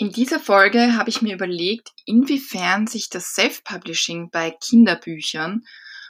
In 0.00 0.12
dieser 0.12 0.38
Folge 0.38 0.96
habe 0.96 1.10
ich 1.10 1.22
mir 1.22 1.34
überlegt, 1.34 1.90
inwiefern 2.04 2.86
sich 2.86 3.10
das 3.10 3.34
Self-Publishing 3.34 4.30
bei 4.30 4.52
Kinderbüchern 4.52 5.64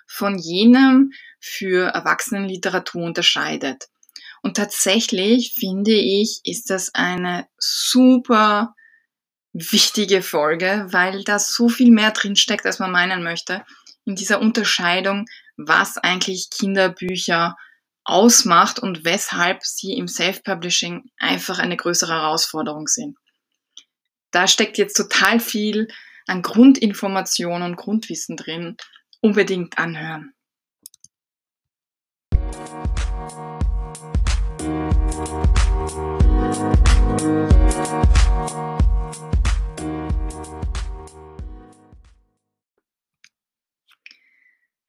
von 0.07 0.39
jenem 0.39 1.13
für 1.41 1.89
Erwachsenenliteratur 1.89 3.03
unterscheidet. 3.03 3.87
Und 4.43 4.59
tatsächlich 4.59 5.55
finde 5.59 5.95
ich, 5.95 6.43
ist 6.45 6.69
das 6.69 6.95
eine 6.95 7.49
super 7.57 8.75
wichtige 9.55 10.21
Folge, 10.21 10.87
weil 10.91 11.25
da 11.25 11.39
so 11.39 11.71
viel 11.71 11.91
mehr 11.91 12.11
drinsteckt, 12.11 12.67
als 12.67 12.79
man 12.79 12.93
meinen 12.93 13.23
möchte, 13.23 13.65
in 14.05 14.17
dieser 14.17 14.43
Unterscheidung, 14.43 15.25
was 15.57 15.97
eigentlich 15.97 16.51
Kinderbücher 16.51 17.57
ausmacht 18.05 18.81
und 18.81 19.07
weshalb 19.07 19.65
sie 19.65 19.95
im 19.95 20.09
Self-Publishing 20.09 21.11
einfach 21.17 21.59
eine 21.59 21.79
größere 21.79 22.13
Herausforderung 22.13 22.87
sind 22.87 23.17
da 24.31 24.47
steckt 24.47 24.79
jetzt 24.79 24.97
total 24.97 25.41
viel 25.41 25.89
an 26.27 26.43
Grundinformationen 26.43 27.71
und 27.71 27.77
Grundwissen 27.77 28.37
drin. 28.37 28.77
Unbedingt 29.21 29.79
anhören. 29.79 30.35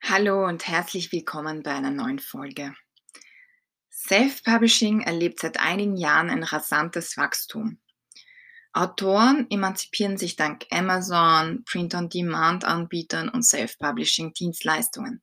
Hallo 0.03 0.45
und 0.45 0.67
herzlich 0.67 1.11
willkommen 1.11 1.63
bei 1.63 1.71
einer 1.71 1.91
neuen 1.91 2.19
Folge. 2.19 2.75
Self-Publishing 3.91 5.01
erlebt 5.01 5.39
seit 5.39 5.59
einigen 5.59 5.95
Jahren 5.95 6.29
ein 6.29 6.43
rasantes 6.43 7.15
Wachstum. 7.15 7.79
Autoren 8.73 9.47
emanzipieren 9.49 10.17
sich 10.17 10.35
dank 10.35 10.65
Amazon, 10.71 11.63
Print-on-Demand-Anbietern 11.65 13.29
und 13.29 13.43
Self-Publishing-Dienstleistungen. 13.43 15.21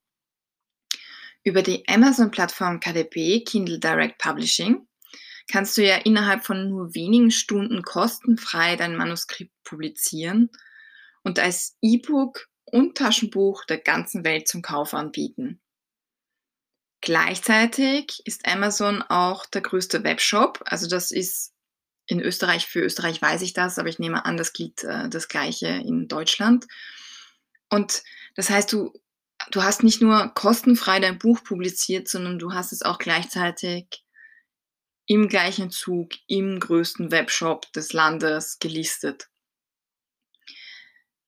Über 1.45 1.63
die 1.63 1.87
Amazon-Plattform 1.87 2.81
KDP, 2.81 3.45
Kindle 3.45 3.79
Direct 3.79 4.19
Publishing, 4.19 4.89
kannst 5.49 5.77
du 5.77 5.87
ja 5.87 5.97
innerhalb 5.99 6.45
von 6.45 6.69
nur 6.69 6.95
wenigen 6.95 7.31
Stunden 7.31 7.83
kostenfrei 7.83 8.75
dein 8.75 8.97
Manuskript 8.97 9.53
publizieren 9.63 10.51
und 11.23 11.39
als 11.39 11.77
E-Book 11.83 12.49
und 12.65 12.99
Taschenbuch 12.99 13.65
der 13.65 13.79
ganzen 13.79 14.25
Welt 14.25 14.49
zum 14.49 14.61
Kauf 14.61 14.93
anbieten. 14.93 15.61
Gleichzeitig 17.01 18.23
ist 18.25 18.49
Amazon 18.49 19.03
auch 19.03 19.47
der 19.47 19.61
größte 19.61 20.03
Webshop, 20.03 20.63
also 20.65 20.89
das 20.89 21.13
ist 21.13 21.53
in 22.07 22.21
Österreich, 22.21 22.67
für 22.67 22.81
Österreich 22.81 23.21
weiß 23.21 23.43
ich 23.43 23.53
das, 23.53 23.79
aber 23.79 23.89
ich 23.89 23.99
nehme 23.99 24.25
an, 24.25 24.37
das 24.37 24.53
gilt 24.53 24.85
äh, 24.85 25.09
das 25.09 25.29
Gleiche 25.29 25.67
in 25.67 26.09
Deutschland. 26.09 26.67
Und 27.69 28.03
das 28.37 28.51
heißt, 28.51 28.73
du, 28.73 28.93
du 29.51 29.63
hast 29.63 29.83
nicht 29.83 30.01
nur 30.01 30.33
kostenfrei 30.35 31.01
dein 31.01 31.19
Buch 31.19 31.43
publiziert, 31.43 32.09
sondern 32.09 32.39
du 32.39 32.53
hast 32.53 32.73
es 32.73 32.83
auch 32.83 32.99
gleichzeitig 32.99 34.05
im 35.07 35.29
gleichen 35.29 35.71
Zug 35.71 36.13
im 36.27 36.61
größten 36.61 37.11
Webshop 37.11 37.73
des 37.73 37.93
Landes 37.93 38.59
gelistet. 38.59 39.29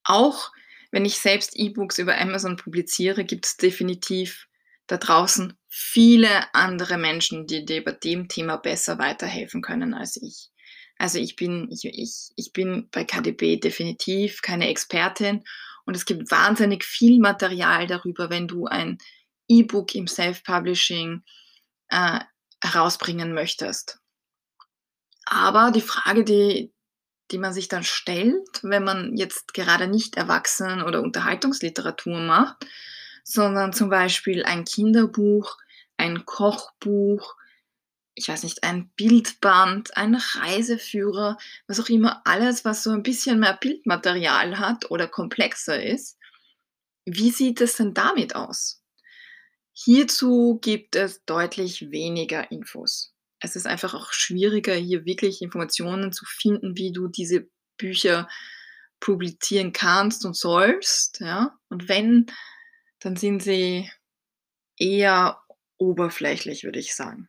Auch 0.05 0.53
wenn 0.91 1.05
ich 1.05 1.19
selbst 1.19 1.53
E-Books 1.55 1.99
über 1.99 2.19
Amazon 2.19 2.57
publiziere, 2.57 3.25
gibt 3.25 3.47
es 3.47 3.57
definitiv 3.57 4.49
da 4.87 4.97
draußen 4.97 5.57
viele 5.69 6.53
andere 6.55 6.97
Menschen, 6.97 7.47
die 7.47 7.65
dir 7.65 7.85
bei 7.85 7.93
dem 7.93 8.27
Thema 8.29 8.57
besser 8.57 8.99
weiterhelfen 8.99 9.61
können 9.61 9.93
als 9.93 10.17
ich. 10.17 10.49
Also 10.99 11.19
ich 11.19 11.37
bin, 11.37 11.71
ich, 11.71 11.85
ich, 11.85 12.31
ich 12.35 12.53
bin 12.53 12.89
bei 12.91 13.05
KDB 13.05 13.57
definitiv 13.57 14.43
keine 14.43 14.69
Expertin 14.69 15.45
und 15.85 15.97
es 15.97 16.05
gibt 16.05 16.31
wahnsinnig 16.31 16.85
viel 16.85 17.21
Material 17.21 17.87
darüber, 17.87 18.31
wenn 18.31 18.49
du 18.49 18.67
ein 18.67 18.99
E-Book 19.49 19.95
im 19.95 20.07
Self-Publishing 20.07 21.23
äh, 21.89 22.21
herausbringen 22.63 23.33
möchtest. 23.33 23.99
Aber 25.25 25.71
die 25.71 25.81
Frage, 25.81 26.25
die, 26.25 26.73
die 27.31 27.39
man 27.39 27.53
sich 27.53 27.69
dann 27.69 27.85
stellt, 27.85 28.61
wenn 28.63 28.85
man 28.85 29.17
jetzt 29.17 29.55
gerade 29.55 29.87
nicht 29.87 30.17
Erwachsenen- 30.17 30.83
oder 30.83 31.01
Unterhaltungsliteratur 31.01 32.19
macht, 32.21 32.67
sondern 33.23 33.73
zum 33.73 33.89
Beispiel 33.89 34.45
ein 34.45 34.65
Kinderbuch, 34.65 35.57
ein 35.97 36.25
Kochbuch, 36.25 37.38
ich 38.19 38.29
weiß 38.29 38.43
nicht, 38.43 38.65
ein 38.65 38.91
Bildband, 38.97 39.97
ein 39.97 40.17
Reiseführer, 40.17 41.39
was 41.69 41.79
auch 41.79 41.89
immer, 41.89 42.21
alles, 42.27 42.65
was 42.65 42.83
so 42.83 42.91
ein 42.91 43.05
bisschen 43.05 43.39
mehr 43.39 43.57
Bildmaterial 43.57 44.59
hat 44.59 44.91
oder 44.91 45.07
komplexer 45.07 45.83
ist. 45.83 46.19
Wie 47.05 47.31
sieht 47.31 47.61
es 47.61 47.77
denn 47.77 47.95
damit 47.95 48.35
aus? 48.35 48.83
Hierzu 49.73 50.59
gibt 50.61 50.97
es 50.97 51.25
deutlich 51.25 51.93
weniger 51.93 52.51
Infos. 52.51 53.15
Es 53.39 53.55
ist 53.55 53.67
einfach 53.67 53.95
auch 53.95 54.13
schwieriger, 54.13 54.75
hier 54.75 55.05
wirklich 55.05 55.41
Informationen 55.41 56.13
zu 56.13 56.25
finden, 56.27 56.77
wie 56.77 56.91
du 56.91 57.07
diese 57.07 57.49
Bücher 57.77 58.29
publizieren 58.99 59.73
kannst 59.73 60.25
und 60.27 60.37
sollst. 60.37 61.21
Ja? 61.21 61.57
Und 61.69 61.89
wenn, 61.89 62.27
dann 62.99 63.15
sind 63.15 63.45
sie 63.45 63.89
eher 64.77 65.41
oberflächlich, 65.77 66.65
würde 66.65 66.81
ich 66.81 66.97
sagen. 66.97 67.29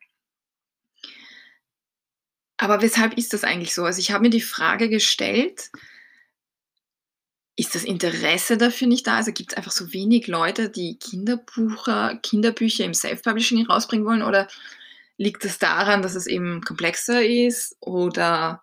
Aber 2.61 2.81
weshalb 2.81 3.17
ist 3.17 3.31
das 3.31 3.45
eigentlich 3.45 3.73
so? 3.73 3.85
Also 3.85 3.99
ich 3.99 4.11
habe 4.11 4.23
mir 4.23 4.29
die 4.29 4.41
Frage 4.41 4.89
gestellt, 4.89 5.71
ist 7.55 7.73
das 7.73 7.85
Interesse 7.85 8.57
dafür 8.57 8.87
nicht 8.87 9.07
da? 9.07 9.15
Also 9.15 9.31
gibt 9.31 9.53
es 9.53 9.57
einfach 9.57 9.71
so 9.71 9.93
wenig 9.93 10.27
Leute, 10.27 10.69
die 10.69 10.99
Kinderbucher, 10.99 12.19
Kinderbücher 12.21 12.83
im 12.83 12.93
Self-Publishing 12.93 13.65
rausbringen 13.65 14.05
wollen? 14.05 14.23
Oder 14.23 14.49
liegt 15.17 15.45
es 15.45 15.57
daran, 15.57 16.01
dass 16.01 16.15
es 16.15 16.27
eben 16.27 16.61
komplexer 16.61 17.25
ist? 17.25 17.77
Oder 17.79 18.61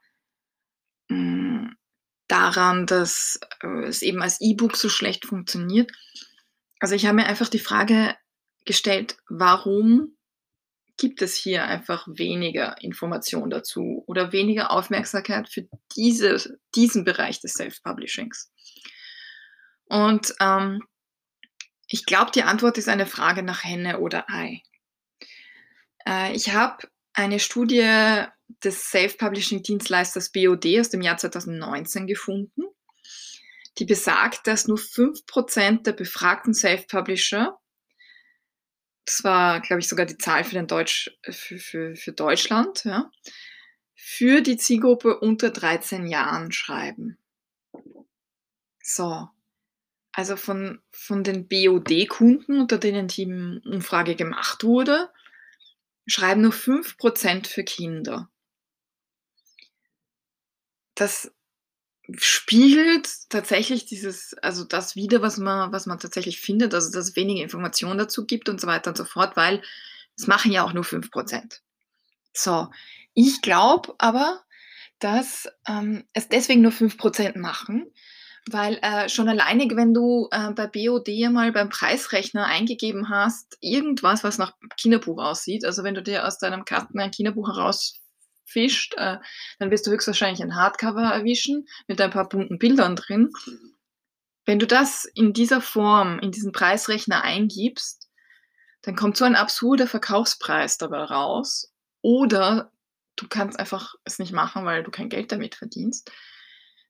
mh, 1.08 1.16
hm, 1.16 1.76
daran, 2.28 2.84
dass 2.84 3.40
äh, 3.62 3.84
es 3.84 4.02
eben 4.02 4.20
als 4.20 4.42
E-Book 4.42 4.76
so 4.76 4.90
schlecht 4.90 5.24
funktioniert? 5.24 5.90
Also 6.80 6.94
ich 6.94 7.06
habe 7.06 7.16
mir 7.16 7.26
einfach 7.26 7.48
die 7.48 7.58
Frage 7.60 8.14
gestellt, 8.66 9.16
warum 9.30 10.16
gibt 10.96 11.22
es 11.22 11.36
hier 11.36 11.64
einfach 11.64 12.06
weniger 12.08 12.80
Information 12.82 13.50
dazu 13.50 14.02
oder 14.06 14.32
weniger 14.32 14.70
Aufmerksamkeit 14.70 15.48
für 15.48 15.68
diese, 15.94 16.58
diesen 16.74 17.04
Bereich 17.04 17.40
des 17.40 17.54
Self-Publishings. 17.54 18.50
Und 19.86 20.34
ähm, 20.40 20.82
ich 21.88 22.06
glaube, 22.06 22.30
die 22.32 22.42
Antwort 22.42 22.78
ist 22.78 22.88
eine 22.88 23.06
Frage 23.06 23.42
nach 23.42 23.62
Henne 23.62 24.00
oder 24.00 24.28
Ei. 24.28 24.62
Äh, 26.06 26.34
ich 26.34 26.52
habe 26.52 26.88
eine 27.12 27.40
Studie 27.40 28.24
des 28.64 28.90
Self-Publishing-Dienstleisters 28.90 30.30
BOD 30.32 30.80
aus 30.80 30.90
dem 30.90 31.02
Jahr 31.02 31.16
2019 31.16 32.06
gefunden, 32.06 32.62
die 33.78 33.84
besagt, 33.84 34.46
dass 34.46 34.66
nur 34.66 34.78
5% 34.78 35.82
der 35.82 35.92
befragten 35.92 36.54
Self-Publisher 36.54 37.58
das 39.06 39.22
war, 39.22 39.61
glaube 39.61 39.81
ich, 39.81 39.89
sogar 39.89 40.05
die 40.05 40.19
Zahl 40.19 40.44
für, 40.44 40.55
den 40.55 40.67
Deutsch, 40.67 41.17
für, 41.22 41.59
für, 41.59 41.94
für 41.94 42.12
Deutschland, 42.12 42.84
ja, 42.84 43.11
für 43.94 44.43
die 44.43 44.56
Zielgruppe 44.56 45.21
unter 45.21 45.50
13 45.50 46.06
Jahren 46.06 46.53
schreiben. 46.53 47.17
So. 48.83 49.28
Also 50.12 50.37
von, 50.37 50.81
von 50.93 51.25
den 51.25 51.47
BOD-Kunden, 51.47 52.61
unter 52.61 52.78
denen 52.78 53.06
die 53.06 53.27
Umfrage 53.27 54.17
gemacht 54.17 54.65
wurde, 54.65 55.11
schreiben 56.06 56.41
nur 56.41 56.53
5% 56.53 57.47
für 57.47 57.65
Kinder. 57.65 58.31
Das 60.94 61.36
spiegelt 62.19 63.08
tatsächlich 63.29 63.87
dieses, 63.87 64.35
also 64.43 64.64
das 64.64 64.97
wieder, 64.97 65.23
was 65.23 65.38
man, 65.38 65.73
was 65.73 65.87
man 65.87 65.99
tatsächlich 65.99 66.41
findet, 66.41 66.75
also 66.75 66.93
dass 66.93 67.08
es 67.08 67.17
wenige 67.17 67.43
Informationen 67.43 67.99
dazu 67.99 68.26
gibt 68.26 68.49
und 68.49 68.61
so 68.61 68.67
weiter 68.67 68.91
und 68.91 68.97
so 68.97 69.05
fort, 69.05 69.37
weil 69.37 69.62
es 70.17 70.26
machen 70.26 70.53
ja 70.53 70.64
auch 70.64 70.73
nur 70.73 70.85
5%. 70.85 71.61
So, 72.32 72.69
ich 73.14 73.43
glaube 73.43 73.94
aber, 73.99 74.43
dass 74.99 75.49
ähm, 75.69 76.05
es 76.12 76.29
deswegen 76.29 76.62
nur 76.62 76.73
5% 76.73 77.38
machen, 77.38 77.91
weil 78.49 78.79
äh, 78.82 79.09
schon 79.09 79.29
alleinig, 79.29 79.75
wenn 79.75 79.93
du 79.93 80.29
äh, 80.31 80.52
bei 80.52 80.67
BOD 80.69 81.09
mal 81.31 81.50
beim 81.52 81.69
Preisrechner 81.69 82.47
eingegeben 82.47 83.09
hast, 83.09 83.59
irgendwas, 83.61 84.23
was 84.23 84.38
nach 84.38 84.55
Kinderbuch 84.76 85.19
aussieht, 85.19 85.64
also 85.64 85.82
wenn 85.82 85.94
du 85.94 86.02
dir 86.02 86.26
aus 86.26 86.38
deinem 86.38 86.64
Kasten 86.64 87.00
ein 87.00 87.11
Kinderbuch 87.11 87.49
heraus 87.49 88.00
fischt, 88.46 88.94
äh, 88.96 89.19
dann 89.58 89.70
wirst 89.70 89.87
du 89.87 89.90
höchstwahrscheinlich 89.90 90.43
ein 90.43 90.54
Hardcover 90.54 91.02
erwischen 91.02 91.66
mit 91.87 92.00
ein 92.00 92.10
paar 92.10 92.28
bunten 92.28 92.58
Bildern 92.58 92.96
drin. 92.96 93.31
Wenn 94.44 94.58
du 94.58 94.66
das 94.66 95.04
in 95.14 95.32
dieser 95.32 95.60
Form, 95.60 96.19
in 96.20 96.31
diesen 96.31 96.52
Preisrechner 96.52 97.22
eingibst, 97.22 98.08
dann 98.82 98.94
kommt 98.94 99.16
so 99.16 99.25
ein 99.25 99.34
absurder 99.34 99.88
Verkaufspreis 99.88 100.78
dabei 100.78 101.02
raus. 101.02 101.72
Oder 102.02 102.70
du 103.16 103.26
kannst 103.28 103.58
einfach 103.58 103.94
es 104.04 104.20
nicht 104.20 104.32
machen, 104.32 104.64
weil 104.64 104.84
du 104.84 104.92
kein 104.92 105.08
Geld 105.08 105.32
damit 105.32 105.56
verdienst. 105.56 106.12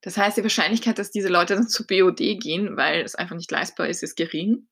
Das 0.02 0.19
heißt, 0.19 0.37
die 0.37 0.43
Wahrscheinlichkeit, 0.43 0.99
dass 0.99 1.11
diese 1.11 1.29
Leute 1.29 1.55
dann 1.55 1.69
zu 1.69 1.87
BOD 1.87 2.19
gehen, 2.19 2.76
weil 2.76 3.00
es 3.00 3.14
einfach 3.14 3.35
nicht 3.35 3.50
leistbar 3.50 3.88
ist, 3.88 4.02
ist 4.02 4.17
gering. 4.17 4.69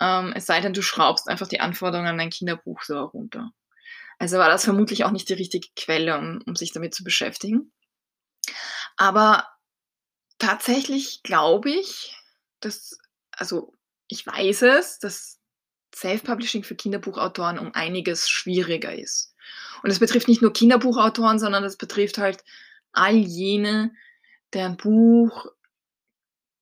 Ähm, 0.00 0.32
es 0.34 0.46
sei 0.46 0.60
denn, 0.60 0.72
du 0.72 0.82
schraubst 0.82 1.28
einfach 1.28 1.48
die 1.48 1.60
Anforderungen 1.60 2.08
an 2.08 2.18
dein 2.18 2.30
Kinderbuch 2.30 2.82
so 2.82 2.98
runter. 3.04 3.50
Also 4.18 4.38
war 4.38 4.48
das 4.48 4.64
vermutlich 4.64 5.04
auch 5.04 5.10
nicht 5.10 5.28
die 5.28 5.34
richtige 5.34 5.68
Quelle, 5.76 6.18
um, 6.18 6.42
um 6.46 6.56
sich 6.56 6.72
damit 6.72 6.94
zu 6.94 7.04
beschäftigen. 7.04 7.72
Aber 8.96 9.46
tatsächlich 10.38 11.22
glaube 11.22 11.70
ich, 11.70 12.16
dass, 12.60 12.98
also 13.30 13.74
ich 14.08 14.26
weiß 14.26 14.62
es, 14.62 14.98
dass 14.98 15.38
Self-Publishing 15.94 16.64
für 16.64 16.74
Kinderbuchautoren 16.74 17.58
um 17.58 17.74
einiges 17.74 18.28
schwieriger 18.28 18.94
ist. 18.94 19.34
Und 19.82 19.90
es 19.90 20.00
betrifft 20.00 20.28
nicht 20.28 20.42
nur 20.42 20.52
Kinderbuchautoren, 20.52 21.38
sondern 21.38 21.64
es 21.64 21.76
betrifft 21.76 22.18
halt 22.18 22.44
all 22.92 23.14
jene, 23.14 23.92
deren 24.52 24.76
Buch 24.76 25.46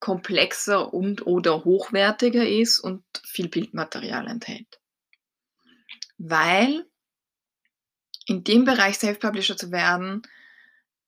komplexer 0.00 0.93
und 0.93 1.26
oder 1.26 1.64
hochwertiger 1.64 2.47
ist 2.47 2.81
und 2.81 3.02
viel 3.25 3.49
Bildmaterial 3.49 4.29
enthält. 4.29 4.81
Weil 6.19 6.87
in 8.26 8.44
dem 8.44 8.64
Bereich 8.64 8.99
Self-Publisher 8.99 9.56
zu 9.56 9.73
werden 9.73 10.23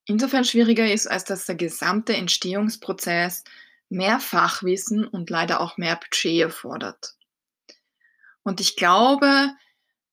insofern 0.08 0.44
schwieriger 0.44 0.90
ist, 0.90 1.06
als 1.06 1.24
dass 1.24 1.46
der 1.46 1.54
gesamte 1.54 2.16
Entstehungsprozess 2.16 3.44
mehr 3.90 4.18
Fachwissen 4.20 5.06
und 5.06 5.30
leider 5.30 5.60
auch 5.60 5.76
mehr 5.76 5.96
Budget 5.96 6.40
erfordert. 6.40 7.14
Und 8.42 8.60
ich 8.60 8.76
glaube, 8.76 9.50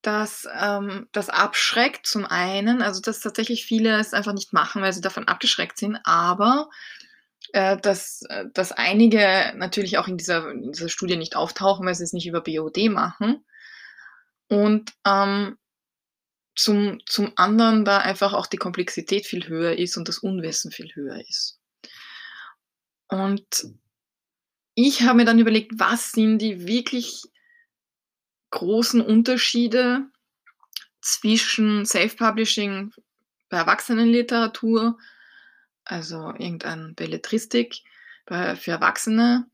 dass 0.01 0.47
ähm, 0.59 1.07
das 1.13 1.29
abschreckt 1.29 2.05
zum 2.05 2.25
einen, 2.25 2.81
also 2.81 3.01
dass 3.01 3.21
tatsächlich 3.21 3.65
viele 3.65 3.97
es 3.97 4.13
einfach 4.13 4.33
nicht 4.33 4.53
machen, 4.53 4.81
weil 4.81 4.93
sie 4.93 5.01
davon 5.01 5.27
abgeschreckt 5.27 5.77
sind, 5.77 5.97
aber 6.03 6.69
äh, 7.53 7.77
dass, 7.77 8.21
äh, 8.29 8.45
dass 8.53 8.71
einige 8.71 9.53
natürlich 9.55 9.97
auch 9.97 10.07
in 10.07 10.17
dieser, 10.17 10.51
in 10.51 10.73
dieser 10.73 10.89
Studie 10.89 11.15
nicht 11.15 11.35
auftauchen, 11.35 11.85
weil 11.85 11.95
sie 11.95 12.03
es 12.03 12.13
nicht 12.13 12.27
über 12.27 12.41
BOD 12.41 12.89
machen. 12.89 13.45
Und 14.47 14.91
ähm, 15.07 15.57
zum, 16.55 16.99
zum 17.05 17.33
anderen 17.35 17.85
da 17.85 17.99
einfach 17.99 18.33
auch 18.33 18.47
die 18.47 18.57
Komplexität 18.57 19.25
viel 19.25 19.47
höher 19.47 19.77
ist 19.77 19.97
und 19.97 20.07
das 20.07 20.19
Unwissen 20.19 20.71
viel 20.71 20.93
höher 20.93 21.19
ist. 21.27 21.59
Und 23.07 23.67
ich 24.73 25.03
habe 25.03 25.17
mir 25.17 25.25
dann 25.25 25.39
überlegt, 25.39 25.73
was 25.79 26.11
sind 26.11 26.39
die 26.39 26.67
wirklich 26.67 27.23
großen 28.51 29.01
Unterschiede 29.01 30.07
zwischen 31.01 31.85
Self-Publishing 31.85 32.91
bei 33.49 33.57
Erwachsenenliteratur, 33.57 34.97
also 35.83 36.29
irgendein 36.31 36.95
Belletristik 36.95 37.81
für 38.27 38.71
Erwachsene, 38.71 39.45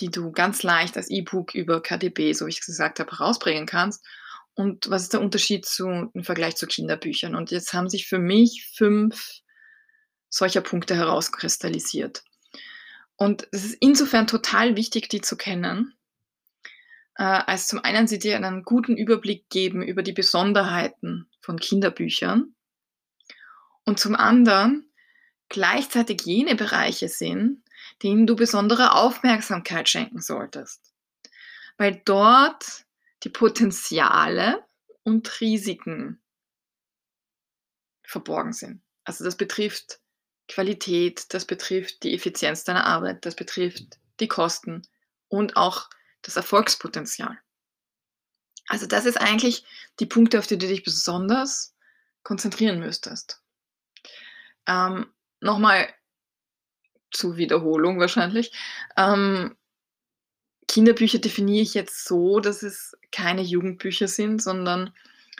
die 0.00 0.10
du 0.10 0.32
ganz 0.32 0.62
leicht 0.62 0.96
als 0.96 1.08
E-Book 1.08 1.54
über 1.54 1.80
KDB, 1.80 2.32
so 2.32 2.46
wie 2.46 2.50
ich 2.50 2.60
es 2.60 2.66
gesagt 2.66 2.98
habe, 2.98 3.10
herausbringen 3.12 3.66
kannst. 3.66 4.04
Und 4.56 4.88
was 4.88 5.02
ist 5.02 5.12
der 5.12 5.20
Unterschied 5.20 5.66
zu, 5.66 6.10
im 6.12 6.24
Vergleich 6.24 6.56
zu 6.56 6.66
Kinderbüchern? 6.66 7.36
Und 7.36 7.50
jetzt 7.50 7.74
haben 7.74 7.90
sich 7.90 8.08
für 8.08 8.18
mich 8.18 8.72
fünf 8.74 9.42
solcher 10.30 10.62
Punkte 10.62 10.96
herauskristallisiert. 10.96 12.24
Und 13.16 13.46
es 13.52 13.66
ist 13.66 13.76
insofern 13.80 14.26
total 14.26 14.76
wichtig, 14.76 15.10
die 15.10 15.20
zu 15.20 15.36
kennen, 15.36 15.94
äh, 17.16 17.22
als 17.22 17.68
zum 17.68 17.84
einen 17.84 18.06
sie 18.06 18.18
dir 18.18 18.36
einen 18.36 18.62
guten 18.62 18.96
Überblick 18.96 19.48
geben 19.50 19.82
über 19.82 20.02
die 20.02 20.12
Besonderheiten 20.12 21.28
von 21.40 21.58
Kinderbüchern 21.58 22.54
und 23.84 24.00
zum 24.00 24.16
anderen 24.16 24.90
gleichzeitig 25.50 26.22
jene 26.22 26.54
Bereiche 26.54 27.08
sind, 27.08 27.62
denen 28.02 28.26
du 28.26 28.36
besondere 28.36 28.94
Aufmerksamkeit 28.94 29.88
schenken 29.88 30.22
solltest. 30.22 30.94
Weil 31.76 32.00
dort 32.06 32.85
die 33.26 33.30
Potenziale 33.30 34.64
und 35.02 35.40
Risiken 35.40 36.22
verborgen 38.04 38.52
sind. 38.52 38.84
Also 39.02 39.24
das 39.24 39.36
betrifft 39.36 39.98
Qualität, 40.46 41.34
das 41.34 41.44
betrifft 41.44 42.04
die 42.04 42.14
Effizienz 42.14 42.62
deiner 42.62 42.84
Arbeit, 42.84 43.26
das 43.26 43.34
betrifft 43.34 43.98
die 44.20 44.28
Kosten 44.28 44.82
und 45.26 45.56
auch 45.56 45.90
das 46.22 46.36
Erfolgspotenzial. 46.36 47.36
Also 48.68 48.86
das 48.86 49.06
ist 49.06 49.20
eigentlich 49.20 49.64
die 49.98 50.06
Punkte, 50.06 50.38
auf 50.38 50.46
die 50.46 50.56
du 50.56 50.68
dich 50.68 50.84
besonders 50.84 51.74
konzentrieren 52.22 52.78
müsstest. 52.78 53.42
Ähm, 54.68 55.12
Nochmal 55.40 55.92
zur 57.10 57.36
Wiederholung 57.38 57.98
wahrscheinlich. 57.98 58.52
Ähm, 58.96 59.56
Kinderbücher 60.68 61.18
definiere 61.18 61.62
ich 61.62 61.74
jetzt 61.74 62.04
so, 62.06 62.40
dass 62.40 62.62
es 62.62 62.96
keine 63.12 63.42
Jugendbücher 63.42 64.08
sind, 64.08 64.42
sondern 64.42 64.92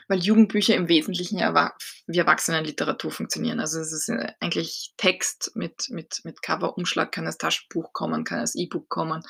weil 0.08 0.20
Jugendbücher 0.20 0.74
im 0.74 0.88
Wesentlichen 0.88 1.38
wie 1.38 2.18
Erwachsenenliteratur 2.18 3.10
funktionieren. 3.10 3.60
Also 3.60 3.80
es 3.80 3.92
ist 3.92 4.08
äh, 4.08 4.32
eigentlich 4.40 4.94
Text 4.96 5.52
mit, 5.54 5.88
mit, 5.90 6.20
mit 6.24 6.42
Cover-Umschlag, 6.42 7.10
kann 7.10 7.26
als 7.26 7.38
Taschenbuch 7.38 7.92
kommen, 7.92 8.24
kann 8.24 8.38
als 8.38 8.54
E-Book 8.54 8.88
kommen. 8.88 9.22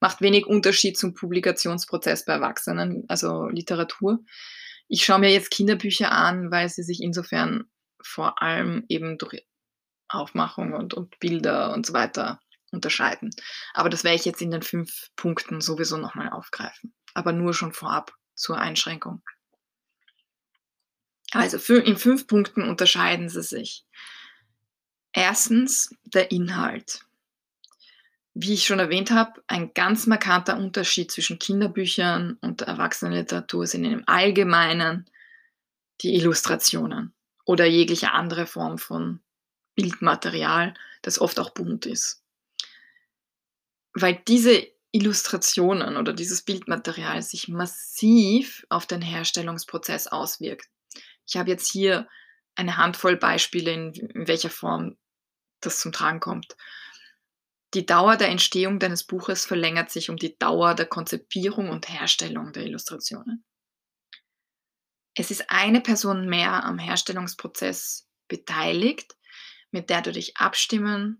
Macht 0.00 0.20
wenig 0.20 0.46
Unterschied 0.46 0.98
zum 0.98 1.14
Publikationsprozess 1.14 2.24
bei 2.24 2.34
Erwachsenen, 2.34 3.04
also 3.08 3.46
Literatur. 3.48 4.20
Ich 4.88 5.04
schaue 5.04 5.20
mir 5.20 5.30
jetzt 5.30 5.50
Kinderbücher 5.50 6.10
an, 6.10 6.50
weil 6.50 6.68
sie 6.68 6.82
sich 6.82 7.02
insofern 7.02 7.64
vor 8.02 8.42
allem 8.42 8.84
eben 8.88 9.18
durch 9.18 9.46
Aufmachung 10.08 10.72
und, 10.72 10.94
und 10.94 11.18
Bilder 11.20 11.72
und 11.72 11.86
so 11.86 11.92
weiter 11.92 12.40
unterscheiden. 12.74 13.30
Aber 13.72 13.88
das 13.88 14.04
werde 14.04 14.16
ich 14.16 14.24
jetzt 14.24 14.42
in 14.42 14.50
den 14.50 14.62
fünf 14.62 15.10
Punkten 15.16 15.60
sowieso 15.60 15.96
nochmal 15.96 16.30
aufgreifen. 16.30 16.92
Aber 17.14 17.32
nur 17.32 17.54
schon 17.54 17.72
vorab 17.72 18.12
zur 18.34 18.58
Einschränkung. 18.58 19.22
Also 21.32 21.74
in 21.74 21.96
fünf 21.96 22.26
Punkten 22.26 22.62
unterscheiden 22.62 23.28
sie 23.28 23.42
sich. 23.42 23.84
Erstens 25.12 25.94
der 26.04 26.30
Inhalt. 26.30 27.04
Wie 28.34 28.54
ich 28.54 28.66
schon 28.66 28.80
erwähnt 28.80 29.12
habe, 29.12 29.42
ein 29.46 29.72
ganz 29.74 30.06
markanter 30.06 30.56
Unterschied 30.56 31.10
zwischen 31.10 31.38
Kinderbüchern 31.38 32.36
und 32.40 32.62
Erwachsenenliteratur 32.62 33.66
sind 33.66 33.84
im 33.84 34.02
Allgemeinen 34.06 35.08
die 36.00 36.14
Illustrationen 36.16 37.14
oder 37.44 37.64
jegliche 37.64 38.12
andere 38.12 38.46
Form 38.46 38.78
von 38.78 39.20
Bildmaterial, 39.76 40.74
das 41.02 41.20
oft 41.20 41.38
auch 41.38 41.50
bunt 41.50 41.86
ist 41.86 42.23
weil 43.94 44.20
diese 44.26 44.66
Illustrationen 44.90 45.96
oder 45.96 46.12
dieses 46.12 46.42
Bildmaterial 46.42 47.22
sich 47.22 47.48
massiv 47.48 48.66
auf 48.68 48.86
den 48.86 49.02
Herstellungsprozess 49.02 50.06
auswirkt. 50.08 50.68
Ich 51.26 51.36
habe 51.36 51.50
jetzt 51.50 51.70
hier 51.70 52.08
eine 52.54 52.76
Handvoll 52.76 53.16
Beispiele, 53.16 53.72
in, 53.72 54.26
welcher 54.28 54.50
Form 54.50 54.96
das 55.60 55.80
zum 55.80 55.92
Tragen 55.92 56.20
kommt. 56.20 56.56
Die 57.74 57.86
Dauer 57.86 58.16
der 58.16 58.28
Entstehung 58.28 58.78
deines 58.78 59.02
Buches 59.02 59.46
verlängert 59.46 59.90
sich 59.90 60.10
um 60.10 60.16
die 60.16 60.38
Dauer 60.38 60.74
der 60.74 60.86
Konzipierung 60.86 61.70
und 61.70 61.88
Herstellung 61.88 62.52
der 62.52 62.64
Illustrationen. 62.64 63.44
Es 65.16 65.30
ist 65.30 65.50
eine 65.50 65.80
Person 65.80 66.28
mehr 66.28 66.64
am 66.64 66.78
Herstellungsprozess 66.78 68.08
beteiligt, 68.28 69.16
mit 69.72 69.90
der 69.90 70.02
du 70.02 70.12
dich 70.12 70.36
abstimmen, 70.36 71.18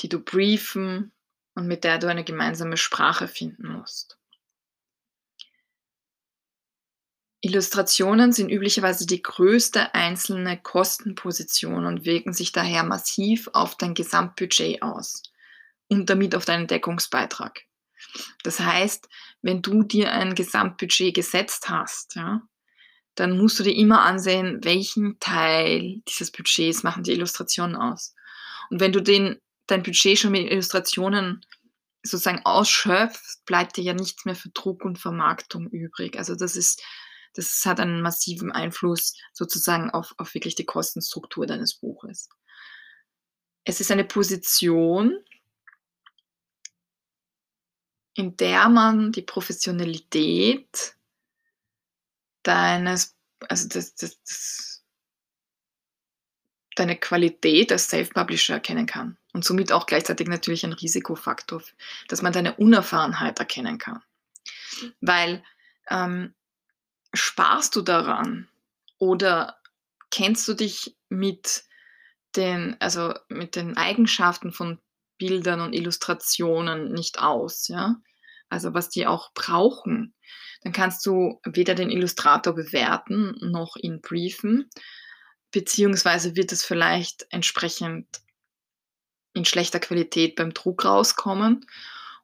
die 0.00 0.08
du 0.08 0.20
briefen 0.20 1.12
und 1.54 1.66
mit 1.66 1.84
der 1.84 1.98
du 1.98 2.08
eine 2.08 2.24
gemeinsame 2.24 2.76
Sprache 2.76 3.28
finden 3.28 3.68
musst. 3.68 4.18
Illustrationen 7.42 8.32
sind 8.32 8.50
üblicherweise 8.50 9.06
die 9.06 9.22
größte 9.22 9.94
einzelne 9.94 10.60
Kostenposition 10.60 11.86
und 11.86 12.04
wirken 12.04 12.34
sich 12.34 12.52
daher 12.52 12.82
massiv 12.82 13.48
auf 13.54 13.76
dein 13.76 13.94
Gesamtbudget 13.94 14.82
aus 14.82 15.22
und 15.88 16.10
damit 16.10 16.34
auf 16.34 16.44
deinen 16.44 16.66
Deckungsbeitrag. 16.66 17.62
Das 18.42 18.60
heißt, 18.60 19.08
wenn 19.40 19.62
du 19.62 19.82
dir 19.82 20.12
ein 20.12 20.34
Gesamtbudget 20.34 21.14
gesetzt 21.14 21.70
hast, 21.70 22.14
ja, 22.16 22.42
dann 23.14 23.38
musst 23.38 23.58
du 23.58 23.62
dir 23.62 23.74
immer 23.74 24.02
ansehen, 24.02 24.62
welchen 24.62 25.18
Teil 25.18 26.02
dieses 26.08 26.30
Budgets 26.30 26.82
machen 26.82 27.02
die 27.02 27.12
Illustrationen 27.12 27.76
aus. 27.76 28.14
Und 28.70 28.80
wenn 28.80 28.92
du 28.92 29.00
den 29.00 29.40
dein 29.70 29.82
Budget 29.82 30.18
schon 30.18 30.32
mit 30.32 30.50
Illustrationen 30.50 31.44
sozusagen 32.02 32.44
ausschöpft, 32.44 33.44
bleibt 33.44 33.76
dir 33.76 33.84
ja 33.84 33.94
nichts 33.94 34.24
mehr 34.24 34.34
für 34.34 34.48
Druck 34.50 34.84
und 34.84 34.98
Vermarktung 34.98 35.68
übrig. 35.68 36.16
Also 36.18 36.34
das 36.34 36.56
ist, 36.56 36.82
das 37.34 37.64
hat 37.66 37.80
einen 37.80 38.02
massiven 38.02 38.52
Einfluss 38.52 39.16
sozusagen 39.32 39.90
auf, 39.90 40.14
auf 40.16 40.34
wirklich 40.34 40.54
die 40.54 40.64
Kostenstruktur 40.64 41.46
deines 41.46 41.74
Buches. 41.74 42.28
Es 43.64 43.80
ist 43.80 43.90
eine 43.90 44.04
Position, 44.04 45.22
in 48.14 48.36
der 48.36 48.68
man 48.68 49.12
die 49.12 49.22
Professionalität 49.22 50.96
deines, 52.42 53.16
also 53.40 53.68
das, 53.68 53.94
das, 53.94 54.20
das, 54.22 54.84
deine 56.76 56.96
Qualität 56.96 57.72
als 57.72 57.88
Self-Publisher 57.88 58.54
erkennen 58.54 58.86
kann. 58.86 59.19
Und 59.32 59.44
somit 59.44 59.72
auch 59.72 59.86
gleichzeitig 59.86 60.28
natürlich 60.28 60.64
ein 60.64 60.72
Risikofaktor, 60.72 61.62
dass 62.08 62.22
man 62.22 62.32
deine 62.32 62.56
Unerfahrenheit 62.56 63.38
erkennen 63.38 63.78
kann. 63.78 64.02
Weil 65.00 65.42
ähm, 65.88 66.34
sparst 67.12 67.76
du 67.76 67.82
daran 67.82 68.48
oder 68.98 69.58
kennst 70.10 70.46
du 70.48 70.54
dich 70.54 70.96
mit 71.08 71.64
den, 72.36 72.76
also 72.80 73.14
mit 73.28 73.56
den 73.56 73.76
Eigenschaften 73.76 74.52
von 74.52 74.78
Bildern 75.18 75.60
und 75.60 75.74
Illustrationen 75.74 76.92
nicht 76.92 77.20
aus, 77.20 77.68
ja? 77.68 77.96
Also 78.48 78.74
was 78.74 78.88
die 78.88 79.06
auch 79.06 79.32
brauchen, 79.32 80.14
dann 80.62 80.72
kannst 80.72 81.06
du 81.06 81.40
weder 81.44 81.74
den 81.74 81.90
Illustrator 81.90 82.54
bewerten 82.54 83.36
noch 83.40 83.76
ihn 83.76 84.00
briefen, 84.00 84.68
beziehungsweise 85.52 86.34
wird 86.36 86.50
es 86.52 86.64
vielleicht 86.64 87.26
entsprechend 87.30 88.06
in 89.32 89.44
schlechter 89.44 89.80
Qualität 89.80 90.36
beim 90.36 90.52
Druck 90.54 90.84
rauskommen. 90.84 91.66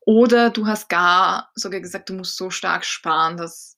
Oder 0.00 0.50
du 0.50 0.66
hast 0.66 0.88
gar 0.88 1.50
sogar 1.54 1.80
gesagt, 1.80 2.08
du 2.08 2.14
musst 2.14 2.36
so 2.36 2.50
stark 2.50 2.84
sparen, 2.84 3.36
dass, 3.36 3.76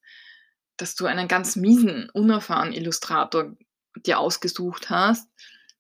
dass 0.77 0.95
du 0.95 1.07
einen 1.07 1.29
ganz 1.29 1.57
miesen, 1.57 2.11
unerfahrenen 2.11 2.75
Illustrator 2.75 3.57
dir 3.97 4.19
ausgesucht 4.19 4.91
hast, 4.91 5.29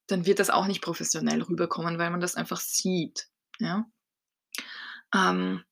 dann 0.07 0.26
wird 0.26 0.38
das 0.38 0.50
auch 0.50 0.67
nicht 0.67 0.83
professionell 0.83 1.43
rüberkommen, 1.43 1.99
weil 1.99 2.11
man 2.11 2.21
das 2.21 2.35
einfach 2.35 2.61
sieht. 2.61 3.28
Ja? 3.59 3.85
Ähm, 5.14 5.64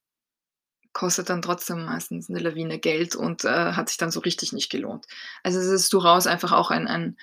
kostet 0.92 1.28
dann 1.28 1.42
trotzdem 1.42 1.84
meistens 1.84 2.30
eine 2.30 2.38
Lawine 2.38 2.78
Geld 2.78 3.16
und 3.16 3.44
äh, 3.44 3.72
hat 3.72 3.88
sich 3.88 3.98
dann 3.98 4.10
so 4.10 4.20
richtig 4.20 4.52
nicht 4.52 4.70
gelohnt. 4.70 5.06
Also 5.42 5.58
es 5.58 5.66
ist 5.66 5.92
durchaus 5.92 6.26
einfach 6.26 6.52
auch 6.52 6.70
ein, 6.70 6.88
ein, 6.88 7.18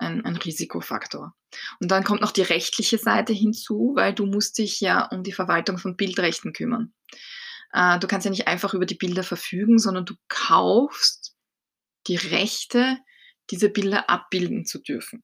ein, 0.00 0.24
ein 0.24 0.36
Risikofaktor. 0.36 1.34
Und 1.80 1.90
dann 1.90 2.04
kommt 2.04 2.20
noch 2.20 2.32
die 2.32 2.42
rechtliche 2.42 2.98
Seite 2.98 3.32
hinzu, 3.32 3.92
weil 3.94 4.14
du 4.14 4.26
musst 4.26 4.58
dich 4.58 4.80
ja 4.80 5.06
um 5.06 5.22
die 5.22 5.32
Verwaltung 5.32 5.78
von 5.78 5.96
Bildrechten 5.96 6.52
kümmern. 6.52 6.92
Äh, 7.72 7.98
du 7.98 8.06
kannst 8.06 8.24
ja 8.24 8.30
nicht 8.30 8.48
einfach 8.48 8.74
über 8.74 8.86
die 8.86 8.94
Bilder 8.94 9.22
verfügen, 9.22 9.78
sondern 9.78 10.04
du 10.04 10.14
kaufst 10.28 11.36
die 12.06 12.16
Rechte, 12.16 12.98
diese 13.50 13.68
Bilder 13.68 14.08
abbilden 14.08 14.64
zu 14.64 14.80
dürfen. 14.80 15.22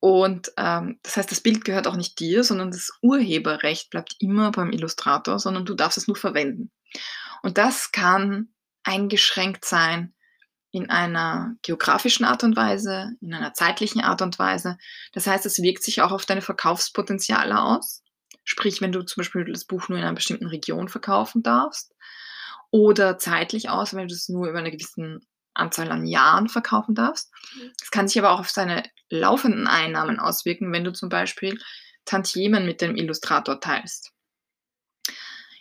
Und 0.00 0.52
ähm, 0.56 0.98
das 1.02 1.16
heißt, 1.16 1.30
das 1.30 1.40
Bild 1.40 1.64
gehört 1.64 1.86
auch 1.86 1.96
nicht 1.96 2.18
dir, 2.20 2.44
sondern 2.44 2.70
das 2.70 2.92
Urheberrecht 3.02 3.90
bleibt 3.90 4.16
immer 4.20 4.50
beim 4.50 4.72
Illustrator, 4.72 5.38
sondern 5.38 5.64
du 5.64 5.74
darfst 5.74 5.98
es 5.98 6.06
nur 6.06 6.16
verwenden. 6.16 6.70
Und 7.42 7.58
das 7.58 7.92
kann 7.92 8.48
eingeschränkt 8.84 9.64
sein 9.64 10.14
in 10.70 10.90
einer 10.90 11.54
geografischen 11.62 12.24
Art 12.24 12.44
und 12.44 12.56
Weise, 12.56 13.12
in 13.20 13.32
einer 13.32 13.54
zeitlichen 13.54 14.00
Art 14.02 14.22
und 14.22 14.38
Weise. 14.38 14.76
Das 15.12 15.26
heißt, 15.26 15.46
es 15.46 15.62
wirkt 15.62 15.82
sich 15.82 16.02
auch 16.02 16.12
auf 16.12 16.26
deine 16.26 16.42
Verkaufspotenziale 16.42 17.60
aus. 17.60 18.02
Sprich, 18.44 18.80
wenn 18.80 18.92
du 18.92 19.02
zum 19.02 19.22
Beispiel 19.22 19.44
das 19.44 19.64
Buch 19.64 19.88
nur 19.88 19.98
in 19.98 20.04
einer 20.04 20.14
bestimmten 20.14 20.46
Region 20.46 20.88
verkaufen 20.88 21.42
darfst. 21.42 21.94
Oder 22.70 23.18
zeitlich 23.18 23.70
aus, 23.70 23.94
wenn 23.94 24.08
du 24.08 24.14
es 24.14 24.28
nur 24.28 24.48
über 24.48 24.58
eine 24.58 24.70
gewisse 24.70 25.20
Anzahl 25.54 25.90
an 25.90 26.06
Jahren 26.06 26.48
verkaufen 26.48 26.94
darfst. 26.94 27.32
Es 27.82 27.90
kann 27.90 28.08
sich 28.08 28.18
aber 28.18 28.32
auch 28.32 28.40
auf 28.40 28.52
deine 28.52 28.82
laufenden 29.08 29.66
Einnahmen 29.66 30.18
auswirken, 30.18 30.72
wenn 30.72 30.84
du 30.84 30.92
zum 30.92 31.08
Beispiel 31.08 31.58
Tantiemen 32.04 32.66
mit 32.66 32.80
dem 32.80 32.96
Illustrator 32.96 33.60
teilst. 33.60 34.12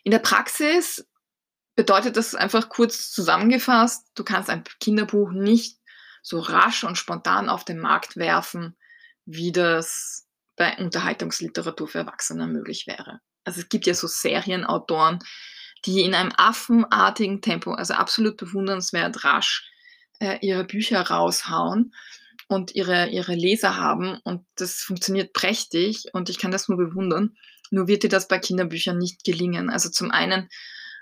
In 0.04 0.12
der 0.12 0.20
Praxis 0.20 1.08
bedeutet 1.76 2.18
das 2.18 2.36
einfach 2.36 2.70
kurz 2.70 3.12
zusammengefasst, 3.12 4.08
du 4.16 4.24
kannst 4.24 4.50
ein 4.50 4.64
Kinderbuch 4.80 5.32
nicht 5.32 5.80
so 6.22 6.40
rasch 6.40 6.84
und 6.84 6.98
spontan 6.98 7.50
auf 7.50 7.66
den 7.66 7.80
Markt 7.80 8.18
werfen, 8.18 8.76
wie 9.26 9.52
das 9.52 10.28
bei 10.56 10.76
Unterhaltungsliteratur 10.78 11.88
für 11.88 12.00
Erwachsene 12.00 12.48
möglich 12.48 12.88
wäre. 12.88 13.20
Also 13.44 13.62
es 13.62 13.70
gibt 13.70 13.86
ja 13.86 13.94
so 13.94 14.08
Serienautoren, 14.08 15.20
die 15.86 16.02
in 16.02 16.16
einem 16.16 16.32
affenartigen 16.36 17.42
Tempo, 17.42 17.74
also 17.74 17.94
absolut 17.94 18.38
bewundernswert 18.38 19.24
rasch, 19.24 19.70
äh, 20.20 20.40
ihre 20.42 20.64
Bücher 20.64 21.02
raushauen 21.02 21.94
und 22.48 22.74
ihre, 22.74 23.10
ihre 23.10 23.36
Leser 23.36 23.78
haben 23.78 24.20
und 24.24 24.46
das 24.56 24.80
funktioniert 24.80 25.34
prächtig 25.34 26.06
und 26.14 26.30
ich 26.30 26.40
kann 26.40 26.52
das 26.52 26.70
nur 26.70 26.78
bewundern. 26.78 27.36
Nur 27.70 27.88
wird 27.88 28.04
dir 28.04 28.10
das 28.10 28.28
bei 28.28 28.40
Kinderbüchern 28.40 28.98
nicht 28.98 29.24
gelingen. 29.24 29.70
Also 29.70 29.90
zum 29.90 30.12
einen 30.12 30.50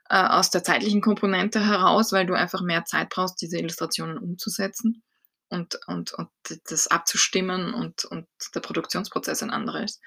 äh, 0.10 0.16
aus 0.16 0.50
der 0.50 0.64
zeitlichen 0.64 1.02
Komponente 1.02 1.66
heraus, 1.66 2.12
weil 2.12 2.26
du 2.26 2.34
einfach 2.34 2.62
mehr 2.62 2.86
Zeit 2.86 3.10
brauchst, 3.10 3.42
diese 3.42 3.58
Illustrationen 3.58 4.18
umzusetzen 4.18 5.04
und, 5.50 5.80
und, 5.88 6.14
und 6.14 6.30
das 6.66 6.88
abzustimmen 6.88 7.74
und, 7.74 8.06
und 8.06 8.28
der 8.54 8.60
Produktionsprozess 8.60 9.44
ein 9.44 9.52
anderer 9.52 9.84
ist. 9.84 10.02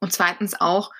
Und 0.00 0.12
zweitens 0.12 0.60
auch, 0.60 0.92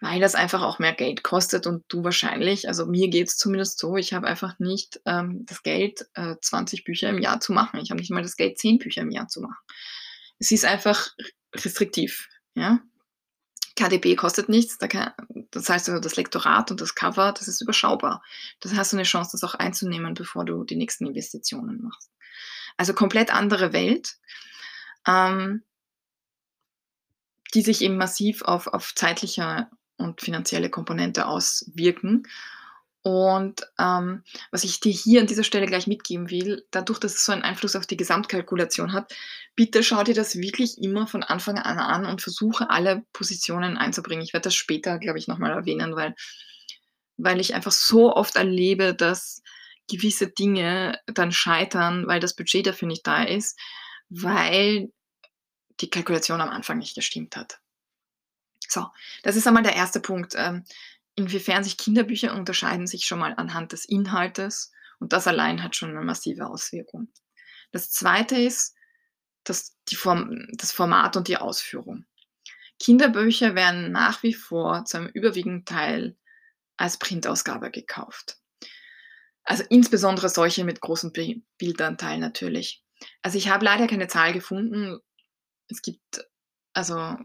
weil 0.00 0.20
das 0.20 0.34
einfach 0.34 0.62
auch 0.62 0.78
mehr 0.78 0.92
Geld 0.92 1.22
kostet 1.22 1.66
und 1.66 1.84
du 1.88 2.04
wahrscheinlich, 2.04 2.68
also 2.68 2.86
mir 2.86 3.08
geht 3.08 3.28
es 3.28 3.36
zumindest 3.36 3.78
so, 3.78 3.96
ich 3.96 4.12
habe 4.12 4.28
einfach 4.28 4.58
nicht 4.58 5.00
ähm, 5.06 5.44
das 5.46 5.62
Geld, 5.62 6.06
äh, 6.14 6.36
20 6.40 6.84
Bücher 6.84 7.08
im 7.08 7.18
Jahr 7.18 7.40
zu 7.40 7.52
machen. 7.52 7.80
Ich 7.80 7.90
habe 7.90 8.00
nicht 8.00 8.10
mal 8.10 8.22
das 8.22 8.36
Geld, 8.36 8.58
10 8.58 8.78
Bücher 8.78 9.02
im 9.02 9.10
Jahr 9.10 9.28
zu 9.28 9.40
machen. 9.40 9.56
Es 10.38 10.52
ist 10.52 10.64
einfach 10.64 11.08
restriktiv. 11.54 12.28
Ja? 12.54 12.80
KDB 13.78 14.16
kostet 14.16 14.48
nichts, 14.48 14.78
da 14.78 14.88
kann, 14.88 15.12
das 15.52 15.68
heißt 15.68 15.88
also 15.88 16.00
das 16.00 16.16
Lektorat 16.16 16.70
und 16.70 16.80
das 16.80 16.94
Cover, 16.94 17.32
das 17.32 17.46
ist 17.46 17.60
überschaubar. 17.60 18.22
Das 18.60 18.74
hast 18.74 18.92
du 18.92 18.96
eine 18.96 19.04
Chance, 19.04 19.30
das 19.32 19.44
auch 19.44 19.54
einzunehmen, 19.54 20.14
bevor 20.14 20.44
du 20.44 20.64
die 20.64 20.76
nächsten 20.76 21.06
Investitionen 21.06 21.82
machst. 21.82 22.10
Also 22.76 22.92
komplett 22.92 23.32
andere 23.32 23.72
Welt, 23.72 24.18
ähm, 25.06 25.62
die 27.54 27.62
sich 27.62 27.82
eben 27.82 27.96
massiv 27.96 28.42
auf, 28.42 28.66
auf 28.66 28.94
zeitlicher 28.94 29.70
und 29.96 30.20
finanzielle 30.20 30.70
Komponente 30.70 31.26
auswirken. 31.26 32.24
Und 33.02 33.62
ähm, 33.78 34.24
was 34.50 34.64
ich 34.64 34.80
dir 34.80 34.92
hier 34.92 35.20
an 35.20 35.26
dieser 35.26 35.44
Stelle 35.44 35.66
gleich 35.66 35.86
mitgeben 35.86 36.30
will, 36.30 36.66
dadurch, 36.70 36.98
dass 36.98 37.14
es 37.14 37.24
so 37.24 37.32
einen 37.32 37.42
Einfluss 37.42 37.76
auf 37.76 37.86
die 37.86 37.96
Gesamtkalkulation 37.96 38.92
hat, 38.92 39.14
bitte 39.54 39.82
schau 39.82 40.02
dir 40.02 40.14
das 40.14 40.36
wirklich 40.36 40.78
immer 40.78 41.06
von 41.06 41.22
Anfang 41.22 41.58
an 41.58 41.78
an 41.78 42.06
und 42.06 42.22
versuche 42.22 42.70
alle 42.70 43.04
Positionen 43.12 43.76
einzubringen. 43.76 44.24
Ich 44.24 44.32
werde 44.32 44.44
das 44.44 44.56
später, 44.56 44.98
glaube 44.98 45.18
ich, 45.18 45.28
nochmal 45.28 45.52
erwähnen, 45.52 45.94
weil, 45.94 46.14
weil 47.16 47.40
ich 47.40 47.54
einfach 47.54 47.72
so 47.72 48.14
oft 48.14 48.36
erlebe, 48.36 48.94
dass 48.94 49.42
gewisse 49.88 50.28
Dinge 50.28 51.00
dann 51.06 51.32
scheitern, 51.32 52.06
weil 52.06 52.20
das 52.20 52.34
Budget 52.34 52.66
dafür 52.66 52.88
nicht 52.88 53.06
da 53.06 53.22
ist, 53.22 53.58
weil 54.10 54.92
die 55.80 55.90
Kalkulation 55.90 56.40
am 56.40 56.50
Anfang 56.50 56.78
nicht 56.78 56.94
gestimmt 56.94 57.36
hat. 57.36 57.60
So, 58.68 58.86
das 59.22 59.36
ist 59.36 59.46
einmal 59.46 59.62
der 59.62 59.76
erste 59.76 60.00
Punkt. 60.00 60.34
Inwiefern 61.18 61.64
sich 61.64 61.76
Kinderbücher 61.76 62.32
unterscheiden 62.32 62.86
sich 62.86 63.04
schon 63.04 63.18
mal 63.18 63.34
anhand 63.36 63.72
des 63.72 63.84
Inhaltes 63.84 64.70
und 65.00 65.12
das 65.12 65.26
allein 65.26 65.64
hat 65.64 65.74
schon 65.74 65.90
eine 65.90 66.04
massive 66.04 66.46
Auswirkung. 66.46 67.08
Das 67.72 67.90
zweite 67.90 68.36
ist 68.36 68.76
das, 69.42 69.76
Form, 69.94 70.46
das 70.52 70.70
Format 70.70 71.16
und 71.16 71.26
die 71.26 71.36
Ausführung. 71.36 72.06
Kinderbücher 72.78 73.56
werden 73.56 73.90
nach 73.90 74.22
wie 74.22 74.32
vor 74.32 74.84
zu 74.84 74.98
einem 74.98 75.08
überwiegenden 75.08 75.64
Teil 75.64 76.16
als 76.76 76.98
Printausgabe 76.98 77.72
gekauft. 77.72 78.38
Also 79.42 79.64
insbesondere 79.68 80.28
solche 80.28 80.62
mit 80.62 80.80
großem 80.80 81.12
Bildanteil 81.58 82.20
natürlich. 82.20 82.84
Also 83.22 83.38
ich 83.38 83.48
habe 83.48 83.64
leider 83.64 83.88
keine 83.88 84.06
Zahl 84.06 84.32
gefunden. 84.32 85.00
Es 85.66 85.82
gibt 85.82 86.24
also 86.74 87.16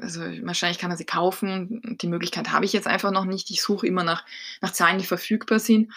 also 0.00 0.20
wahrscheinlich 0.20 0.78
kann 0.78 0.90
man 0.90 0.98
sie 0.98 1.04
kaufen. 1.04 1.98
Die 2.00 2.08
Möglichkeit 2.08 2.50
habe 2.50 2.64
ich 2.64 2.72
jetzt 2.72 2.86
einfach 2.86 3.10
noch 3.10 3.24
nicht. 3.24 3.50
Ich 3.50 3.62
suche 3.62 3.86
immer 3.86 4.04
nach, 4.04 4.24
nach 4.60 4.72
Zahlen, 4.72 4.98
die 4.98 5.06
verfügbar 5.06 5.58
sind. 5.58 5.92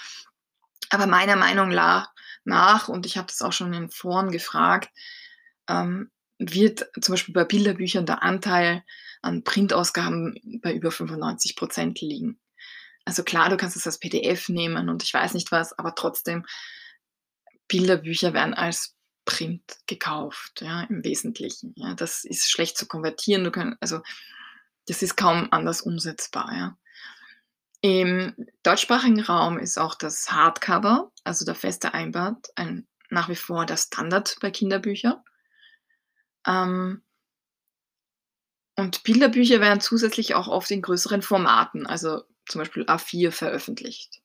Aber 0.89 1.07
meiner 1.07 1.35
Meinung 1.35 1.69
nach, 1.69 2.87
und 2.87 3.05
ich 3.05 3.17
habe 3.17 3.27
das 3.27 3.41
auch 3.41 3.53
schon 3.53 3.73
in 3.73 3.89
Foren 3.89 4.31
gefragt, 4.31 4.89
ähm, 5.67 6.11
wird 6.39 6.89
zum 7.01 7.13
Beispiel 7.13 7.33
bei 7.33 7.45
Bilderbüchern 7.45 8.05
der 8.05 8.21
Anteil 8.21 8.83
an 9.21 9.43
Printausgaben 9.43 10.59
bei 10.61 10.73
über 10.73 10.91
95 10.91 11.55
Prozent 11.55 12.01
liegen. 12.01 12.39
Also 13.05 13.23
klar, 13.23 13.49
du 13.49 13.57
kannst 13.57 13.75
es 13.75 13.85
als 13.85 13.99
PDF 13.99 14.49
nehmen 14.49 14.89
und 14.89 15.03
ich 15.03 15.13
weiß 15.13 15.33
nicht 15.33 15.51
was, 15.51 15.77
aber 15.77 15.95
trotzdem, 15.95 16.45
Bilderbücher 17.67 18.33
werden 18.33 18.53
als 18.53 18.95
Print 19.25 19.63
gekauft, 19.87 20.61
ja, 20.61 20.81
im 20.83 21.03
Wesentlichen. 21.03 21.73
Ja. 21.77 21.93
Das 21.93 22.23
ist 22.23 22.51
schlecht 22.51 22.77
zu 22.77 22.87
konvertieren, 22.87 23.43
du 23.43 23.51
kannst, 23.51 23.77
also 23.81 24.01
das 24.87 25.01
ist 25.01 25.15
kaum 25.15 25.47
anders 25.51 25.81
umsetzbar, 25.81 26.53
ja. 26.53 26.77
Im 27.81 28.33
deutschsprachigen 28.63 29.19
Raum 29.19 29.57
ist 29.59 29.77
auch 29.77 29.95
das 29.95 30.31
Hardcover, 30.31 31.11
also 31.25 31.43
der 31.43 31.55
feste 31.55 31.93
Einband, 31.93 32.47
ein, 32.55 32.87
nach 33.09 33.27
wie 33.27 33.35
vor 33.35 33.65
der 33.65 33.75
Standard 33.75 34.37
bei 34.39 34.51
Kinderbüchern. 34.51 35.21
Ähm, 36.47 37.03
und 38.75 39.03
Bilderbücher 39.03 39.59
werden 39.59 39.81
zusätzlich 39.81 40.33
auch 40.33 40.47
oft 40.47 40.71
in 40.71 40.81
größeren 40.81 41.21
Formaten, 41.21 41.85
also 41.85 42.23
zum 42.47 42.59
Beispiel 42.59 42.83
A4 42.83 43.31
veröffentlicht. 43.31 44.21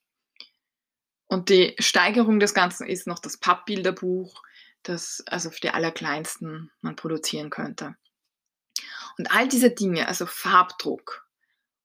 Und 1.26 1.50
die 1.50 1.74
Steigerung 1.78 2.40
des 2.40 2.54
Ganzen 2.54 2.86
ist 2.86 3.06
noch 3.06 3.18
das 3.18 3.36
Pappbilderbuch, 3.36 4.42
das 4.82 5.22
also 5.26 5.50
für 5.50 5.60
die 5.60 5.70
Allerkleinsten 5.70 6.70
man 6.80 6.96
produzieren 6.96 7.50
könnte. 7.50 7.96
Und 9.18 9.30
all 9.32 9.48
diese 9.48 9.70
Dinge, 9.70 10.08
also 10.08 10.26
Farbdruck, 10.26 11.28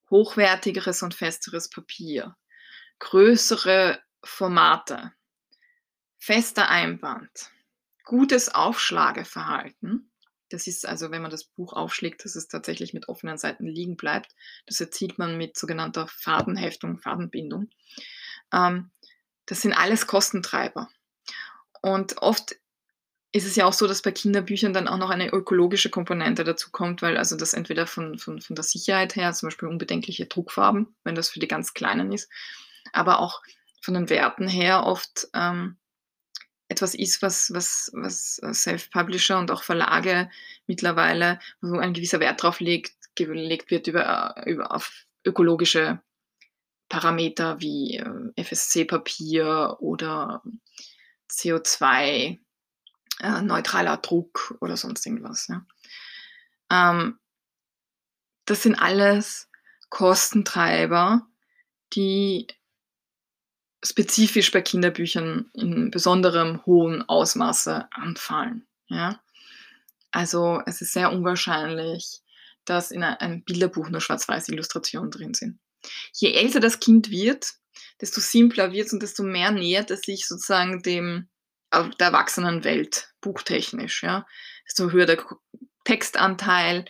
hochwertigeres 0.09 1.01
und 1.01 1.13
festeres 1.13 1.69
Papier, 1.69 2.35
größere 2.99 4.01
Formate, 4.23 5.11
fester 6.19 6.69
Einband, 6.69 7.51
gutes 8.05 8.53
Aufschlageverhalten. 8.53 10.11
Das 10.49 10.67
ist 10.67 10.85
also, 10.85 11.09
wenn 11.09 11.23
man 11.23 11.31
das 11.31 11.45
Buch 11.45 11.73
aufschlägt, 11.73 12.23
dass 12.23 12.35
es 12.35 12.47
tatsächlich 12.47 12.93
mit 12.93 13.09
offenen 13.09 13.39
Seiten 13.39 13.65
liegen 13.65 13.97
bleibt. 13.97 14.35
Das 14.67 14.79
erzielt 14.79 15.17
man 15.17 15.35
mit 15.35 15.57
sogenannter 15.57 16.07
Fadenheftung, 16.07 16.99
Fadenbindung. 16.99 17.69
Ähm, 18.53 18.91
das 19.47 19.61
sind 19.61 19.73
alles 19.73 20.05
Kostentreiber. 20.05 20.89
Und 21.81 22.21
oft 22.21 22.55
ist 23.33 23.47
es 23.47 23.55
ja 23.55 23.65
auch 23.65 23.73
so, 23.73 23.87
dass 23.87 24.03
bei 24.03 24.11
Kinderbüchern 24.11 24.73
dann 24.73 24.87
auch 24.87 24.97
noch 24.97 25.09
eine 25.09 25.29
ökologische 25.29 25.89
Komponente 25.89 26.43
dazu 26.43 26.69
kommt, 26.69 27.01
weil 27.01 27.17
also 27.17 27.35
das 27.35 27.53
entweder 27.53 27.87
von, 27.87 28.19
von, 28.19 28.39
von 28.39 28.55
der 28.55 28.63
Sicherheit 28.63 29.15
her, 29.15 29.33
zum 29.33 29.47
Beispiel 29.47 29.67
unbedenkliche 29.67 30.27
Druckfarben, 30.27 30.95
wenn 31.03 31.15
das 31.15 31.29
für 31.29 31.39
die 31.39 31.47
ganz 31.47 31.73
Kleinen 31.73 32.11
ist, 32.11 32.31
aber 32.93 33.19
auch 33.19 33.41
von 33.81 33.95
den 33.95 34.09
Werten 34.09 34.47
her 34.47 34.85
oft 34.85 35.27
ähm, 35.33 35.77
etwas 36.69 36.93
ist, 36.93 37.23
was, 37.23 37.51
was, 37.53 37.89
was 37.93 38.35
Self-Publisher 38.35 39.39
und 39.39 39.49
auch 39.49 39.63
Verlage 39.63 40.29
mittlerweile, 40.67 41.39
wo 41.59 41.79
ein 41.79 41.93
gewisser 41.93 42.19
Wert 42.19 42.43
drauf 42.43 42.59
legt, 42.59 42.93
gelegt 43.15 43.71
wird 43.71 43.87
über, 43.87 44.43
über 44.45 44.71
auf 44.71 45.05
ökologische 45.25 45.99
Parameter 46.87 47.59
wie 47.59 47.97
äh, 47.97 48.43
FSC-Papier 48.43 49.77
oder 49.79 50.43
CO2 51.31 52.42
äh, 53.19 53.41
neutraler 53.41 53.97
Druck 53.97 54.57
oder 54.61 54.77
sonst 54.77 55.05
irgendwas. 55.05 55.47
Ja. 55.47 55.65
Ähm, 56.71 57.19
das 58.45 58.63
sind 58.63 58.75
alles 58.75 59.49
Kostentreiber, 59.89 61.27
die 61.93 62.47
spezifisch 63.83 64.51
bei 64.51 64.61
Kinderbüchern 64.61 65.49
in 65.53 65.91
besonderem 65.91 66.65
hohen 66.65 67.07
Ausmaße 67.07 67.87
anfallen. 67.91 68.65
Ja. 68.87 69.21
Also 70.11 70.61
es 70.65 70.81
ist 70.81 70.93
sehr 70.93 71.11
unwahrscheinlich, 71.11 72.21
dass 72.65 72.91
in 72.91 73.03
einem 73.03 73.43
Bilderbuch 73.43 73.89
nur 73.89 74.01
schwarz-weiß 74.01 74.49
Illustrationen 74.49 75.11
drin 75.11 75.33
sind. 75.33 75.59
Je 76.13 76.33
älter 76.33 76.59
das 76.59 76.79
Kind 76.79 77.09
wird, 77.09 77.53
desto 77.99 78.21
simpler 78.21 78.71
wird 78.71 78.87
es 78.87 78.93
und 78.93 79.03
desto 79.03 79.23
mehr 79.23 79.51
nähert 79.51 79.91
es 79.91 80.01
sich 80.01 80.27
sozusagen 80.27 80.81
dem 80.81 81.27
der 81.99 82.07
Erwachsenenwelt, 82.07 83.13
buchtechnisch. 83.21 84.03
Ja. 84.03 84.25
Desto 84.65 84.91
höher 84.91 85.05
der 85.05 85.23
Textanteil, 85.83 86.85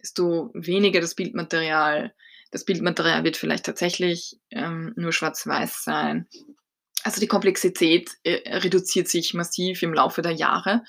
desto 0.00 0.50
weniger 0.54 1.00
das 1.00 1.14
Bildmaterial. 1.14 2.14
Das 2.50 2.64
Bildmaterial 2.64 3.24
wird 3.24 3.36
vielleicht 3.36 3.66
tatsächlich 3.66 4.40
ähm, 4.50 4.94
nur 4.96 5.12
schwarz-weiß 5.12 5.84
sein. 5.84 6.26
Also 7.02 7.20
die 7.20 7.26
Komplexität 7.26 8.10
äh, 8.24 8.58
reduziert 8.58 9.08
sich 9.08 9.34
massiv 9.34 9.82
im 9.82 9.92
Laufe 9.92 10.22
der 10.22 10.32
Jahre. 10.32 10.82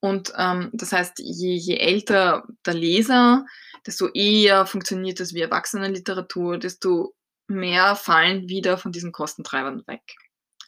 Und 0.00 0.32
ähm, 0.36 0.70
das 0.72 0.92
heißt, 0.92 1.18
je, 1.18 1.54
je 1.54 1.76
älter 1.76 2.46
der 2.64 2.74
Leser, 2.74 3.46
desto 3.86 4.08
eher 4.08 4.66
funktioniert 4.66 5.20
es 5.20 5.34
wie 5.34 5.40
Erwachsenenliteratur, 5.40 6.58
desto 6.58 7.14
mehr 7.48 7.96
fallen 7.96 8.48
wieder 8.48 8.78
von 8.78 8.92
diesen 8.92 9.12
Kostentreibern 9.12 9.86
weg. 9.86 10.02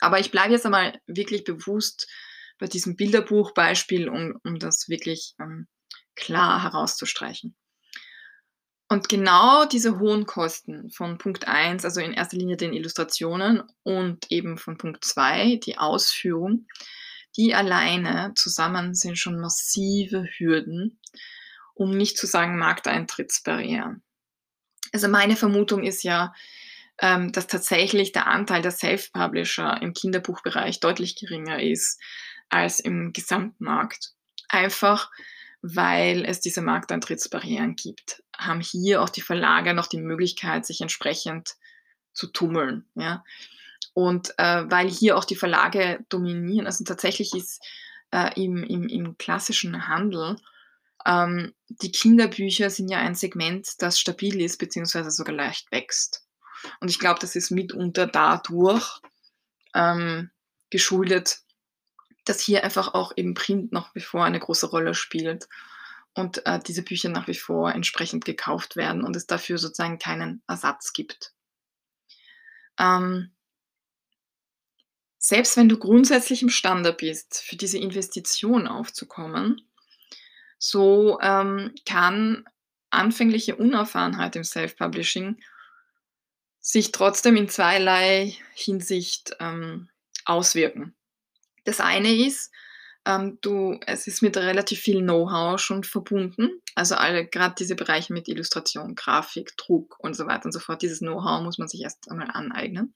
Aber 0.02 0.18
ich 0.18 0.30
bleibe 0.30 0.52
jetzt 0.52 0.66
einmal 0.66 1.00
wirklich 1.06 1.44
bewusst 1.44 2.09
bei 2.59 2.66
diesem 2.66 2.97
Bilderbuchbeispiel, 2.97 4.09
um, 4.09 4.38
um 4.44 4.59
das 4.59 4.88
wirklich 4.88 5.35
ähm, 5.40 5.66
klar 6.14 6.62
herauszustreichen. 6.62 7.56
Und 8.88 9.09
genau 9.09 9.64
diese 9.64 9.99
hohen 9.99 10.26
Kosten 10.26 10.90
von 10.90 11.16
Punkt 11.16 11.48
1, 11.48 11.85
also 11.85 12.00
in 12.00 12.12
erster 12.12 12.37
Linie 12.37 12.59
den 12.59 12.74
Illustrationen 12.74 13.62
und 13.85 14.31
eben 14.31 14.59
von 14.59 14.76
Punkt 14.76 15.05
2, 15.05 15.57
die 15.64 15.79
Ausführung, 15.79 16.66
die 17.37 17.55
alleine 17.55 18.33
zusammen 18.35 18.94
sind 18.94 19.18
schon 19.18 19.40
massive 19.40 20.29
Hürden, 20.37 21.00
um 21.74 21.96
nicht 21.96 22.18
zu 22.18 22.26
sagen 22.26 22.59
Markteintrittsbarrieren. 22.59 24.03
Also 24.92 25.09
meine 25.09 25.37
Vermutung 25.37 25.85
ist 25.85 26.03
ja, 26.03 26.35
ähm, 27.02 27.32
dass 27.32 27.46
tatsächlich 27.46 28.12
der 28.12 28.28
Anteil 28.28 28.62
der 28.62 28.70
Self-Publisher 28.70 29.82
im 29.82 29.92
Kinderbuchbereich 29.92 30.80
deutlich 30.80 31.16
geringer 31.16 31.62
ist 31.62 32.00
als 32.48 32.80
im 32.80 33.12
Gesamtmarkt. 33.12 34.12
Einfach 34.48 35.10
weil 35.62 36.24
es 36.24 36.40
diese 36.40 36.60
Markteintrittsbarrieren 36.60 37.76
gibt, 37.76 38.24
haben 38.36 38.60
hier 38.60 39.00
auch 39.00 39.08
die 39.08 39.20
Verlage 39.20 39.74
noch 39.74 39.86
die 39.86 40.00
Möglichkeit, 40.00 40.66
sich 40.66 40.80
entsprechend 40.80 41.54
zu 42.12 42.26
tummeln. 42.26 42.84
Ja? 42.96 43.22
Und 43.94 44.34
äh, 44.38 44.64
weil 44.68 44.88
hier 44.88 45.16
auch 45.16 45.24
die 45.24 45.36
Verlage 45.36 46.04
dominieren, 46.08 46.66
also 46.66 46.82
tatsächlich 46.82 47.32
ist 47.34 47.64
äh, 48.10 48.30
im, 48.42 48.64
im, 48.64 48.88
im 48.88 49.16
klassischen 49.18 49.86
Handel 49.86 50.36
ähm, 51.06 51.54
die 51.68 51.90
Kinderbücher 51.90 52.70
sind 52.70 52.88
ja 52.88 52.98
ein 52.98 53.14
Segment, 53.14 53.68
das 53.78 53.98
stabil 53.98 54.40
ist, 54.40 54.58
beziehungsweise 54.58 55.10
sogar 55.10 55.34
leicht 55.34 55.70
wächst. 55.72 56.24
Und 56.81 56.90
ich 56.90 56.98
glaube, 56.98 57.20
das 57.20 57.37
ist 57.37 57.51
mitunter 57.51 58.07
dadurch 58.07 59.01
ähm, 59.75 60.31
geschuldet, 60.70 61.40
dass 62.25 62.40
hier 62.40 62.64
einfach 62.64 62.94
auch 62.94 63.12
eben 63.16 63.35
Print 63.35 63.72
nach 63.72 63.94
wie 63.94 64.01
vor 64.01 64.25
eine 64.25 64.38
große 64.38 64.66
Rolle 64.66 64.94
spielt 64.94 65.48
und 66.14 66.44
äh, 66.46 66.61
diese 66.61 66.83
Bücher 66.83 67.09
nach 67.09 67.27
wie 67.27 67.35
vor 67.35 67.72
entsprechend 67.72 68.25
gekauft 68.25 68.77
werden 68.77 69.03
und 69.03 69.16
es 69.16 69.27
dafür 69.27 69.59
sozusagen 69.59 69.98
keinen 69.98 70.42
Ersatz 70.46 70.92
gibt. 70.92 71.33
Ähm, 72.79 73.33
selbst 75.18 75.57
wenn 75.57 75.68
du 75.68 75.79
grundsätzlich 75.79 76.42
imstande 76.42 76.92
bist, 76.92 77.42
für 77.42 77.57
diese 77.57 77.79
Investition 77.79 78.66
aufzukommen, 78.66 79.61
so 80.59 81.18
ähm, 81.20 81.75
kann 81.87 82.44
anfängliche 82.90 83.57
Unerfahrenheit 83.57 84.37
im 84.37 84.44
Self-Publishing 84.44 85.40
sich 86.62 86.92
trotzdem 86.92 87.37
in 87.37 87.48
zweierlei 87.48 88.35
Hinsicht 88.55 89.37
ähm, 89.40 89.90
auswirken. 90.25 90.94
Das 91.64 91.81
eine 91.81 92.14
ist, 92.14 92.53
ähm, 93.05 93.38
du, 93.40 93.81
es 93.87 94.07
ist 94.07 94.22
mit 94.22 94.37
relativ 94.37 94.81
viel 94.81 95.01
Know-how 95.01 95.61
schon 95.61 95.83
verbunden. 95.83 96.62
Also 96.77 96.94
alle, 96.94 97.27
gerade 97.27 97.57
diese 97.59 97.75
Bereiche 97.75 98.12
mit 98.12 98.29
Illustration, 98.29 98.94
Grafik, 98.94 99.57
Druck 99.57 99.98
und 99.98 100.14
so 100.14 100.27
weiter 100.27 100.46
und 100.46 100.53
so 100.53 100.61
fort. 100.61 100.83
Dieses 100.83 101.01
Know-how 101.01 101.42
muss 101.42 101.59
man 101.59 101.68
sich 101.68 101.83
erst 101.83 102.09
einmal 102.11 102.31
aneignen. 102.31 102.94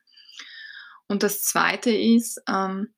Und 1.08 1.24
das 1.24 1.42
zweite 1.42 1.90
ist, 1.90 2.40
ähm, 2.48 2.94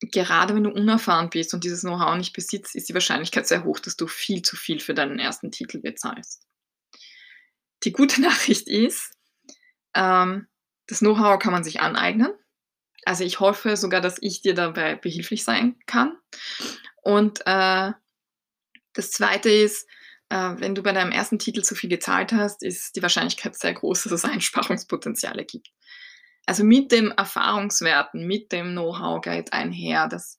gerade 0.00 0.56
wenn 0.56 0.64
du 0.64 0.70
unerfahren 0.70 1.30
bist 1.30 1.54
und 1.54 1.62
dieses 1.62 1.82
Know-how 1.82 2.16
nicht 2.16 2.32
besitzt, 2.32 2.74
ist 2.74 2.88
die 2.88 2.94
Wahrscheinlichkeit 2.94 3.46
sehr 3.46 3.62
hoch, 3.62 3.78
dass 3.78 3.96
du 3.96 4.08
viel 4.08 4.42
zu 4.42 4.56
viel 4.56 4.80
für 4.80 4.94
deinen 4.94 5.20
ersten 5.20 5.52
Titel 5.52 5.78
bezahlst. 5.78 6.42
Die 7.84 7.92
gute 7.92 8.20
Nachricht 8.22 8.66
ist, 8.66 9.12
ähm, 9.94 10.46
das 10.86 11.00
Know-how 11.00 11.38
kann 11.38 11.52
man 11.52 11.64
sich 11.64 11.80
aneignen. 11.80 12.32
Also 13.04 13.24
ich 13.24 13.40
hoffe 13.40 13.76
sogar, 13.76 14.00
dass 14.00 14.18
ich 14.20 14.42
dir 14.42 14.54
dabei 14.54 14.94
behilflich 14.94 15.44
sein 15.44 15.76
kann. 15.86 16.16
Und 17.02 17.40
äh, 17.46 17.92
das 18.92 19.10
Zweite 19.10 19.50
ist, 19.50 19.88
äh, 20.28 20.54
wenn 20.58 20.74
du 20.74 20.82
bei 20.82 20.92
deinem 20.92 21.12
ersten 21.12 21.38
Titel 21.38 21.62
zu 21.62 21.74
viel 21.74 21.90
gezahlt 21.90 22.32
hast, 22.32 22.62
ist 22.62 22.96
die 22.96 23.02
Wahrscheinlichkeit 23.02 23.56
sehr 23.56 23.74
groß, 23.74 24.04
dass 24.04 24.12
es 24.12 24.24
Einsparungspotenziale 24.24 25.44
gibt. 25.44 25.68
Also 26.46 26.64
mit 26.64 26.90
dem 26.90 27.12
Erfahrungswerten, 27.12 28.26
mit 28.26 28.50
dem 28.52 28.72
Know-how 28.72 29.20
geht 29.20 29.52
einher, 29.52 30.08
dass, 30.08 30.38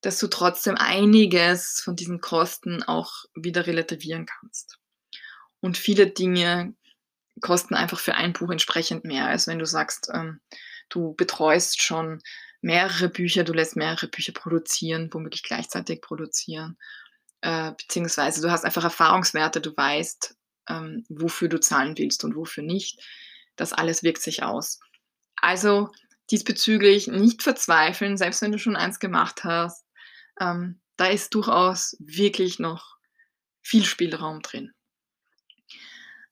dass 0.00 0.18
du 0.18 0.28
trotzdem 0.28 0.76
einiges 0.76 1.80
von 1.84 1.96
diesen 1.96 2.20
Kosten 2.20 2.82
auch 2.82 3.12
wieder 3.34 3.66
relativieren 3.66 4.26
kannst. 4.26 4.78
Und 5.60 5.76
viele 5.76 6.06
Dinge 6.06 6.74
kosten 7.40 7.74
einfach 7.74 7.98
für 7.98 8.14
ein 8.14 8.32
Buch 8.32 8.50
entsprechend 8.50 9.04
mehr, 9.04 9.26
als 9.26 9.46
wenn 9.46 9.58
du 9.58 9.66
sagst, 9.66 10.10
ähm, 10.12 10.40
du 10.88 11.14
betreust 11.14 11.82
schon 11.82 12.20
mehrere 12.60 13.08
Bücher, 13.08 13.44
du 13.44 13.52
lässt 13.52 13.76
mehrere 13.76 14.08
Bücher 14.08 14.32
produzieren, 14.32 15.08
womöglich 15.12 15.42
gleichzeitig 15.42 16.02
produzieren, 16.02 16.76
äh, 17.40 17.72
beziehungsweise 17.72 18.42
du 18.42 18.50
hast 18.50 18.64
einfach 18.64 18.84
Erfahrungswerte, 18.84 19.60
du 19.60 19.74
weißt, 19.74 20.36
ähm, 20.68 21.04
wofür 21.08 21.48
du 21.48 21.58
zahlen 21.60 21.96
willst 21.96 22.24
und 22.24 22.36
wofür 22.36 22.62
nicht. 22.62 23.00
Das 23.56 23.72
alles 23.72 24.02
wirkt 24.02 24.22
sich 24.22 24.42
aus. 24.42 24.80
Also 25.36 25.90
diesbezüglich 26.30 27.08
nicht 27.08 27.42
verzweifeln, 27.42 28.16
selbst 28.16 28.42
wenn 28.42 28.52
du 28.52 28.58
schon 28.58 28.76
eins 28.76 28.98
gemacht 29.00 29.44
hast. 29.44 29.84
Ähm, 30.40 30.80
da 30.96 31.06
ist 31.06 31.34
durchaus 31.34 31.96
wirklich 31.98 32.58
noch 32.58 32.96
viel 33.62 33.84
Spielraum 33.84 34.42
drin. 34.42 34.72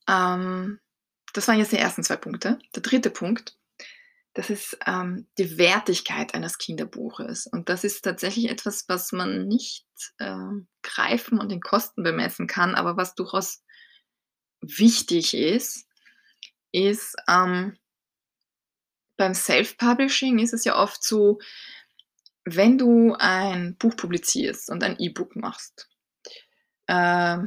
Ähm, 0.08 0.78
das 1.38 1.46
waren 1.46 1.59
jetzt 1.59 1.70
die 1.70 1.79
ersten 1.79 2.03
zwei 2.03 2.16
Punkte. 2.16 2.59
Der 2.74 2.83
dritte 2.83 3.11
Punkt, 3.11 3.57
das 4.35 4.51
ist 4.51 4.77
ähm, 4.87 5.29
die 5.38 5.57
Wertigkeit 5.57 6.35
eines 6.35 6.59
Kinderbuches. 6.59 7.46
Und 7.46 7.68
das 7.68 7.85
ist 7.85 8.03
tatsächlich 8.03 8.51
etwas, 8.51 8.88
was 8.88 9.12
man 9.12 9.46
nicht 9.46 9.87
äh, 10.18 10.35
greifen 10.83 11.38
und 11.38 11.53
in 11.53 11.61
Kosten 11.61 12.03
bemessen 12.03 12.48
kann, 12.48 12.74
aber 12.74 12.96
was 12.96 13.14
durchaus 13.14 13.62
wichtig 14.61 15.33
ist, 15.33 15.87
ist 16.72 17.14
ähm, 17.29 17.79
beim 19.16 19.35
Self-Publishing 19.35 20.40
ist 20.40 20.55
es 20.55 20.64
ja 20.64 20.77
oft 20.77 21.05
so, 21.05 21.38
wenn 22.44 22.79
du 22.79 23.14
ein 23.14 23.77
Buch 23.77 23.96
publizierst 23.96 24.70
und 24.70 24.83
ein 24.83 24.98
E-Book 24.98 25.37
machst, 25.37 25.88
äh, 26.88 27.38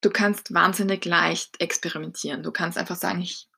du 0.00 0.10
kannst 0.10 0.54
wahnsinnig 0.54 1.04
leicht 1.04 1.60
experimentieren. 1.60 2.42
Du 2.42 2.52
kannst 2.52 2.78
einfach 2.78 2.96
sagen, 2.96 3.20
ich 3.20 3.48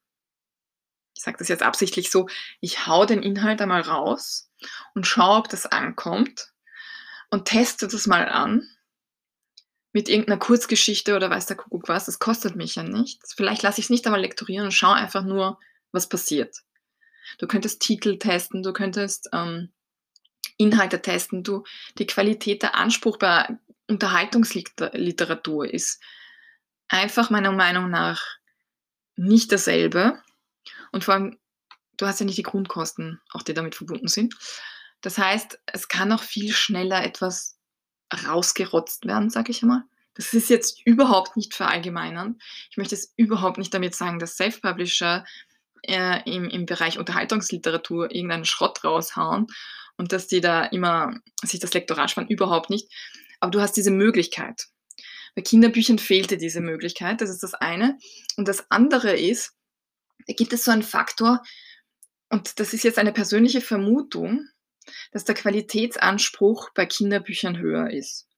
ich 1.20 1.24
sage 1.24 1.36
das 1.36 1.48
jetzt 1.48 1.62
absichtlich 1.62 2.10
so, 2.10 2.28
ich 2.60 2.86
hau 2.86 3.04
den 3.04 3.22
Inhalt 3.22 3.60
einmal 3.60 3.82
raus 3.82 4.50
und 4.94 5.06
schaue, 5.06 5.36
ob 5.36 5.48
das 5.50 5.66
ankommt 5.66 6.52
und 7.28 7.44
teste 7.44 7.88
das 7.88 8.06
mal 8.06 8.26
an 8.26 8.66
mit 9.92 10.08
irgendeiner 10.08 10.38
Kurzgeschichte 10.38 11.14
oder 11.14 11.28
weiß 11.28 11.44
der 11.44 11.58
Kuckuck 11.58 11.88
was. 11.88 12.06
Das 12.06 12.20
kostet 12.20 12.56
mich 12.56 12.76
ja 12.76 12.84
nichts. 12.84 13.34
Vielleicht 13.34 13.62
lasse 13.62 13.80
ich 13.80 13.86
es 13.86 13.90
nicht 13.90 14.06
einmal 14.06 14.22
lektorieren 14.22 14.64
und 14.64 14.72
schaue 14.72 14.94
einfach 14.94 15.22
nur, 15.22 15.58
was 15.92 16.08
passiert. 16.08 16.56
Du 17.38 17.46
könntest 17.46 17.82
Titel 17.82 18.18
testen, 18.18 18.62
du 18.62 18.72
könntest 18.72 19.28
ähm, 19.34 19.70
Inhalte 20.56 21.02
testen, 21.02 21.42
du, 21.42 21.64
die 21.98 22.06
Qualität 22.06 22.62
der 22.62 22.76
Anspruch 22.76 23.18
bei 23.18 23.58
Unterhaltungsliteratur 23.88 25.68
ist 25.70 26.00
einfach 26.90 27.30
meiner 27.30 27.52
Meinung 27.52 27.88
nach 27.88 28.22
nicht 29.16 29.52
dasselbe 29.52 30.20
und 30.92 31.04
vor 31.04 31.14
allem, 31.14 31.38
du 31.96 32.06
hast 32.06 32.20
ja 32.20 32.26
nicht 32.26 32.38
die 32.38 32.42
Grundkosten, 32.42 33.20
auch 33.32 33.42
die 33.42 33.54
damit 33.54 33.74
verbunden 33.74 34.08
sind. 34.08 34.34
Das 35.00 35.16
heißt, 35.16 35.58
es 35.66 35.88
kann 35.88 36.12
auch 36.12 36.22
viel 36.22 36.52
schneller 36.52 37.02
etwas 37.02 37.58
rausgerotzt 38.26 39.06
werden, 39.06 39.30
sage 39.30 39.52
ich 39.52 39.62
einmal. 39.62 39.84
Das 40.14 40.34
ist 40.34 40.50
jetzt 40.50 40.84
überhaupt 40.84 41.36
nicht 41.36 41.54
verallgemeinern. 41.54 42.38
Ich 42.70 42.76
möchte 42.76 42.94
es 42.94 43.14
überhaupt 43.16 43.58
nicht 43.58 43.72
damit 43.72 43.94
sagen, 43.94 44.18
dass 44.18 44.36
Self-Publisher 44.36 45.24
äh, 45.82 46.20
im, 46.30 46.48
im 46.48 46.66
Bereich 46.66 46.98
Unterhaltungsliteratur 46.98 48.10
irgendeinen 48.10 48.44
Schrott 48.44 48.82
raushauen 48.84 49.46
und 49.96 50.12
dass 50.12 50.26
die 50.26 50.40
da 50.40 50.64
immer 50.64 51.14
sich 51.42 51.60
das 51.60 51.72
Lektorat 51.72 52.10
spannen. 52.10 52.28
Überhaupt 52.28 52.68
nicht. 52.68 52.92
Aber 53.38 53.50
du 53.50 53.60
hast 53.60 53.76
diese 53.76 53.92
Möglichkeit. 53.92 54.66
Bei 55.34 55.42
Kinderbüchern 55.42 55.98
fehlte 55.98 56.36
diese 56.36 56.60
Möglichkeit. 56.60 57.20
Das 57.20 57.30
ist 57.30 57.42
das 57.42 57.54
eine. 57.54 57.98
Und 58.36 58.48
das 58.48 58.70
andere 58.70 59.16
ist, 59.16 59.52
da 60.26 60.34
gibt 60.34 60.52
es 60.52 60.64
so 60.64 60.70
einen 60.70 60.82
Faktor, 60.82 61.42
und 62.30 62.60
das 62.60 62.72
ist 62.72 62.84
jetzt 62.84 62.98
eine 62.98 63.12
persönliche 63.12 63.60
Vermutung, 63.60 64.48
dass 65.10 65.24
der 65.24 65.34
Qualitätsanspruch 65.34 66.70
bei 66.74 66.86
Kinderbüchern 66.86 67.58
höher 67.58 67.90
ist. 67.90 68.28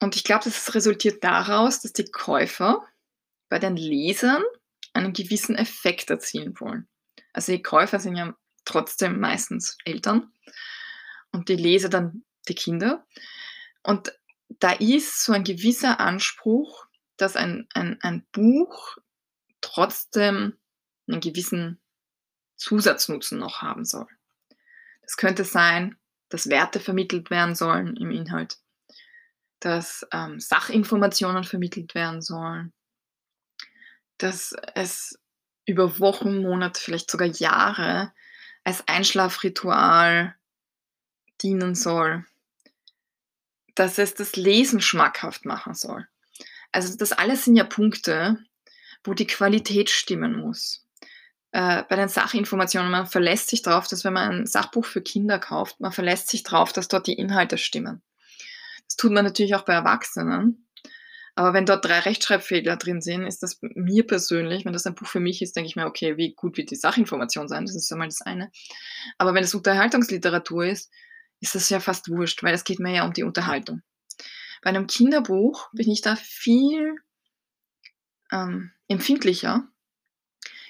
Und 0.00 0.16
ich 0.16 0.24
glaube, 0.24 0.44
das 0.44 0.74
resultiert 0.74 1.24
daraus, 1.24 1.80
dass 1.80 1.92
die 1.92 2.04
Käufer 2.04 2.86
bei 3.48 3.58
den 3.58 3.76
Lesern 3.76 4.42
einen 4.92 5.12
gewissen 5.12 5.56
Effekt 5.56 6.10
erzielen 6.10 6.58
wollen. 6.60 6.88
Also 7.32 7.52
die 7.52 7.62
Käufer 7.62 7.98
sind 7.98 8.16
ja 8.16 8.34
trotzdem 8.64 9.18
meistens 9.20 9.76
Eltern 9.84 10.32
und 11.32 11.48
die 11.48 11.56
Leser 11.56 11.88
dann 11.88 12.24
die 12.48 12.54
Kinder. 12.54 13.04
Und 13.82 14.12
da 14.48 14.72
ist 14.72 15.24
so 15.24 15.32
ein 15.32 15.44
gewisser 15.44 16.00
Anspruch, 16.00 16.86
dass 17.16 17.36
ein, 17.36 17.68
ein, 17.74 17.98
ein 18.02 18.26
Buch 18.32 18.96
trotzdem 19.60 20.56
einen 21.08 21.20
gewissen 21.20 21.80
Zusatznutzen 22.56 23.38
noch 23.38 23.62
haben 23.62 23.84
soll. 23.84 24.06
Das 25.02 25.16
könnte 25.16 25.44
sein, 25.44 25.96
dass 26.28 26.48
Werte 26.48 26.80
vermittelt 26.80 27.30
werden 27.30 27.54
sollen 27.54 27.96
im 27.96 28.10
Inhalt, 28.10 28.58
dass 29.60 30.06
ähm, 30.12 30.40
Sachinformationen 30.40 31.44
vermittelt 31.44 31.94
werden 31.94 32.22
sollen, 32.22 32.72
dass 34.18 34.54
es 34.74 35.18
über 35.66 35.98
Wochen, 35.98 36.42
Monate, 36.42 36.80
vielleicht 36.80 37.10
sogar 37.10 37.28
Jahre 37.28 38.12
als 38.64 38.86
Einschlafritual 38.88 40.34
dienen 41.42 41.74
soll, 41.74 42.24
dass 43.76 43.98
es 43.98 44.14
das 44.14 44.34
Lesen 44.34 44.80
schmackhaft 44.80 45.44
machen 45.44 45.74
soll. 45.74 46.06
Also 46.72 46.96
das 46.96 47.12
alles 47.12 47.44
sind 47.44 47.56
ja 47.56 47.64
Punkte, 47.64 48.38
wo 49.04 49.14
die 49.14 49.26
Qualität 49.26 49.90
stimmen 49.90 50.36
muss. 50.36 50.84
Äh, 51.52 51.84
bei 51.88 51.96
den 51.96 52.08
Sachinformationen, 52.08 52.90
man 52.90 53.06
verlässt 53.06 53.48
sich 53.48 53.62
darauf, 53.62 53.86
dass 53.86 54.04
wenn 54.04 54.12
man 54.12 54.30
ein 54.30 54.46
Sachbuch 54.46 54.84
für 54.84 55.00
Kinder 55.00 55.38
kauft, 55.38 55.80
man 55.80 55.92
verlässt 55.92 56.28
sich 56.28 56.42
darauf, 56.42 56.72
dass 56.72 56.88
dort 56.88 57.06
die 57.06 57.14
Inhalte 57.14 57.56
stimmen. 57.56 58.02
Das 58.86 58.96
tut 58.96 59.12
man 59.12 59.24
natürlich 59.24 59.54
auch 59.54 59.64
bei 59.64 59.74
Erwachsenen. 59.74 60.66
Aber 61.34 61.52
wenn 61.52 61.66
dort 61.66 61.84
drei 61.84 61.98
Rechtschreibfehler 62.00 62.76
drin 62.76 63.02
sind, 63.02 63.26
ist 63.26 63.42
das 63.42 63.58
mir 63.60 64.06
persönlich, 64.06 64.64
wenn 64.64 64.72
das 64.72 64.86
ein 64.86 64.94
Buch 64.94 65.06
für 65.06 65.20
mich 65.20 65.42
ist, 65.42 65.54
denke 65.54 65.68
ich 65.68 65.76
mir, 65.76 65.86
okay, 65.86 66.16
wie 66.16 66.34
gut 66.34 66.56
wird 66.56 66.70
die 66.70 66.76
Sachinformation 66.76 67.46
sein? 67.46 67.66
Das 67.66 67.76
ist 67.76 67.92
einmal 67.92 68.08
das 68.08 68.22
eine. 68.22 68.50
Aber 69.18 69.34
wenn 69.34 69.44
es 69.44 69.54
Unterhaltungsliteratur 69.54 70.64
ist, 70.64 70.90
ist 71.40 71.54
das 71.54 71.68
ja 71.68 71.80
fast 71.80 72.08
wurscht, 72.08 72.42
weil 72.42 72.54
es 72.54 72.64
geht 72.64 72.78
mir 72.78 72.94
ja 72.94 73.04
um 73.04 73.12
die 73.12 73.22
Unterhaltung. 73.22 73.82
Bei 74.62 74.70
einem 74.70 74.86
Kinderbuch 74.86 75.68
bin 75.72 75.90
ich 75.90 76.00
da 76.00 76.16
viel 76.16 76.96
ähm, 78.32 78.72
empfindlicher. 78.88 79.68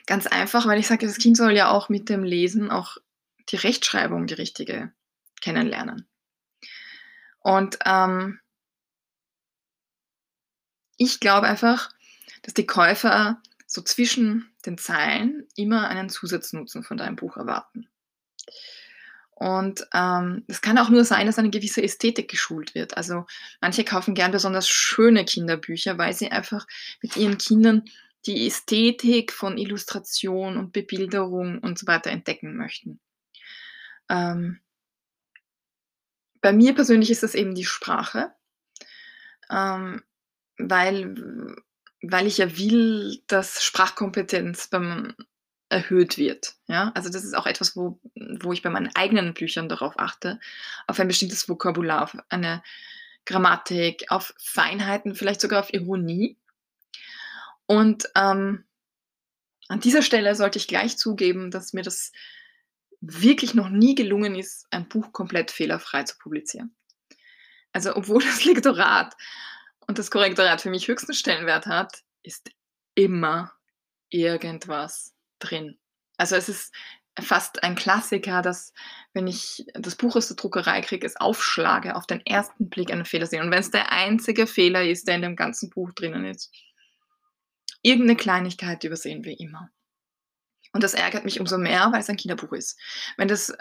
Ganz 0.06 0.26
einfach, 0.26 0.66
weil 0.66 0.78
ich 0.78 0.86
sage, 0.86 1.06
das 1.06 1.18
Kind 1.18 1.36
soll 1.36 1.52
ja 1.52 1.70
auch 1.70 1.88
mit 1.88 2.08
dem 2.08 2.22
Lesen 2.22 2.70
auch 2.70 2.96
die 3.48 3.56
Rechtschreibung, 3.56 4.26
die 4.26 4.34
richtige, 4.34 4.92
kennenlernen. 5.40 6.08
Und 7.40 7.78
ähm, 7.84 8.40
ich 10.96 11.20
glaube 11.20 11.46
einfach, 11.46 11.90
dass 12.42 12.54
die 12.54 12.66
Käufer 12.66 13.40
so 13.66 13.82
zwischen 13.82 14.50
den 14.64 14.78
Zeilen 14.78 15.46
immer 15.56 15.88
einen 15.88 16.08
Zusatznutzen 16.08 16.82
von 16.82 16.96
deinem 16.96 17.16
Buch 17.16 17.36
erwarten. 17.36 17.88
Und 19.38 19.82
es 19.82 19.88
ähm, 19.92 20.44
kann 20.62 20.78
auch 20.78 20.88
nur 20.88 21.04
sein, 21.04 21.26
dass 21.26 21.38
eine 21.38 21.50
gewisse 21.50 21.82
Ästhetik 21.82 22.30
geschult 22.30 22.74
wird. 22.74 22.96
Also 22.96 23.26
manche 23.60 23.84
kaufen 23.84 24.14
gern 24.14 24.32
besonders 24.32 24.66
schöne 24.66 25.26
Kinderbücher, 25.26 25.98
weil 25.98 26.14
sie 26.14 26.30
einfach 26.30 26.66
mit 27.02 27.18
ihren 27.18 27.36
Kindern 27.36 27.84
die 28.24 28.46
Ästhetik 28.46 29.34
von 29.34 29.58
Illustration 29.58 30.56
und 30.56 30.72
Bebilderung 30.72 31.58
und 31.58 31.78
so 31.78 31.86
weiter 31.86 32.10
entdecken 32.10 32.56
möchten. 32.56 32.98
Ähm, 34.08 34.60
bei 36.40 36.54
mir 36.54 36.74
persönlich 36.74 37.10
ist 37.10 37.22
das 37.22 37.34
eben 37.34 37.54
die 37.54 37.66
Sprache, 37.66 38.32
ähm, 39.50 40.02
weil, 40.56 41.14
weil 42.00 42.26
ich 42.26 42.38
ja 42.38 42.56
will, 42.56 43.22
dass 43.26 43.62
Sprachkompetenz 43.62 44.68
beim 44.68 45.14
erhöht 45.68 46.18
wird. 46.18 46.54
Ja? 46.66 46.92
Also 46.94 47.10
das 47.10 47.24
ist 47.24 47.34
auch 47.34 47.46
etwas, 47.46 47.76
wo, 47.76 47.98
wo 48.14 48.52
ich 48.52 48.62
bei 48.62 48.70
meinen 48.70 48.94
eigenen 48.94 49.34
Büchern 49.34 49.68
darauf 49.68 49.98
achte, 49.98 50.38
auf 50.86 51.00
ein 51.00 51.08
bestimmtes 51.08 51.48
Vokabular, 51.48 52.04
auf 52.04 52.16
eine 52.28 52.62
Grammatik, 53.24 54.06
auf 54.08 54.34
Feinheiten, 54.38 55.14
vielleicht 55.14 55.40
sogar 55.40 55.60
auf 55.60 55.72
Ironie. 55.72 56.36
Und 57.66 58.08
ähm, 58.14 58.64
an 59.68 59.80
dieser 59.80 60.02
Stelle 60.02 60.34
sollte 60.36 60.58
ich 60.58 60.68
gleich 60.68 60.96
zugeben, 60.96 61.50
dass 61.50 61.72
mir 61.72 61.82
das 61.82 62.12
wirklich 63.00 63.54
noch 63.54 63.68
nie 63.68 63.94
gelungen 63.94 64.36
ist, 64.36 64.66
ein 64.70 64.88
Buch 64.88 65.12
komplett 65.12 65.50
fehlerfrei 65.50 66.04
zu 66.04 66.16
publizieren. 66.18 66.74
Also 67.72 67.96
obwohl 67.96 68.22
das 68.24 68.44
Lektorat 68.44 69.14
und 69.88 69.98
das 69.98 70.10
Korrektorat 70.10 70.60
für 70.60 70.70
mich 70.70 70.86
höchsten 70.86 71.14
Stellenwert 71.14 71.66
hat, 71.66 72.02
ist 72.22 72.50
immer 72.94 73.52
irgendwas 74.08 75.15
drin. 75.38 75.78
Also 76.16 76.36
es 76.36 76.48
ist 76.48 76.74
fast 77.18 77.62
ein 77.62 77.74
Klassiker, 77.74 78.42
dass 78.42 78.72
wenn 79.14 79.26
ich 79.26 79.64
das 79.74 79.96
Buch 79.96 80.16
aus 80.16 80.28
der 80.28 80.36
Druckerei 80.36 80.82
kriege, 80.82 81.06
es 81.06 81.16
aufschlage, 81.16 81.96
auf 81.96 82.06
den 82.06 82.24
ersten 82.26 82.68
Blick 82.68 82.90
einen 82.90 83.04
Fehler 83.04 83.26
sehe. 83.26 83.42
Und 83.42 83.50
wenn 83.50 83.60
es 83.60 83.70
der 83.70 83.92
einzige 83.92 84.46
Fehler 84.46 84.84
ist, 84.84 85.08
der 85.08 85.16
in 85.16 85.22
dem 85.22 85.36
ganzen 85.36 85.70
Buch 85.70 85.92
drinnen 85.92 86.24
ist, 86.26 86.52
irgendeine 87.82 88.16
Kleinigkeit 88.16 88.84
übersehen 88.84 89.24
wir 89.24 89.38
immer. 89.38 89.70
Und 90.72 90.82
das 90.82 90.94
ärgert 90.94 91.24
mich 91.24 91.40
umso 91.40 91.56
mehr, 91.56 91.90
weil 91.92 92.00
es 92.00 92.10
ein 92.10 92.18
Kinderbuch 92.18 92.52
ist. 92.52 92.78
Wenn 93.16 93.28
das 93.28 93.56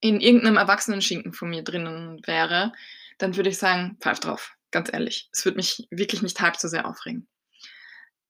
in 0.00 0.20
irgendeinem 0.20 0.56
erwachsenen 0.56 1.00
Schinken 1.00 1.32
von 1.32 1.48
mir 1.48 1.62
drinnen 1.62 2.20
wäre, 2.26 2.72
dann 3.18 3.36
würde 3.36 3.50
ich 3.50 3.58
sagen, 3.58 3.96
pfeif 4.00 4.20
drauf, 4.20 4.56
ganz 4.70 4.92
ehrlich. 4.92 5.30
Es 5.32 5.44
würde 5.44 5.56
mich 5.56 5.86
wirklich 5.90 6.22
nicht 6.22 6.40
halb 6.40 6.56
so 6.56 6.68
sehr 6.68 6.86
aufregen. 6.86 7.28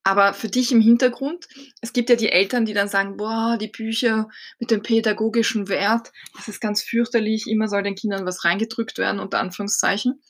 Aber 0.02 0.32
für 0.32 0.48
dich 0.48 0.72
im 0.72 0.80
Hintergrund, 0.80 1.46
es 1.82 1.92
gibt 1.92 2.08
ja 2.08 2.16
die 2.16 2.32
Eltern, 2.32 2.64
die 2.64 2.72
dann 2.72 2.88
sagen, 2.88 3.18
boah, 3.18 3.58
die 3.60 3.68
Bücher 3.68 4.28
mit 4.58 4.70
dem 4.70 4.82
pädagogischen 4.82 5.68
Wert, 5.68 6.10
das 6.36 6.48
ist 6.48 6.60
ganz 6.60 6.82
fürchterlich, 6.82 7.46
immer 7.46 7.68
soll 7.68 7.82
den 7.82 7.96
Kindern 7.96 8.24
was 8.24 8.44
reingedrückt 8.44 8.96
werden, 8.96 9.20
unter 9.20 9.40
Anführungszeichen. 9.40 10.22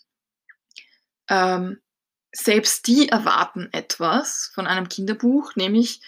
Ähm, 1.28 1.78
selbst 2.33 2.87
die 2.88 3.09
erwarten 3.09 3.68
etwas 3.72 4.50
von 4.54 4.66
einem 4.66 4.88
Kinderbuch, 4.88 5.54
nämlich 5.54 6.00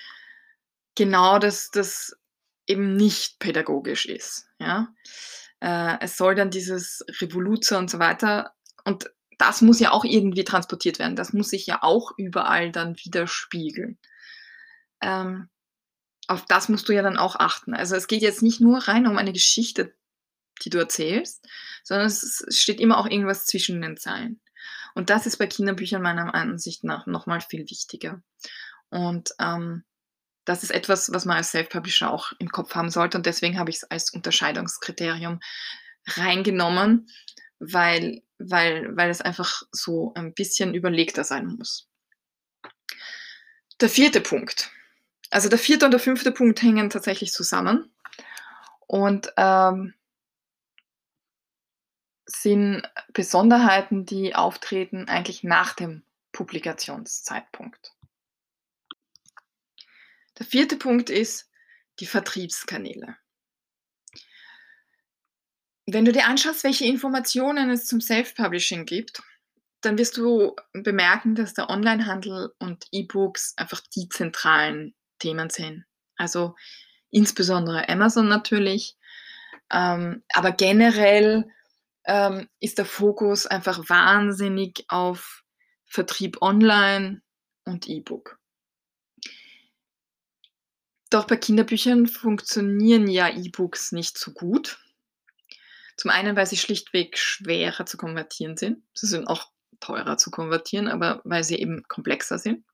genau 0.97 1.39
das, 1.39 1.71
das 1.71 2.17
eben 2.67 2.97
nicht 2.97 3.39
pädagogisch 3.39 4.07
ist. 4.07 4.47
Ja? 4.59 4.89
Äh, 5.61 5.99
es 6.01 6.17
soll 6.17 6.35
dann 6.35 6.51
dieses 6.51 7.05
Revoluzer 7.21 7.79
und 7.79 7.91
so 7.91 7.99
weiter 7.99 8.55
und 8.85 9.11
das 9.43 9.61
muss 9.61 9.81
ja 9.81 9.91
auch 9.91 10.05
irgendwie 10.05 10.45
transportiert 10.45 11.01
werden. 11.01 11.17
Das 11.17 11.33
muss 11.33 11.51
sich 11.51 11.67
ja 11.67 11.83
auch 11.83 12.13
überall 12.17 12.71
dann 12.71 12.97
widerspiegeln. 12.97 13.99
Ähm, 15.01 15.49
auf 16.29 16.47
das 16.47 16.69
musst 16.69 16.89
du 16.89 16.93
ja 16.93 17.03
dann 17.03 17.19
auch 17.19 17.35
achten. 17.35 17.75
Also 17.75 17.97
es 17.97 18.07
geht 18.07 18.23
jetzt 18.23 18.43
nicht 18.43 18.61
nur 18.61 18.79
rein 18.79 19.09
um 19.09 19.19
eine 19.19 19.33
Geschichte, 19.33 19.97
die 20.63 20.71
du 20.71 20.79
erzählst, 20.79 21.45
sondern 21.83 22.07
es 22.07 22.45
steht 22.51 22.79
immer 22.79 22.99
auch 22.99 23.07
irgendwas 23.07 23.45
zwischen 23.45 23.83
den 23.83 23.97
Zeilen. 23.97 24.41
Und 24.95 25.11
das 25.11 25.27
ist 25.27 25.39
bei 25.39 25.49
Kinderbüchern 25.49 26.01
meiner 26.01 26.33
Ansicht 26.37 26.85
nach 26.85 27.07
nochmal 27.07 27.41
viel 27.41 27.69
wichtiger. 27.69 28.23
Und 28.91 29.33
ähm, 29.41 29.83
das 30.45 30.63
ist 30.63 30.71
etwas, 30.71 31.13
was 31.13 31.25
man 31.25 31.37
als 31.37 31.51
Self-Publisher 31.51 32.13
auch 32.13 32.33
im 32.39 32.51
Kopf 32.51 32.77
haben 32.77 32.91
sollte. 32.91 33.17
Und 33.19 33.27
deswegen 33.27 33.59
habe 33.59 33.71
ich 33.71 33.77
es 33.77 33.85
als 33.85 34.13
Unterscheidungskriterium 34.13 35.41
reingenommen, 36.07 37.09
weil, 37.63 38.23
weil, 38.39 38.97
weil 38.97 39.11
es 39.11 39.21
einfach 39.21 39.63
so 39.71 40.13
ein 40.15 40.35
bisschen 40.35 40.75
überlegter 40.75 41.23
sein 41.23 41.47
muss. 41.47 41.89
Der 43.81 43.89
vierte 43.89 44.21
Punkt. 44.21 44.71
Also 45.31 45.49
der 45.49 45.59
vierte 45.59 45.85
und 45.85 45.93
der 45.93 46.01
fünfte 46.01 46.33
Punkt 46.33 46.61
hängen 46.61 46.91
tatsächlich 46.91 47.33
zusammen 47.33 47.95
und 48.87 49.33
ähm, 49.37 49.95
sind 52.27 52.83
Besonderheiten, 53.13 54.05
die 54.05 54.35
auftreten 54.35 55.09
eigentlich 55.09 55.45
nach 55.45 55.75
dem 55.75 56.03
Publikationszeitpunkt. 56.33 57.95
Der 60.39 60.47
vierte 60.47 60.77
Punkt 60.77 61.11
ist 61.11 61.51
die 62.01 62.07
Vertriebskanäle. 62.07 63.17
Wenn 65.87 66.05
du 66.05 66.13
dir 66.13 66.27
anschaust, 66.27 66.65
welche 66.65 66.85
Informationen 66.85 67.71
es 67.71 67.87
zum 67.87 68.01
Self-Publishing 68.01 68.87
gibt, 68.87 69.21
dann 69.81 69.99
wirst 69.99 70.17
du 70.17 70.55
bemerken, 70.73 71.35
dass 71.35 71.55
der 71.55 71.69
Onlinehandel 71.69 72.53
und 72.59 72.87
E-Books 72.93 73.55
einfach 73.57 73.81
die 73.95 74.09
zentralen 74.09 74.95
Themen 75.19 75.51
sind. 75.51 75.85
Also 76.17 76.55
insbesondere 77.11 77.89
Amazon 77.89 78.29
natürlich, 78.29 78.97
ähm, 79.73 80.23
aber 80.33 80.53
generell 80.53 81.51
ähm, 82.05 82.49
ist 82.61 82.79
der 82.79 82.85
Fokus 82.85 83.47
einfach 83.47 83.89
wahnsinnig 83.89 84.85
auf 84.89 85.43
Vertrieb 85.87 86.41
online 86.43 87.23
und 87.65 87.89
E-Book. 87.89 88.39
Doch 91.11 91.27
bei 91.27 91.37
Kinderbüchern 91.37 92.07
funktionieren 92.07 93.07
ja 93.07 93.29
E-Books 93.29 93.93
nicht 93.93 94.17
so 94.17 94.33
gut. 94.33 94.82
Zum 96.03 96.11
einen, 96.11 96.35
weil 96.35 96.47
sie 96.47 96.57
schlichtweg 96.57 97.17
schwerer 97.17 97.87
zu 97.87 97.97
konvertieren 97.97 98.57
sind. 98.57 98.83
Sie 98.93 99.07
sind 99.07 99.29
auch 99.29 99.53
teurer 99.79 100.17
zu 100.17 100.33
konvertieren, 100.33 100.89
aber 100.89 101.21
weil 101.23 101.45
sie 101.45 101.61
eben 101.61 101.85
komplexer 101.87 102.41
sind. 102.41 102.65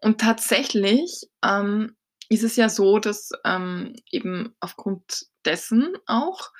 Und 0.00 0.22
tatsächlich 0.22 1.28
ähm, 1.44 1.98
ist 2.30 2.42
es 2.42 2.56
ja 2.56 2.70
so, 2.70 2.98
dass 2.98 3.28
ähm, 3.44 3.94
eben 4.10 4.56
aufgrund 4.58 5.26
dessen 5.44 5.94
auch, 6.06 6.50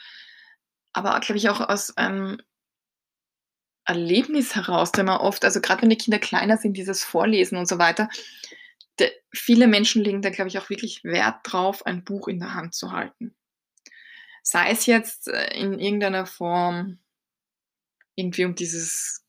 aber 0.92 1.18
glaube 1.20 1.38
ich 1.38 1.48
auch 1.48 1.66
aus 1.66 1.96
einem 1.96 2.42
Erlebnis 3.86 4.54
heraus, 4.54 4.92
der 4.92 5.04
man 5.04 5.16
oft, 5.16 5.46
also 5.46 5.62
gerade 5.62 5.80
wenn 5.80 5.88
die 5.88 5.96
Kinder 5.96 6.18
kleiner 6.18 6.58
sind, 6.58 6.76
dieses 6.76 7.04
Vorlesen 7.04 7.56
und 7.56 7.68
so 7.68 7.78
weiter, 7.78 8.10
de, 9.00 9.10
viele 9.32 9.66
Menschen 9.66 10.04
legen 10.04 10.20
da, 10.20 10.28
glaube 10.28 10.48
ich, 10.48 10.58
auch 10.58 10.68
wirklich 10.68 11.04
Wert 11.04 11.38
drauf, 11.44 11.86
ein 11.86 12.04
Buch 12.04 12.28
in 12.28 12.38
der 12.38 12.52
Hand 12.52 12.74
zu 12.74 12.92
halten. 12.92 13.34
Sei 14.44 14.70
es 14.70 14.86
jetzt 14.86 15.28
äh, 15.28 15.58
in 15.58 15.80
irgendeiner 15.80 16.26
Form 16.26 16.98
irgendwie 18.14 18.44
um 18.44 18.54
dieses 18.54 19.24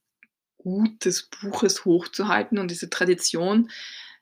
Gut 0.58 1.06
des 1.06 1.30
Buches 1.30 1.86
hochzuhalten 1.86 2.60
und 2.60 2.70
diese 2.70 2.90
Tradition, 2.90 3.72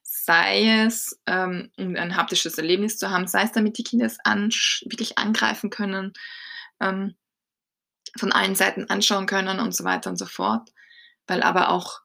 sei 0.04 0.86
es 0.86 1.20
ähm, 1.26 1.72
um 1.78 1.96
ein 1.96 2.16
haptisches 2.16 2.58
Erlebnis 2.58 2.98
zu 2.98 3.10
haben, 3.10 3.28
sei 3.28 3.44
es 3.44 3.52
damit 3.52 3.78
die 3.78 3.84
Kinder 3.84 4.06
es 4.06 4.20
an, 4.24 4.50
wirklich 4.86 5.18
angreifen 5.18 5.70
können, 5.72 6.14
ähm, 6.80 7.16
von 8.18 8.32
allen 8.32 8.56
Seiten 8.56 8.90
anschauen 8.90 9.26
können 9.26 9.60
und 9.60 9.76
so 9.76 9.84
weiter 9.84 10.12
und 10.12 10.18
so 10.18 10.28
fort. 10.28 10.70
Weil 11.26 11.42
aber 11.42 11.70
auch 11.70 12.02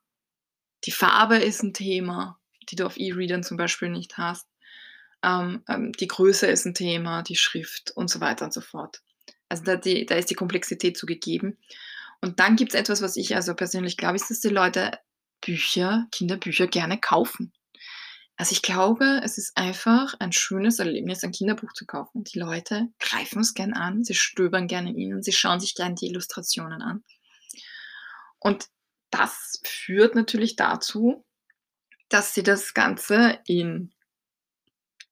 die 0.85 0.93
Farbe 0.93 1.37
ist 1.37 1.63
ein 1.63 1.75
Thema, 1.75 2.41
die 2.71 2.77
du 2.77 2.87
auf 2.87 2.97
E-Readern 2.97 3.43
zum 3.43 3.59
Beispiel 3.59 3.91
nicht 3.91 4.17
hast. 4.17 4.48
Ähm, 5.23 5.63
ähm, 5.69 5.93
die 5.93 6.09
Größe 6.09 6.47
ist 6.47 6.65
ein 6.65 6.75
Thema, 6.75 7.23
die 7.23 7.37
Schrift 7.37 7.91
und 7.93 8.09
so 8.09 8.21
weiter 8.21 8.45
und 8.45 8.53
so 8.53 8.61
fort. 8.61 9.03
Also 9.49 9.65
da, 9.65 9.77
die, 9.77 10.07
da 10.07 10.17
ist 10.17 10.31
die 10.31 10.35
Komplexität 10.35 10.97
zugegeben. 10.97 11.59
Und 12.21 12.41
dann 12.41 12.57
gibt 12.57 12.75
es 12.75 12.81
etwas, 12.81 13.03
was 13.03 13.17
ich 13.17 13.35
also 13.35 13.55
persönlich 13.55 13.97
glaube, 13.97 14.17
ist, 14.17 14.31
dass 14.31 14.41
die 14.41 14.49
Leute 14.49 14.99
Bücher, 15.41 16.07
Kinderbücher 16.11 16.67
gerne 16.67 16.99
kaufen. 16.99 17.53
Also 18.37 18.53
ich 18.53 18.63
glaube, 18.63 19.21
es 19.25 19.37
ist 19.37 19.57
einfach 19.57 20.15
ein 20.21 20.33
schönes 20.33 20.79
Erlebnis, 20.79 21.25
ein 21.25 21.33
Kinderbuch 21.33 21.73
zu 21.73 21.87
kaufen. 21.87 22.23
Die 22.23 22.39
Leute 22.39 22.87
greifen 23.01 23.41
es 23.41 23.53
gern 23.53 23.73
an, 23.73 24.05
sie 24.05 24.15
stöbern 24.15 24.69
gerne 24.69 24.91
in 24.91 24.97
ihnen, 24.97 25.23
sie 25.25 25.33
schauen 25.33 25.59
sich 25.59 25.75
gern 25.75 25.97
die 25.97 26.07
Illustrationen 26.07 26.81
an. 26.81 27.03
Und 28.39 28.69
das 29.11 29.61
führt 29.65 30.15
natürlich 30.15 30.55
dazu, 30.55 31.25
dass 32.09 32.33
sie 32.33 32.45
das 32.45 32.75
Ganze 32.75 33.41
in, 33.45 33.93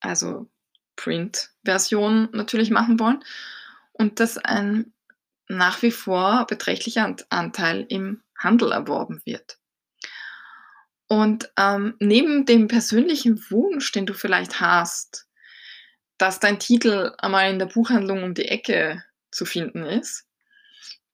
also 0.01 0.49
Print-Version 0.97 2.29
natürlich 2.33 2.71
machen 2.71 2.99
wollen 2.99 3.23
und 3.93 4.21
dass 4.21 4.39
ein 4.39 4.93
nach 5.49 5.83
wie 5.83 5.93
vor 5.93 6.47
beträchtlicher 6.47 7.15
Anteil 7.31 7.87
im 7.89 8.23
Handel 8.37 8.73
erworben 8.73 9.21
wird. 9.25 9.59
Und 11.09 11.53
ähm, 11.57 11.95
neben 12.01 12.47
dem 12.47 12.67
persönlichen 12.67 13.39
Wunsch, 13.51 13.93
den 13.93 14.07
du 14.07 14.15
vielleicht 14.15 14.61
hast, 14.61 15.29
dass 16.19 16.41
dein 16.41 16.59
Titel 16.59 17.13
einmal 17.19 17.51
in 17.51 17.59
der 17.59 17.67
Buchhandlung 17.67 18.25
um 18.25 18.35
die 18.35 18.47
Ecke 18.47 19.05
zu 19.31 19.45
finden 19.45 19.85
ist, 19.85 20.27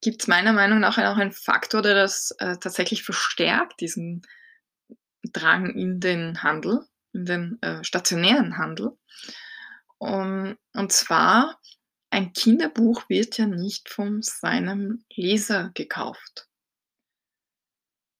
gibt 0.01 0.21
es 0.21 0.27
meiner 0.27 0.53
Meinung 0.53 0.79
nach 0.79 0.97
auch 0.97 1.17
einen 1.17 1.31
Faktor, 1.31 1.81
der 1.81 1.93
das 1.93 2.31
äh, 2.39 2.57
tatsächlich 2.57 3.03
verstärkt, 3.03 3.81
diesen 3.81 4.23
Drang 5.31 5.69
in 5.69 5.99
den 5.99 6.43
Handel, 6.43 6.85
in 7.13 7.25
den 7.25 7.61
äh, 7.61 7.83
stationären 7.83 8.57
Handel. 8.57 8.97
Um, 9.97 10.57
und 10.73 10.91
zwar, 10.91 11.59
ein 12.09 12.33
Kinderbuch 12.33 13.07
wird 13.09 13.37
ja 13.37 13.45
nicht 13.45 13.89
von 13.89 14.21
seinem 14.21 15.05
Leser 15.15 15.71
gekauft. 15.73 16.47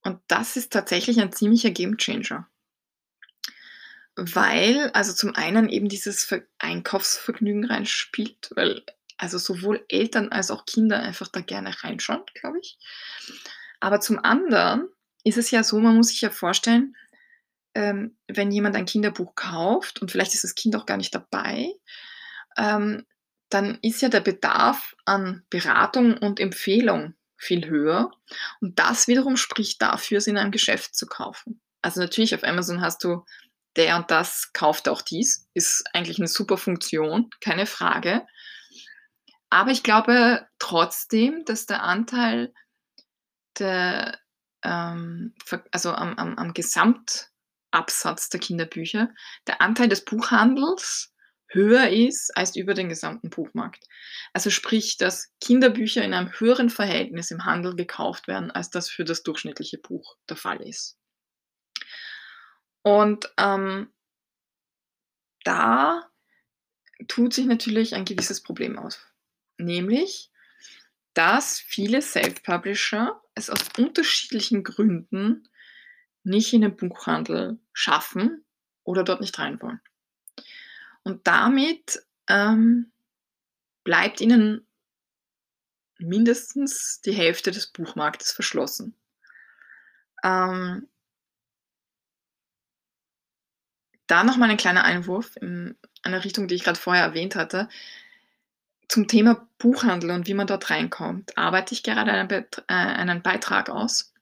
Und 0.02 0.20
das 0.28 0.58
ist 0.58 0.74
tatsächlich 0.74 1.20
ein 1.20 1.32
ziemlicher 1.32 1.72
Gamechanger. 1.72 2.48
Weil, 4.16 4.92
also 4.92 5.14
zum 5.14 5.36
einen 5.36 5.70
eben 5.70 5.90
dieses 5.90 6.34
Einkaufsvergnügen 6.60 7.66
reinspielt, 7.66 8.52
weil 8.56 8.84
also 9.18 9.38
sowohl 9.38 9.86
Eltern 9.90 10.30
als 10.30 10.52
auch 10.52 10.66
Kinder 10.66 11.00
einfach 11.00 11.28
da 11.28 11.42
gerne 11.42 11.74
reinschauen, 11.84 12.24
glaube 12.34 12.60
ich. 12.60 12.78
Aber 13.80 14.00
zum 14.02 14.20
anderen 14.20 14.90
ist 15.24 15.38
es 15.38 15.52
ja 15.52 15.64
so, 15.64 15.80
man 15.80 15.96
muss 15.96 16.08
sich 16.10 16.22
ja 16.22 16.30
vorstellen, 16.30 16.96
ähm, 17.76 18.18
wenn 18.28 18.52
jemand 18.52 18.76
ein 18.76 18.86
Kinderbuch 18.86 19.36
kauft 19.36 20.02
und 20.02 20.12
vielleicht 20.12 20.34
ist 20.34 20.44
das 20.44 20.56
Kind 20.56 20.76
auch 20.76 20.86
gar 20.86 20.98
nicht 20.98 21.14
dabei, 21.14 21.74
ähm, 22.58 23.06
dann 23.50 23.78
ist 23.82 24.02
ja 24.02 24.10
der 24.10 24.22
Bedarf 24.22 24.96
an 25.06 25.44
Beratung 25.50 26.18
und 26.18 26.40
Empfehlung 26.40 27.16
viel 27.38 27.68
höher. 27.68 28.12
Und 28.62 28.80
das 28.80 29.08
wiederum 29.08 29.38
spricht 29.38 29.82
dafür, 29.82 30.18
es 30.18 30.28
in 30.28 30.38
einem 30.38 30.52
Geschäft 30.52 30.96
zu 30.96 31.06
kaufen. 31.06 31.62
Also 31.82 32.00
natürlich 32.00 32.34
auf 32.34 32.44
Amazon 32.44 32.82
hast 32.82 33.04
du 33.04 33.26
der 33.76 33.98
und 33.98 34.12
das 34.12 34.54
kauft 34.54 34.88
auch 34.88 35.02
dies, 35.02 35.50
ist 35.54 35.84
eigentlich 35.94 36.20
eine 36.20 36.28
super 36.28 36.58
Funktion, 36.58 37.30
keine 37.42 37.66
Frage. 37.66 38.26
Aber 39.50 39.72
ich 39.72 39.84
glaube 39.84 40.48
trotzdem, 40.60 41.44
dass 41.46 41.66
der 41.66 41.84
Anteil 41.84 42.54
der, 43.60 44.18
ähm, 44.64 45.36
also 45.72 45.92
am, 45.92 46.18
am, 46.18 46.38
am 46.38 46.54
Gesamtabsatz 47.74 48.30
der 48.30 48.40
Kinderbücher, 48.40 49.10
der 49.48 49.62
Anteil 49.62 49.90
des 49.90 50.06
Buchhandels 50.06 51.14
höher 51.48 51.90
ist 51.90 52.36
als 52.36 52.56
über 52.56 52.74
den 52.74 52.90
gesamten 52.90 53.30
Buchmarkt. 53.30 53.86
Also 54.34 54.50
sprich, 54.50 54.98
dass 54.98 55.32
Kinderbücher 55.40 56.04
in 56.04 56.14
einem 56.14 56.32
höheren 56.40 56.70
Verhältnis 56.70 57.32
im 57.32 57.46
Handel 57.46 57.76
gekauft 57.76 58.28
werden, 58.28 58.50
als 58.50 58.70
das 58.70 58.90
für 58.90 59.04
das 59.04 59.24
durchschnittliche 59.24 59.78
Buch 59.78 60.16
der 60.30 60.38
Fall 60.38 60.62
ist. 60.62 60.98
Und 62.82 63.32
ähm, 63.38 63.94
da 65.44 66.10
tut 67.08 67.34
sich 67.34 67.46
natürlich 67.46 67.94
ein 67.96 68.06
gewisses 68.06 68.42
Problem 68.42 68.80
aus. 68.80 69.00
Nämlich, 69.58 70.32
dass 71.14 71.60
viele 71.60 72.02
Self-Publisher 72.02 73.22
es 73.36 73.50
aus 73.50 73.60
unterschiedlichen 73.78 74.64
Gründen 74.64 75.48
nicht 76.24 76.54
in 76.54 76.62
den 76.62 76.76
Buchhandel 76.76 77.60
schaffen 77.74 78.46
oder 78.84 79.04
dort 79.04 79.22
nicht 79.22 79.38
rein 79.40 79.62
wollen. 79.62 79.82
Und 81.04 81.28
damit 81.28 82.06
ähm, 82.28 82.92
bleibt 83.84 84.22
ihnen 84.22 84.66
mindestens 85.98 87.02
die 87.02 87.14
Hälfte 87.14 87.52
des 87.52 87.68
Buchmarktes 87.68 88.32
verschlossen. 88.32 88.96
Ähm, 90.24 90.88
da 94.08 94.24
noch 94.24 94.38
mal 94.38 94.50
ein 94.50 94.58
kleiner 94.58 94.84
Einwurf 94.84 95.36
in 95.38 95.78
eine 96.02 96.24
Richtung, 96.24 96.48
die 96.48 96.56
ich 96.56 96.64
gerade 96.64 96.80
vorher 96.80 97.04
erwähnt 97.04 97.36
hatte. 97.36 97.70
Zum 98.88 99.08
Thema 99.08 99.48
Buchhandel 99.58 100.12
und 100.12 100.28
wie 100.28 100.34
man 100.34 100.48
dort 100.48 100.70
reinkommt, 100.70 101.38
arbeite 101.38 101.74
ich 101.74 101.84
gerade 101.84 102.12
einen, 102.12 102.30
äh, 102.30 102.46
einen 102.68 103.22
Beitrag 103.22 103.70
aus. 103.70 104.13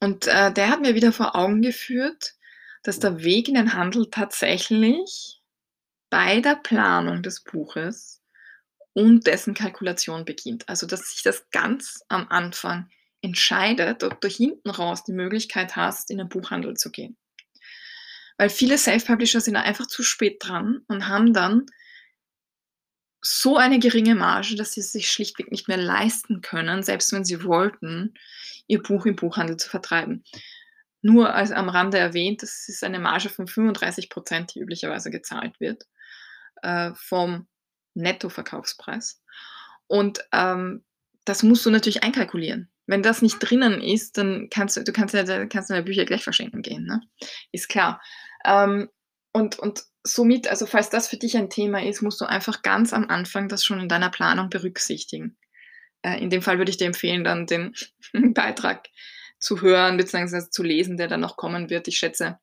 Und 0.00 0.26
äh, 0.26 0.52
der 0.52 0.68
hat 0.68 0.80
mir 0.80 0.94
wieder 0.94 1.12
vor 1.12 1.36
Augen 1.36 1.62
geführt, 1.62 2.34
dass 2.82 2.98
der 2.98 3.22
Weg 3.22 3.48
in 3.48 3.54
den 3.54 3.74
Handel 3.74 4.08
tatsächlich 4.10 5.40
bei 6.10 6.40
der 6.40 6.56
Planung 6.56 7.22
des 7.22 7.42
Buches 7.42 8.22
und 8.92 9.26
dessen 9.26 9.54
Kalkulation 9.54 10.24
beginnt. 10.24 10.68
Also, 10.68 10.86
dass 10.86 11.10
sich 11.10 11.22
das 11.22 11.48
ganz 11.50 12.04
am 12.08 12.28
Anfang 12.28 12.88
entscheidet, 13.22 14.04
ob 14.04 14.20
du 14.20 14.28
hinten 14.28 14.70
raus 14.70 15.02
die 15.04 15.12
Möglichkeit 15.12 15.76
hast, 15.76 16.10
in 16.10 16.18
den 16.18 16.28
Buchhandel 16.28 16.74
zu 16.76 16.90
gehen. 16.90 17.16
Weil 18.36 18.50
viele 18.50 18.78
Self-Publisher 18.78 19.40
sind 19.40 19.56
einfach 19.56 19.86
zu 19.86 20.02
spät 20.02 20.36
dran 20.40 20.82
und 20.88 21.08
haben 21.08 21.32
dann 21.32 21.66
so 23.22 23.56
eine 23.56 23.78
geringe 23.78 24.14
Marge, 24.14 24.54
dass 24.54 24.72
sie 24.72 24.80
es 24.80 24.92
sich 24.92 25.10
schlichtweg 25.10 25.50
nicht 25.50 25.66
mehr 25.66 25.78
leisten 25.78 26.42
können, 26.42 26.82
selbst 26.82 27.10
wenn 27.12 27.24
sie 27.24 27.42
wollten, 27.42 28.14
ihr 28.66 28.82
Buch 28.82 29.06
im 29.06 29.16
Buchhandel 29.16 29.56
zu 29.56 29.68
vertreiben. 29.68 30.24
Nur 31.02 31.34
als 31.34 31.52
am 31.52 31.68
Rande 31.68 31.98
erwähnt, 31.98 32.42
das 32.42 32.68
ist 32.68 32.82
eine 32.82 32.98
Marge 32.98 33.28
von 33.28 33.46
35 33.46 34.08
Prozent, 34.08 34.54
die 34.54 34.60
üblicherweise 34.60 35.10
gezahlt 35.10 35.60
wird 35.60 35.84
äh, 36.62 36.92
vom 36.94 37.46
Nettoverkaufspreis. 37.94 39.22
Und 39.86 40.20
ähm, 40.32 40.84
das 41.24 41.42
musst 41.42 41.64
du 41.66 41.70
natürlich 41.70 42.02
einkalkulieren. 42.02 42.70
Wenn 42.86 43.02
das 43.02 43.22
nicht 43.22 43.38
drinnen 43.38 43.80
ist, 43.80 44.18
dann 44.18 44.48
kannst 44.50 44.76
du, 44.76 44.84
du 44.84 44.92
kannst 44.92 45.14
ja 45.14 45.46
kannst 45.46 45.70
deine 45.70 45.82
Bücher 45.82 46.04
gleich 46.04 46.22
verschenken 46.22 46.62
gehen, 46.62 46.84
ne? 46.84 47.00
Ist 47.52 47.68
klar. 47.68 48.02
Ähm, 48.44 48.90
und, 49.32 49.58
und 49.58 49.84
somit, 50.02 50.48
also 50.48 50.66
falls 50.66 50.90
das 50.90 51.08
für 51.08 51.16
dich 51.16 51.36
ein 51.36 51.50
Thema 51.50 51.82
ist, 51.82 52.02
musst 52.02 52.20
du 52.20 52.26
einfach 52.26 52.62
ganz 52.62 52.92
am 52.92 53.08
Anfang 53.08 53.48
das 53.48 53.64
schon 53.64 53.80
in 53.80 53.88
deiner 53.88 54.10
Planung 54.10 54.50
berücksichtigen. 54.50 55.36
Äh, 56.04 56.22
in 56.22 56.30
dem 56.30 56.42
Fall 56.42 56.58
würde 56.58 56.70
ich 56.70 56.76
dir 56.76 56.86
empfehlen, 56.86 57.24
dann 57.24 57.46
den 57.46 57.74
Beitrag 58.34 58.88
zu 59.38 59.60
hören 59.60 59.96
bzw. 59.96 60.50
zu 60.50 60.62
lesen, 60.62 60.96
der 60.96 61.08
dann 61.08 61.20
noch 61.20 61.36
kommen 61.36 61.70
wird. 61.70 61.88
Ich 61.88 61.98
schätze, 61.98 62.38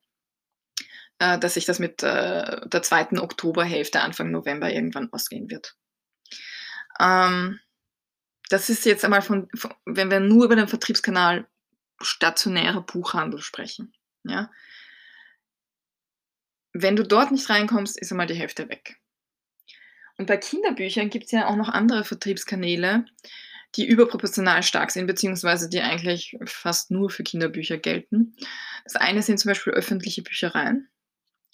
äh, 1.18 1.38
dass 1.38 1.54
sich 1.54 1.64
das 1.64 1.78
mit 1.78 2.02
äh, 2.02 2.68
der 2.68 2.82
zweiten 2.82 3.18
Oktoberhälfte, 3.18 4.00
Anfang 4.00 4.30
November 4.30 4.70
irgendwann 4.70 5.12
ausgehen 5.12 5.48
wird. 5.50 5.76
Ähm, 7.00 7.60
das 8.50 8.68
ist 8.68 8.84
jetzt 8.84 9.04
einmal 9.04 9.22
von, 9.22 9.48
von, 9.54 9.72
wenn 9.86 10.10
wir 10.10 10.20
nur 10.20 10.44
über 10.44 10.56
den 10.56 10.68
Vertriebskanal 10.68 11.46
stationärer 12.00 12.82
Buchhandel 12.82 13.40
sprechen. 13.40 13.94
Ja? 14.24 14.50
Wenn 16.72 16.96
du 16.96 17.04
dort 17.04 17.30
nicht 17.30 17.48
reinkommst, 17.48 17.98
ist 17.98 18.10
einmal 18.10 18.26
die 18.26 18.34
Hälfte 18.34 18.68
weg. 18.68 18.98
Und 20.18 20.26
bei 20.26 20.36
Kinderbüchern 20.36 21.10
gibt 21.10 21.26
es 21.26 21.30
ja 21.30 21.46
auch 21.46 21.56
noch 21.56 21.68
andere 21.68 22.04
Vertriebskanäle, 22.04 23.06
die 23.76 23.86
überproportional 23.86 24.62
stark 24.62 24.90
sind, 24.90 25.06
beziehungsweise 25.06 25.68
die 25.68 25.80
eigentlich 25.80 26.36
fast 26.44 26.90
nur 26.90 27.10
für 27.10 27.22
Kinderbücher 27.22 27.78
gelten. 27.78 28.36
Das 28.84 28.96
eine 28.96 29.22
sind 29.22 29.38
zum 29.38 29.50
Beispiel 29.50 29.72
öffentliche 29.72 30.22
Büchereien 30.22 30.88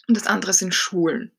und 0.09 0.17
das 0.17 0.27
andere 0.27 0.53
sind 0.53 0.75
Schulen. 0.75 1.33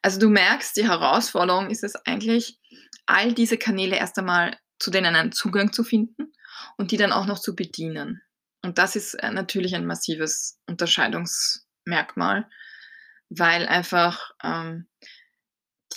Also 0.00 0.18
du 0.18 0.28
merkst, 0.28 0.76
die 0.76 0.88
Herausforderung 0.88 1.70
ist 1.70 1.84
es 1.84 1.94
eigentlich, 1.94 2.58
all 3.06 3.32
diese 3.32 3.58
Kanäle 3.58 3.96
erst 3.96 4.18
einmal 4.18 4.56
zu 4.78 4.90
denen 4.90 5.14
einen 5.14 5.32
Zugang 5.32 5.72
zu 5.72 5.84
finden 5.84 6.32
und 6.76 6.90
die 6.90 6.96
dann 6.96 7.12
auch 7.12 7.26
noch 7.26 7.38
zu 7.38 7.54
bedienen. 7.54 8.22
Und 8.62 8.78
das 8.78 8.96
ist 8.96 9.14
äh, 9.14 9.30
natürlich 9.30 9.74
ein 9.74 9.86
massives 9.86 10.58
Unterscheidungsmerkmal, 10.66 12.48
weil 13.28 13.66
einfach 13.66 14.32
ähm, 14.42 14.86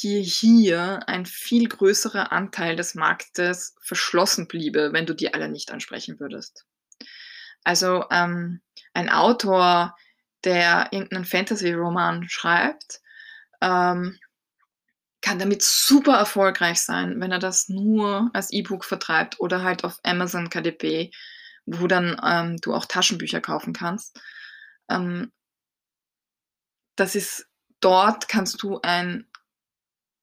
dir 0.06 0.22
hier 0.22 1.00
ein 1.08 1.26
viel 1.26 1.68
größerer 1.68 2.32
Anteil 2.32 2.76
des 2.76 2.94
Marktes 2.94 3.76
verschlossen 3.82 4.48
bliebe, 4.48 4.94
wenn 4.94 5.08
du 5.08 5.16
die 5.16 5.34
alle 5.34 5.50
nicht 5.50 5.72
ansprechen 5.72 6.20
würdest. 6.20 6.66
Also 7.64 8.06
ähm, 8.12 8.62
ein 8.94 9.10
Autor, 9.10 9.96
der 10.44 10.90
irgendeinen 10.92 11.26
Fantasy-Roman 11.26 12.30
schreibt, 12.30 13.02
ähm, 13.62 14.20
kann 15.22 15.40
damit 15.40 15.64
super 15.64 16.18
erfolgreich 16.18 16.82
sein, 16.82 17.20
wenn 17.20 17.32
er 17.32 17.40
das 17.40 17.68
nur 17.68 18.30
als 18.34 18.52
E-Book 18.52 18.86
vertreibt 18.86 19.40
oder 19.40 19.64
halt 19.64 19.84
auf 19.84 20.00
Amazon 20.04 20.52
KDP, 20.52 21.10
wo 21.66 21.88
dann 21.88 22.22
ähm, 22.24 22.58
du 22.58 22.76
auch 22.76 22.86
Taschenbücher 22.86 23.42
kaufen 23.42 23.74
kannst. 23.74 24.22
Ähm, 24.88 25.32
das 26.96 27.16
ist 27.16 27.48
dort 27.80 28.28
kannst 28.28 28.62
du 28.62 28.80
ein 28.82 29.28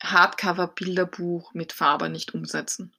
Hardcover-Bilderbuch 0.02 1.54
mit 1.54 1.72
Farbe 1.72 2.08
nicht 2.08 2.34
umsetzen. 2.34 2.94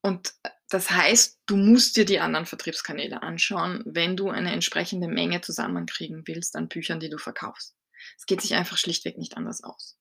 Und 0.00 0.34
äh, 0.42 0.50
das 0.70 0.90
heißt, 0.90 1.40
du 1.46 1.56
musst 1.56 1.96
dir 1.96 2.04
die 2.04 2.20
anderen 2.20 2.46
Vertriebskanäle 2.46 3.22
anschauen, 3.22 3.82
wenn 3.86 4.16
du 4.16 4.28
eine 4.28 4.52
entsprechende 4.52 5.08
Menge 5.08 5.40
zusammenkriegen 5.40 6.26
willst 6.26 6.56
an 6.56 6.68
Büchern, 6.68 7.00
die 7.00 7.08
du 7.08 7.18
verkaufst. 7.18 7.74
Es 8.16 8.26
geht 8.26 8.42
sich 8.42 8.54
einfach 8.54 8.76
schlichtweg 8.76 9.18
nicht 9.18 9.36
anders 9.36 9.64
aus. 9.64 9.98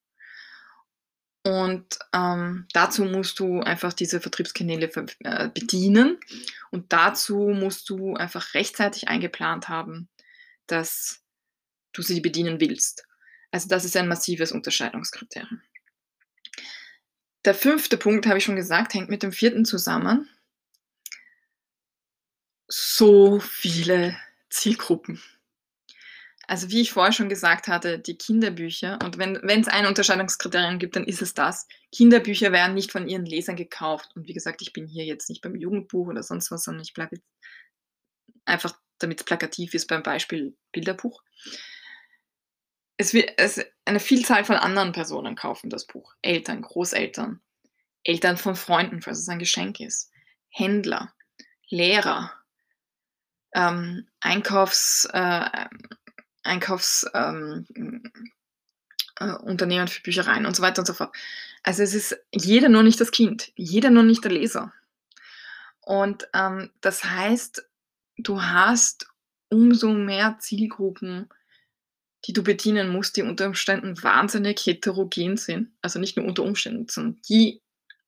Und 1.44 1.98
ähm, 2.14 2.68
dazu 2.74 3.06
musst 3.06 3.40
du 3.40 3.62
einfach 3.62 3.94
diese 3.94 4.20
Vertriebskanäle 4.20 4.92
äh, 5.20 5.48
bedienen 5.48 6.20
und 6.72 6.92
dazu 6.92 7.38
musst 7.38 7.90
du 7.90 8.16
einfach 8.16 8.54
rechtzeitig 8.54 9.08
eingeplant 9.08 9.70
haben, 9.70 10.10
dass 10.66 11.24
du 11.94 12.02
sie 12.02 12.20
bedienen 12.20 12.60
willst. 12.60 13.07
Also 13.52 13.68
das 13.68 13.86
ist 13.86 13.96
ein 13.96 14.08
massives 14.08 14.52
Unterscheidungskriterium. 14.52 15.62
Der 17.46 17.56
fünfte 17.56 17.98
Punkt, 17.98 18.26
habe 18.26 18.38
ich 18.40 18.44
schon 18.44 18.56
gesagt, 18.56 18.94
hängt 18.94 19.10
mit 19.10 19.24
dem 19.24 19.32
vierten 19.32 19.64
zusammen. 19.64 20.30
So 22.68 23.40
viele 23.40 24.18
Zielgruppen. 24.50 25.22
Also 26.50 26.70
wie 26.70 26.82
ich 26.82 26.94
vorher 26.94 27.12
schon 27.12 27.28
gesagt 27.28 27.68
hatte, 27.68 28.00
die 28.00 28.18
Kinderbücher, 28.18 29.00
und 29.04 29.18
wenn 29.18 29.36
es 29.36 29.68
ein 29.68 29.86
Unterscheidungskriterium 29.86 30.80
gibt, 30.80 30.96
dann 30.96 31.04
ist 31.04 31.22
es 31.22 31.34
das. 31.34 31.68
Kinderbücher 31.92 32.54
werden 32.54 32.74
nicht 32.74 32.92
von 32.92 33.08
ihren 33.08 33.26
Lesern 33.26 33.58
gekauft. 33.58 34.12
Und 34.16 34.28
wie 34.28 34.34
gesagt, 34.34 34.62
ich 34.62 34.72
bin 34.72 34.88
hier 34.88 35.04
jetzt 35.04 35.30
nicht 35.30 35.42
beim 35.42 35.56
Jugendbuch 35.56 36.08
oder 36.08 36.24
sonst 36.24 36.50
was, 36.50 36.64
sondern 36.64 36.84
ich 36.84 36.94
bleibe 36.94 37.20
einfach, 38.46 38.78
damit 38.98 39.20
es 39.20 39.26
plakativ 39.26 39.74
ist, 39.74 39.88
beim 39.88 40.04
Beispiel 40.04 40.56
Bilderbuch. 40.72 41.22
Es 42.98 43.14
wird 43.14 43.34
es, 43.38 43.64
eine 43.86 44.00
Vielzahl 44.00 44.44
von 44.44 44.56
anderen 44.56 44.92
Personen 44.92 45.36
kaufen 45.36 45.70
das 45.70 45.86
Buch. 45.86 46.16
Eltern, 46.22 46.62
Großeltern, 46.62 47.42
Eltern 48.04 48.38
von 48.38 48.56
Freunden, 48.56 49.02
falls 49.02 49.20
es 49.20 49.30
ein 49.30 49.40
Geschenk 49.40 49.80
ist, 49.80 50.12
Händler, 50.50 51.14
Lehrer, 51.70 52.34
ähm, 53.54 54.08
Einkaufs, 54.20 55.06
äh, 55.14 55.68
Einkaufsunternehmen 56.44 57.66
ähm, 59.20 59.84
äh, 59.84 59.88
für 59.88 60.02
Büchereien 60.02 60.46
und 60.46 60.56
so 60.56 60.64
weiter 60.64 60.80
und 60.82 60.86
so 60.86 60.94
fort. 60.94 61.16
Also 61.64 61.84
es 61.84 61.94
ist 61.94 62.18
jeder 62.32 62.70
nur 62.70 62.84
nicht 62.84 63.00
das 63.00 63.12
Kind, 63.12 63.52
jeder 63.56 63.90
nur 63.90 64.04
nicht 64.04 64.24
der 64.24 64.32
Leser. 64.32 64.74
Und 65.82 66.28
ähm, 66.34 66.72
das 66.82 67.04
heißt, 67.04 67.68
du 68.18 68.42
hast 68.42 69.08
umso 69.50 69.94
mehr 69.94 70.38
Zielgruppen, 70.40 71.30
die 72.28 72.34
du 72.34 72.44
bedienen 72.44 72.90
musst, 72.90 73.16
die 73.16 73.24
unter 73.24 73.48
Umständen 73.48 74.02
wahnsinnig 74.04 74.60
heterogen 74.66 75.38
sind. 75.38 75.72
Also 75.82 75.98
nicht 75.98 76.18
nur 76.18 76.26
unter 76.26 76.44
Umständen, 76.44 76.88
sondern 76.90 77.22
die 77.30 77.62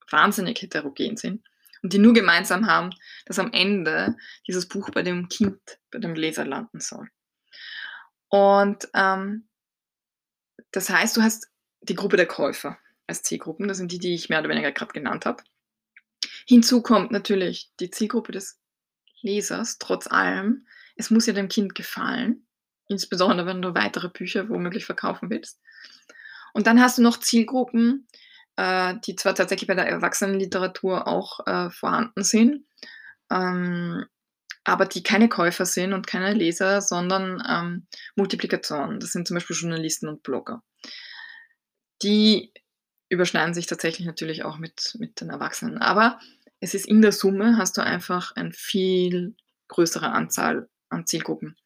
wahnsinnig 0.09 0.61
heterogen 0.61 1.15
sind 1.15 1.47
und 1.81 1.93
die 1.93 1.99
nur 1.99 2.13
gemeinsam 2.13 2.67
haben, 2.67 2.89
dass 3.25 3.39
am 3.39 3.53
Ende 3.53 4.17
dieses 4.45 4.67
Buch 4.67 4.89
bei 4.89 5.03
dem 5.03 5.29
Kind, 5.29 5.59
bei 5.91 5.99
dem 5.99 6.15
Leser 6.15 6.45
landen 6.45 6.81
soll. 6.81 7.09
Und 8.27 8.89
ähm, 8.93 9.47
das 10.71 10.89
heißt, 10.89 11.15
du 11.15 11.21
hast 11.21 11.47
die 11.81 11.95
Gruppe 11.95 12.17
der 12.17 12.27
Käufer 12.27 12.77
als 13.07 13.23
Zielgruppen, 13.23 13.67
das 13.67 13.77
sind 13.77 13.91
die, 13.91 13.99
die 13.99 14.13
ich 14.13 14.29
mehr 14.29 14.39
oder 14.39 14.49
weniger 14.49 14.71
gerade 14.71 14.91
genannt 14.91 15.25
habe. 15.25 15.43
Hinzu 16.45 16.81
kommt 16.81 17.11
natürlich 17.11 17.71
die 17.79 17.89
Zielgruppe 17.89 18.33
des 18.33 18.59
Lesers, 19.21 19.77
trotz 19.77 20.07
allem. 20.07 20.67
Es 20.95 21.09
muss 21.09 21.25
ja 21.25 21.33
dem 21.33 21.47
Kind 21.47 21.73
gefallen, 21.73 22.45
insbesondere 22.89 23.47
wenn 23.47 23.61
du 23.61 23.73
weitere 23.75 24.09
Bücher 24.09 24.49
womöglich 24.49 24.85
verkaufen 24.85 25.29
willst. 25.29 25.61
Und 26.53 26.67
dann 26.67 26.81
hast 26.81 26.97
du 26.97 27.01
noch 27.01 27.19
Zielgruppen, 27.19 28.07
äh, 28.57 28.95
die 29.05 29.15
zwar 29.15 29.35
tatsächlich 29.35 29.67
bei 29.67 29.75
der 29.75 29.87
Erwachsenenliteratur 29.87 31.07
auch 31.07 31.45
äh, 31.47 31.69
vorhanden 31.69 32.23
sind, 32.23 32.65
ähm, 33.31 34.05
aber 34.65 34.85
die 34.85 35.03
keine 35.03 35.29
Käufer 35.29 35.65
sind 35.65 35.93
und 35.93 36.07
keine 36.07 36.33
Leser, 36.33 36.81
sondern 36.81 37.41
ähm, 37.47 37.87
Multiplikatoren. 38.15 38.99
Das 38.99 39.11
sind 39.11 39.27
zum 39.27 39.35
Beispiel 39.35 39.55
Journalisten 39.55 40.07
und 40.09 40.23
Blogger. 40.23 40.61
die 42.03 42.53
überschneiden 43.09 43.53
sich 43.53 43.65
tatsächlich 43.65 44.05
natürlich 44.05 44.43
auch 44.43 44.57
mit, 44.57 44.95
mit 44.99 45.19
den 45.21 45.29
Erwachsenen. 45.29 45.79
Aber 45.79 46.19
es 46.59 46.73
ist 46.73 46.87
in 46.87 47.01
der 47.01 47.11
Summe, 47.11 47.57
hast 47.57 47.77
du 47.77 47.81
einfach 47.81 48.35
eine 48.35 48.53
viel 48.53 49.35
größere 49.67 50.11
Anzahl 50.11 50.69
an 50.89 51.07
Zielgruppen. 51.07 51.57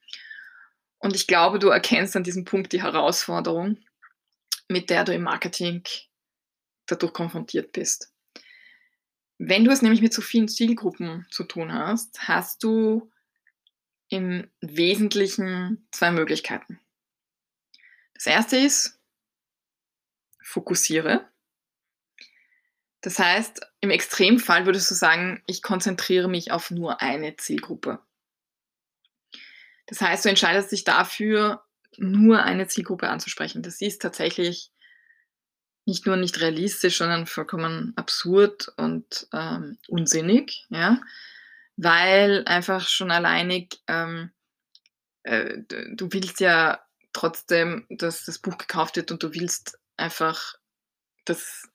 Und 1.04 1.18
ich 1.18 1.28
glaube, 1.28 1.60
du 1.60 1.68
erkennst 1.68 2.16
an 2.16 2.24
diesem 2.24 2.46
Punkt 2.46 2.72
die 2.72 2.82
Herausforderung, 2.82 3.78
mit 4.70 4.90
der 4.90 5.04
du 5.04 5.14
im 5.14 5.24
Marketing 5.24 5.84
dadurch 6.86 7.12
konfrontiert 7.12 7.74
bist. 7.74 8.14
Wenn 9.38 9.66
du 9.66 9.72
es 9.72 9.82
nämlich 9.82 10.02
mit 10.02 10.14
so 10.14 10.22
vielen 10.22 10.48
Zielgruppen 10.48 11.28
zu 11.30 11.44
tun 11.44 11.74
hast, 11.74 12.30
hast 12.30 12.64
du 12.64 13.12
im 14.08 14.50
Wesentlichen 14.62 15.86
zwei 15.92 16.10
Möglichkeiten. 16.10 16.80
Das 18.14 18.26
erste 18.26 18.56
ist, 18.56 18.98
fokussiere. 20.42 21.28
Das 23.02 23.20
heißt, 23.20 23.60
im 23.82 23.90
Extremfall 23.90 24.66
würdest 24.66 24.90
du 24.90 24.96
sagen, 24.96 25.44
ich 25.48 25.64
konzentriere 25.64 26.30
mich 26.30 26.52
auf 26.54 26.72
nur 26.72 27.02
eine 27.02 27.36
Zielgruppe. 27.36 28.00
Das 29.86 30.02
heißt, 30.02 30.26
du 30.26 30.30
entscheidest 30.30 30.72
dich 30.72 30.84
dafür, 30.84 31.64
nur 31.98 32.44
eine 32.44 32.68
Zielgruppe 32.68 33.10
anzusprechen. 33.10 33.62
Das 33.62 33.82
ist 33.82 34.02
tatsächlich 34.02 34.72
nicht 35.86 36.06
nur 36.06 36.16
nicht 36.16 36.40
realistisch, 36.40 36.98
sondern 36.98 37.28
vollkommen 37.28 37.94
absurd 37.96 38.70
und 38.78 39.28
ähm, 39.34 39.78
unsinnig, 39.88 40.66
ja, 40.70 41.02
weil 41.76 42.44
einfach 42.46 42.88
schon 42.88 43.12
alleinig 43.12 43.82
ähm, 43.88 44.32
äh, 45.24 45.60
du 45.94 46.12
willst 46.12 46.40
ja 46.40 46.82
trotzdem, 47.14 47.86
dass 47.90 48.26
das 48.26 48.40
Buch 48.40 48.58
gekauft 48.58 48.96
wird 48.96 49.12
und 49.12 49.24
du 49.24 49.34
willst 49.34 49.80
einfach, 49.98 50.56
dass 51.26 51.70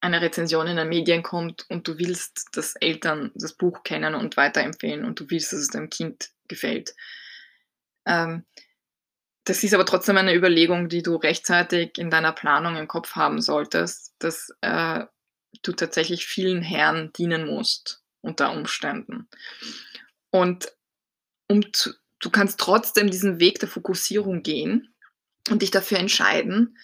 eine 0.00 0.20
Rezension 0.20 0.66
in 0.66 0.76
den 0.76 0.88
Medien 0.88 1.22
kommt 1.22 1.64
und 1.70 1.88
du 1.88 1.98
willst, 1.98 2.48
dass 2.52 2.76
Eltern 2.76 3.32
das 3.34 3.54
Buch 3.54 3.82
kennen 3.84 4.14
und 4.14 4.36
weiterempfehlen 4.36 5.04
und 5.04 5.18
du 5.18 5.30
willst, 5.30 5.52
dass 5.52 5.60
es 5.60 5.68
deinem 5.68 5.88
Kind 5.88 6.30
gefällt. 6.46 6.94
Ähm, 8.06 8.44
das 9.44 9.62
ist 9.62 9.74
aber 9.74 9.84
trotzdem 9.84 10.16
eine 10.16 10.34
Überlegung, 10.34 10.88
die 10.88 11.02
du 11.02 11.16
rechtzeitig 11.16 11.98
in 11.98 12.10
deiner 12.10 12.32
Planung 12.32 12.76
im 12.76 12.88
Kopf 12.88 13.14
haben 13.14 13.42
solltest, 13.42 14.14
dass 14.18 14.50
äh, 14.62 15.04
du 15.62 15.72
tatsächlich 15.72 16.26
vielen 16.26 16.62
Herren 16.62 17.12
dienen 17.12 17.46
musst 17.46 18.02
unter 18.22 18.52
Umständen. 18.52 19.28
Und 20.30 20.72
um 21.46 21.72
zu, 21.74 21.92
du 22.20 22.30
kannst 22.30 22.58
trotzdem 22.58 23.10
diesen 23.10 23.38
Weg 23.38 23.60
der 23.60 23.68
Fokussierung 23.68 24.42
gehen 24.42 24.94
und 25.50 25.60
dich 25.60 25.70
dafür 25.70 25.98
entscheiden, 25.98 26.78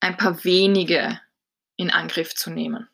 ein 0.00 0.16
paar 0.16 0.44
wenige 0.44 1.20
in 1.76 1.90
Angriff 1.90 2.34
zu 2.34 2.50
nehmen. 2.50 2.88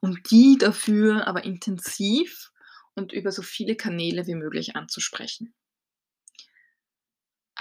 Und 0.00 0.30
die 0.30 0.58
dafür 0.58 1.26
aber 1.26 1.44
intensiv 1.44 2.52
und 2.94 3.12
über 3.12 3.32
so 3.32 3.40
viele 3.40 3.74
Kanäle 3.74 4.26
wie 4.26 4.34
möglich 4.34 4.76
anzusprechen. 4.76 5.54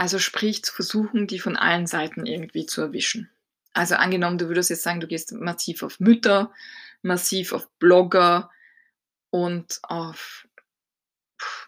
Also 0.02 0.18
sprich 0.18 0.64
zu 0.64 0.74
versuchen, 0.74 1.28
die 1.28 1.38
von 1.38 1.56
allen 1.56 1.86
Seiten 1.86 2.26
irgendwie 2.26 2.66
zu 2.66 2.82
erwischen. 2.82 3.30
Also 3.72 3.94
angenommen, 3.94 4.40
du 4.40 4.48
würdest 4.48 4.72
jetzt 4.72 4.82
sagen, 4.82 5.00
du 5.00 5.06
gehst 5.06 5.32
massiv 5.32 5.84
auf 5.84 6.00
Mütter, 6.00 6.52
massiv 7.04 7.54
auf 7.54 7.70
Blogger 7.78 8.50
und 9.30 9.80
auf, 9.84 10.48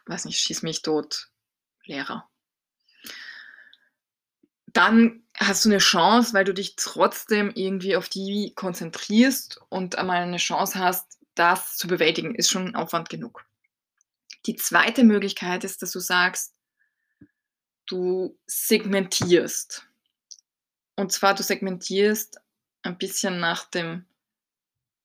weiß 0.08 0.26
nicht, 0.26 0.40
schieß 0.40 0.64
mich 0.64 0.82
tot, 0.82 1.30
Lehrer. 1.86 2.28
Dann 4.66 5.22
hast 5.38 5.66
du 5.66 5.70
eine 5.70 5.78
Chance, 5.78 6.34
weil 6.34 6.44
du 6.44 6.56
dich 6.56 6.76
trotzdem 6.76 7.52
irgendwie 7.54 7.96
auf 7.96 8.10
die 8.10 8.54
konzentrierst 8.56 9.62
und 9.70 10.00
einmal 10.00 10.24
eine 10.24 10.38
Chance 10.38 10.80
hast, 10.80 11.20
das 11.36 11.78
zu 11.78 11.86
bewältigen, 11.88 12.34
ist 12.34 12.50
schon 12.50 12.74
Aufwand 12.74 13.10
genug. 13.10 13.46
Die 14.48 14.56
zweite 14.56 15.04
Möglichkeit 15.04 15.64
ist, 15.64 15.84
dass 15.84 15.92
du 15.92 16.00
sagst, 16.00 16.53
du 17.94 18.38
segmentierst. 18.48 19.88
Und 20.96 21.12
zwar, 21.12 21.36
du 21.36 21.44
segmentierst 21.44 22.42
ein 22.82 22.98
bisschen 22.98 23.40
nach 23.40 23.70
dem 23.70 24.06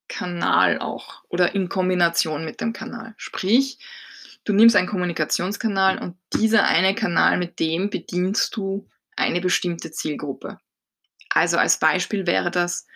Kanal 0.08 0.78
auch 0.78 1.22
oder 1.28 1.54
in 1.54 1.68
Kombination 1.68 2.46
mit 2.46 2.62
dem 2.62 2.72
Kanal. 2.72 3.14
Sprich, 3.18 3.78
du 4.44 4.54
nimmst 4.54 4.74
einen 4.74 4.88
Kommunikationskanal 4.88 5.98
und 5.98 6.16
dieser 6.32 6.64
eine 6.64 6.94
Kanal, 6.94 7.36
mit 7.36 7.60
dem 7.60 7.90
bedienst 7.90 8.56
du 8.56 8.88
eine 9.16 9.42
bestimmte 9.42 9.90
Zielgruppe. 9.90 10.58
Also 11.28 11.58
als 11.58 11.78
Beispiel 11.78 12.26
wäre 12.26 12.50
das, 12.50 12.86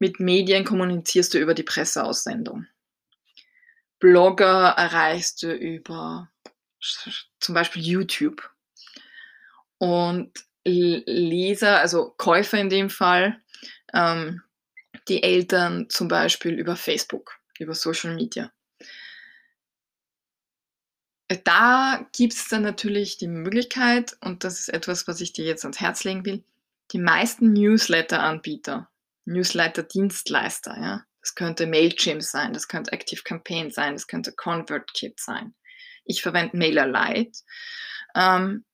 mit 0.00 0.18
Medien 0.18 0.64
kommunizierst 0.64 1.32
du 1.32 1.38
über 1.38 1.54
die 1.54 1.62
Presseaussendung. 1.62 2.66
Blogger 4.00 4.74
erreichst 4.76 5.44
du 5.44 5.54
über 5.54 6.28
zum 7.38 7.54
Beispiel 7.54 7.82
YouTube. 7.82 8.52
Und 9.82 10.30
Leser, 10.64 11.80
also 11.80 12.14
Käufer 12.16 12.56
in 12.56 12.68
dem 12.68 12.88
Fall, 12.88 13.42
ähm, 13.92 14.40
die 15.08 15.24
Eltern 15.24 15.90
zum 15.90 16.06
Beispiel 16.06 16.52
über 16.52 16.76
Facebook, 16.76 17.40
über 17.58 17.74
Social 17.74 18.14
Media. 18.14 18.52
Da 21.42 22.08
gibt 22.16 22.34
es 22.34 22.46
dann 22.46 22.62
natürlich 22.62 23.18
die 23.18 23.26
Möglichkeit, 23.26 24.16
und 24.20 24.44
das 24.44 24.60
ist 24.60 24.68
etwas, 24.68 25.08
was 25.08 25.20
ich 25.20 25.32
dir 25.32 25.46
jetzt 25.46 25.64
ans 25.64 25.80
Herz 25.80 26.04
legen 26.04 26.24
will, 26.24 26.44
die 26.92 27.00
meisten 27.00 27.52
Newsletter-Anbieter, 27.52 28.88
Newsletter-Dienstleister, 29.24 30.76
ja, 30.80 31.04
das 31.22 31.34
könnte 31.34 31.66
Mailchimp 31.66 32.22
sein, 32.22 32.52
das 32.52 32.68
könnte 32.68 32.92
Active 32.92 33.24
Campaign 33.24 33.72
sein, 33.72 33.94
das 33.94 34.06
könnte 34.06 34.30
ConvertKit 34.30 35.18
sein. 35.18 35.56
Ich 36.04 36.22
verwende 36.22 36.56
MailerLite. 36.56 37.40
Ähm, 38.14 38.64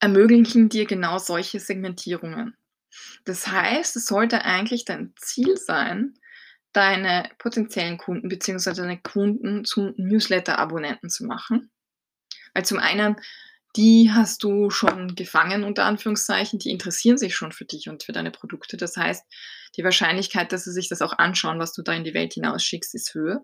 ermöglichen 0.00 0.68
dir 0.68 0.86
genau 0.86 1.18
solche 1.18 1.60
Segmentierungen. 1.60 2.56
Das 3.24 3.46
heißt, 3.46 3.96
es 3.96 4.06
sollte 4.06 4.44
eigentlich 4.44 4.84
dein 4.84 5.12
Ziel 5.16 5.56
sein, 5.56 6.14
deine 6.72 7.28
potenziellen 7.38 7.98
Kunden 7.98 8.28
bzw. 8.28 8.74
deine 8.74 9.00
Kunden 9.00 9.64
zu 9.64 9.92
Newsletter-Abonnenten 9.96 11.10
zu 11.10 11.24
machen. 11.24 11.70
Weil 12.54 12.64
zum 12.64 12.78
einen, 12.78 13.16
die 13.76 14.10
hast 14.12 14.42
du 14.42 14.70
schon 14.70 15.14
gefangen, 15.14 15.62
unter 15.62 15.84
Anführungszeichen, 15.84 16.58
die 16.58 16.70
interessieren 16.70 17.18
sich 17.18 17.36
schon 17.36 17.52
für 17.52 17.64
dich 17.64 17.88
und 17.88 18.02
für 18.02 18.12
deine 18.12 18.30
Produkte. 18.30 18.76
Das 18.76 18.96
heißt, 18.96 19.24
die 19.76 19.84
Wahrscheinlichkeit, 19.84 20.50
dass 20.52 20.64
sie 20.64 20.72
sich 20.72 20.88
das 20.88 21.02
auch 21.02 21.18
anschauen, 21.18 21.60
was 21.60 21.72
du 21.72 21.82
da 21.82 21.92
in 21.92 22.04
die 22.04 22.14
Welt 22.14 22.34
hinausschickst, 22.34 22.94
ist 22.94 23.14
höher. 23.14 23.42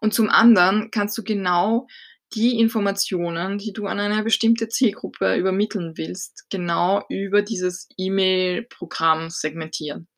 Und 0.00 0.14
zum 0.14 0.30
anderen 0.30 0.90
kannst 0.90 1.18
du 1.18 1.24
genau 1.24 1.86
die 2.34 2.58
Informationen, 2.58 3.58
die 3.58 3.72
du 3.72 3.86
an 3.86 3.98
eine 3.98 4.22
bestimmte 4.22 4.68
Zielgruppe 4.68 5.36
übermitteln 5.36 5.96
willst, 5.96 6.46
genau 6.50 7.04
über 7.08 7.42
dieses 7.42 7.88
E-Mail-Programm 7.96 9.30
segmentieren. 9.30 10.08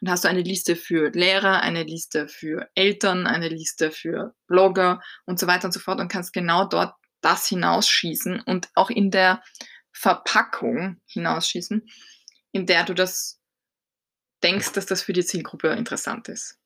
Dann 0.00 0.12
hast 0.12 0.24
du 0.24 0.28
eine 0.28 0.42
Liste 0.42 0.76
für 0.76 1.10
Lehrer, 1.10 1.62
eine 1.62 1.84
Liste 1.84 2.28
für 2.28 2.68
Eltern, 2.74 3.26
eine 3.26 3.48
Liste 3.48 3.90
für 3.90 4.34
Blogger 4.46 5.00
und 5.24 5.38
so 5.38 5.46
weiter 5.46 5.66
und 5.66 5.72
so 5.72 5.80
fort 5.80 6.00
und 6.00 6.08
kannst 6.08 6.32
genau 6.32 6.66
dort 6.66 6.94
das 7.20 7.48
hinausschießen 7.48 8.40
und 8.40 8.68
auch 8.74 8.90
in 8.90 9.10
der 9.10 9.42
Verpackung 9.92 11.00
hinausschießen, 11.06 11.86
in 12.52 12.66
der 12.66 12.84
du 12.84 12.94
das 12.94 13.40
denkst, 14.42 14.72
dass 14.72 14.86
das 14.86 15.02
für 15.02 15.14
die 15.14 15.24
Zielgruppe 15.24 15.68
interessant 15.68 16.28
ist. 16.28 16.58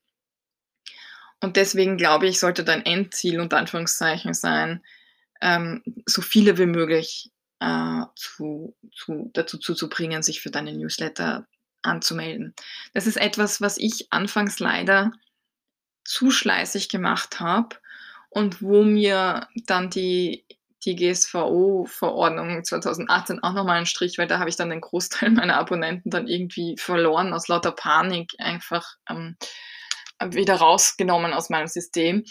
Und 1.40 1.56
deswegen 1.56 1.96
glaube 1.96 2.26
ich, 2.26 2.40
sollte 2.40 2.64
dein 2.64 2.84
Endziel 2.84 3.40
unter 3.40 3.58
Anführungszeichen 3.58 4.34
sein, 4.34 4.82
ähm, 5.40 5.82
so 6.06 6.20
viele 6.20 6.58
wie 6.58 6.66
möglich 6.66 7.30
äh, 7.60 8.02
zu, 8.16 8.76
zu, 8.92 9.30
dazu 9.34 9.58
zuzubringen, 9.58 10.22
sich 10.22 10.40
für 10.40 10.50
deine 10.50 10.72
Newsletter 10.72 11.46
anzumelden. 11.82 12.54
Das 12.94 13.06
ist 13.06 13.16
etwas, 13.16 13.60
was 13.60 13.78
ich 13.78 14.12
anfangs 14.12 14.58
leider 14.58 15.12
zu 16.04 16.30
schleißig 16.30 16.88
gemacht 16.88 17.40
habe 17.40 17.76
und 18.30 18.62
wo 18.62 18.82
mir 18.82 19.46
dann 19.66 19.90
die, 19.90 20.44
die 20.84 20.96
GSVO-Verordnung 20.96 22.64
2018 22.64 23.42
auch 23.42 23.52
nochmal 23.52 23.76
einen 23.76 23.86
Strich, 23.86 24.18
weil 24.18 24.26
da 24.26 24.38
habe 24.38 24.50
ich 24.50 24.56
dann 24.56 24.70
den 24.70 24.80
Großteil 24.80 25.30
meiner 25.30 25.56
Abonnenten 25.56 26.10
dann 26.10 26.26
irgendwie 26.26 26.76
verloren 26.78 27.32
aus 27.32 27.48
lauter 27.48 27.72
Panik 27.72 28.32
einfach 28.38 28.96
ähm, 29.08 29.36
wieder 30.24 30.56
rausgenommen 30.56 31.32
aus 31.32 31.50
meinem 31.50 31.68
System. 31.68 32.24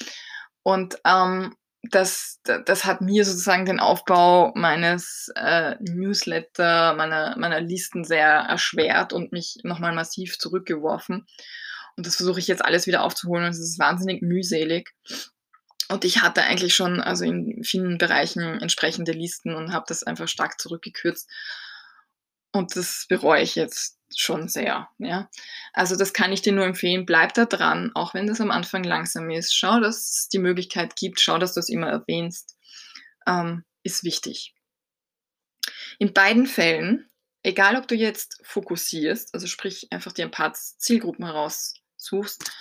Und 0.64 0.98
ähm, 1.06 1.56
das, 1.84 2.42
das 2.44 2.86
hat 2.86 3.02
mir 3.02 3.24
sozusagen 3.24 3.66
den 3.66 3.80
Aufbau 3.80 4.52
meines 4.56 5.32
äh, 5.36 5.76
Newsletter, 5.80 6.94
meiner, 6.96 7.38
meiner 7.38 7.62
Listen 7.62 8.04
sehr 8.04 8.28
erschwert 8.28 9.14
und 9.14 9.32
mich 9.32 9.60
nochmal 9.64 9.94
massiv 9.94 10.38
zurückgeworfen. 10.38 11.26
Und 11.96 12.06
das 12.06 12.16
versuche 12.16 12.40
ich 12.40 12.48
jetzt 12.48 12.64
alles 12.64 12.88
wieder 12.88 13.04
aufzuholen 13.04 13.46
und 13.46 13.52
es 13.52 13.60
ist 13.60 13.80
wahnsinnig 13.80 14.22
mühselig. 14.22 14.94
Und 15.90 16.04
ich 16.04 16.22
hatte 16.22 16.44
eigentlich 16.44 16.76
schon 16.76 17.00
also 17.00 17.24
in 17.24 17.64
vielen 17.64 17.98
Bereichen 17.98 18.60
entsprechende 18.60 19.14
Listen 19.14 19.56
und 19.56 19.72
habe 19.72 19.86
das 19.88 20.04
einfach 20.04 20.28
stark 20.28 20.60
zurückgekürzt. 20.60 21.30
Und 22.52 22.76
das 22.76 23.06
bereue 23.08 23.42
ich 23.42 23.56
jetzt 23.56 23.97
schon 24.16 24.48
sehr. 24.48 24.90
Ja? 24.98 25.30
Also 25.74 25.96
das 25.96 26.14
kann 26.14 26.32
ich 26.32 26.42
dir 26.42 26.54
nur 26.54 26.66
empfehlen. 26.66 27.06
Bleib 27.06 27.34
da 27.34 27.46
dran, 27.46 27.92
auch 27.96 28.14
wenn 28.14 28.28
das 28.28 28.42
am 28.42 28.52
Anfang 28.52 28.84
langsam 28.84 29.30
ist. 29.30 29.56
Schau, 29.56 29.80
dass 29.80 29.98
es 29.98 30.30
die 30.30 30.40
Möglichkeit 30.40 30.96
gibt. 30.96 31.20
Schau, 31.20 31.38
dass 31.38 31.54
du 31.54 31.60
es 31.60 31.70
immer 31.70 31.88
erwähnst. 31.88 32.58
Ähm, 33.28 33.64
ist 33.84 34.04
wichtig. 34.04 34.54
In 36.00 36.14
beiden 36.14 36.46
Fällen, 36.46 37.10
egal 37.44 37.76
ob 37.76 37.88
du 37.88 37.96
jetzt 37.96 38.40
fokussierst, 38.44 39.34
also 39.34 39.48
sprich 39.48 39.88
einfach 39.92 40.12
dir 40.12 40.26
ein 40.26 40.32
paar 40.32 40.54
Zielgruppen 40.54 41.26
heraussuchst, 41.26 42.52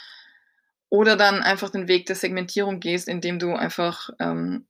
oder 0.88 1.16
dann 1.16 1.42
einfach 1.42 1.70
den 1.70 1.88
Weg 1.88 2.07
der 2.07 2.16
Segmentierung 2.16 2.80
gehst, 2.80 3.09
indem 3.09 3.38
du 3.38 3.55
einfach 3.55 4.11
ähm, 4.20 4.66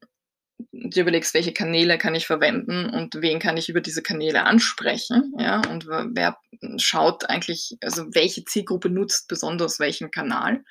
dir 0.58 1.02
überlegst, 1.02 1.34
welche 1.34 1.52
Kanäle 1.52 1.98
kann 1.98 2.14
ich 2.14 2.26
verwenden 2.26 2.88
und 2.90 3.16
wen 3.20 3.38
kann 3.38 3.56
ich 3.56 3.68
über 3.68 3.80
diese 3.80 4.02
Kanäle 4.02 4.44
ansprechen, 4.44 5.34
ja, 5.38 5.60
und 5.70 5.86
wer 5.86 6.38
schaut 6.78 7.28
eigentlich, 7.28 7.76
also 7.82 8.06
welche 8.14 8.44
Zielgruppe 8.44 8.88
nutzt 8.88 9.28
besonders 9.28 9.80
welchen 9.80 10.10
Kanal. 10.10 10.64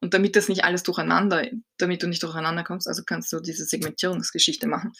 Und 0.00 0.12
damit 0.12 0.36
das 0.36 0.48
nicht 0.48 0.64
alles 0.64 0.82
durcheinander, 0.82 1.48
damit 1.78 2.02
du 2.02 2.06
nicht 2.06 2.22
durcheinander 2.22 2.64
kommst, 2.64 2.86
also 2.86 3.02
kannst 3.04 3.32
du 3.32 3.40
diese 3.40 3.64
Segmentierungsgeschichte 3.64 4.66
machen. 4.66 4.92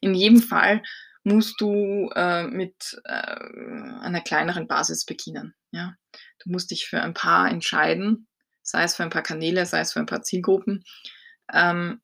In 0.00 0.14
jedem 0.14 0.40
Fall 0.40 0.82
musst 1.24 1.60
du 1.60 2.10
äh, 2.14 2.44
mit 2.44 3.00
äh, 3.04 3.10
einer 3.12 4.20
kleineren 4.20 4.68
Basis 4.68 5.04
beginnen. 5.04 5.54
Ja? 5.72 5.96
Du 6.44 6.50
musst 6.50 6.70
dich 6.70 6.86
für 6.86 7.02
ein 7.02 7.14
paar 7.14 7.50
entscheiden, 7.50 8.28
sei 8.62 8.84
es 8.84 8.94
für 8.94 9.02
ein 9.02 9.10
paar 9.10 9.22
Kanäle, 9.22 9.66
sei 9.66 9.80
es 9.80 9.92
für 9.92 10.00
ein 10.00 10.06
paar 10.06 10.22
Zielgruppen. 10.22 10.84
Ähm, 11.52 12.00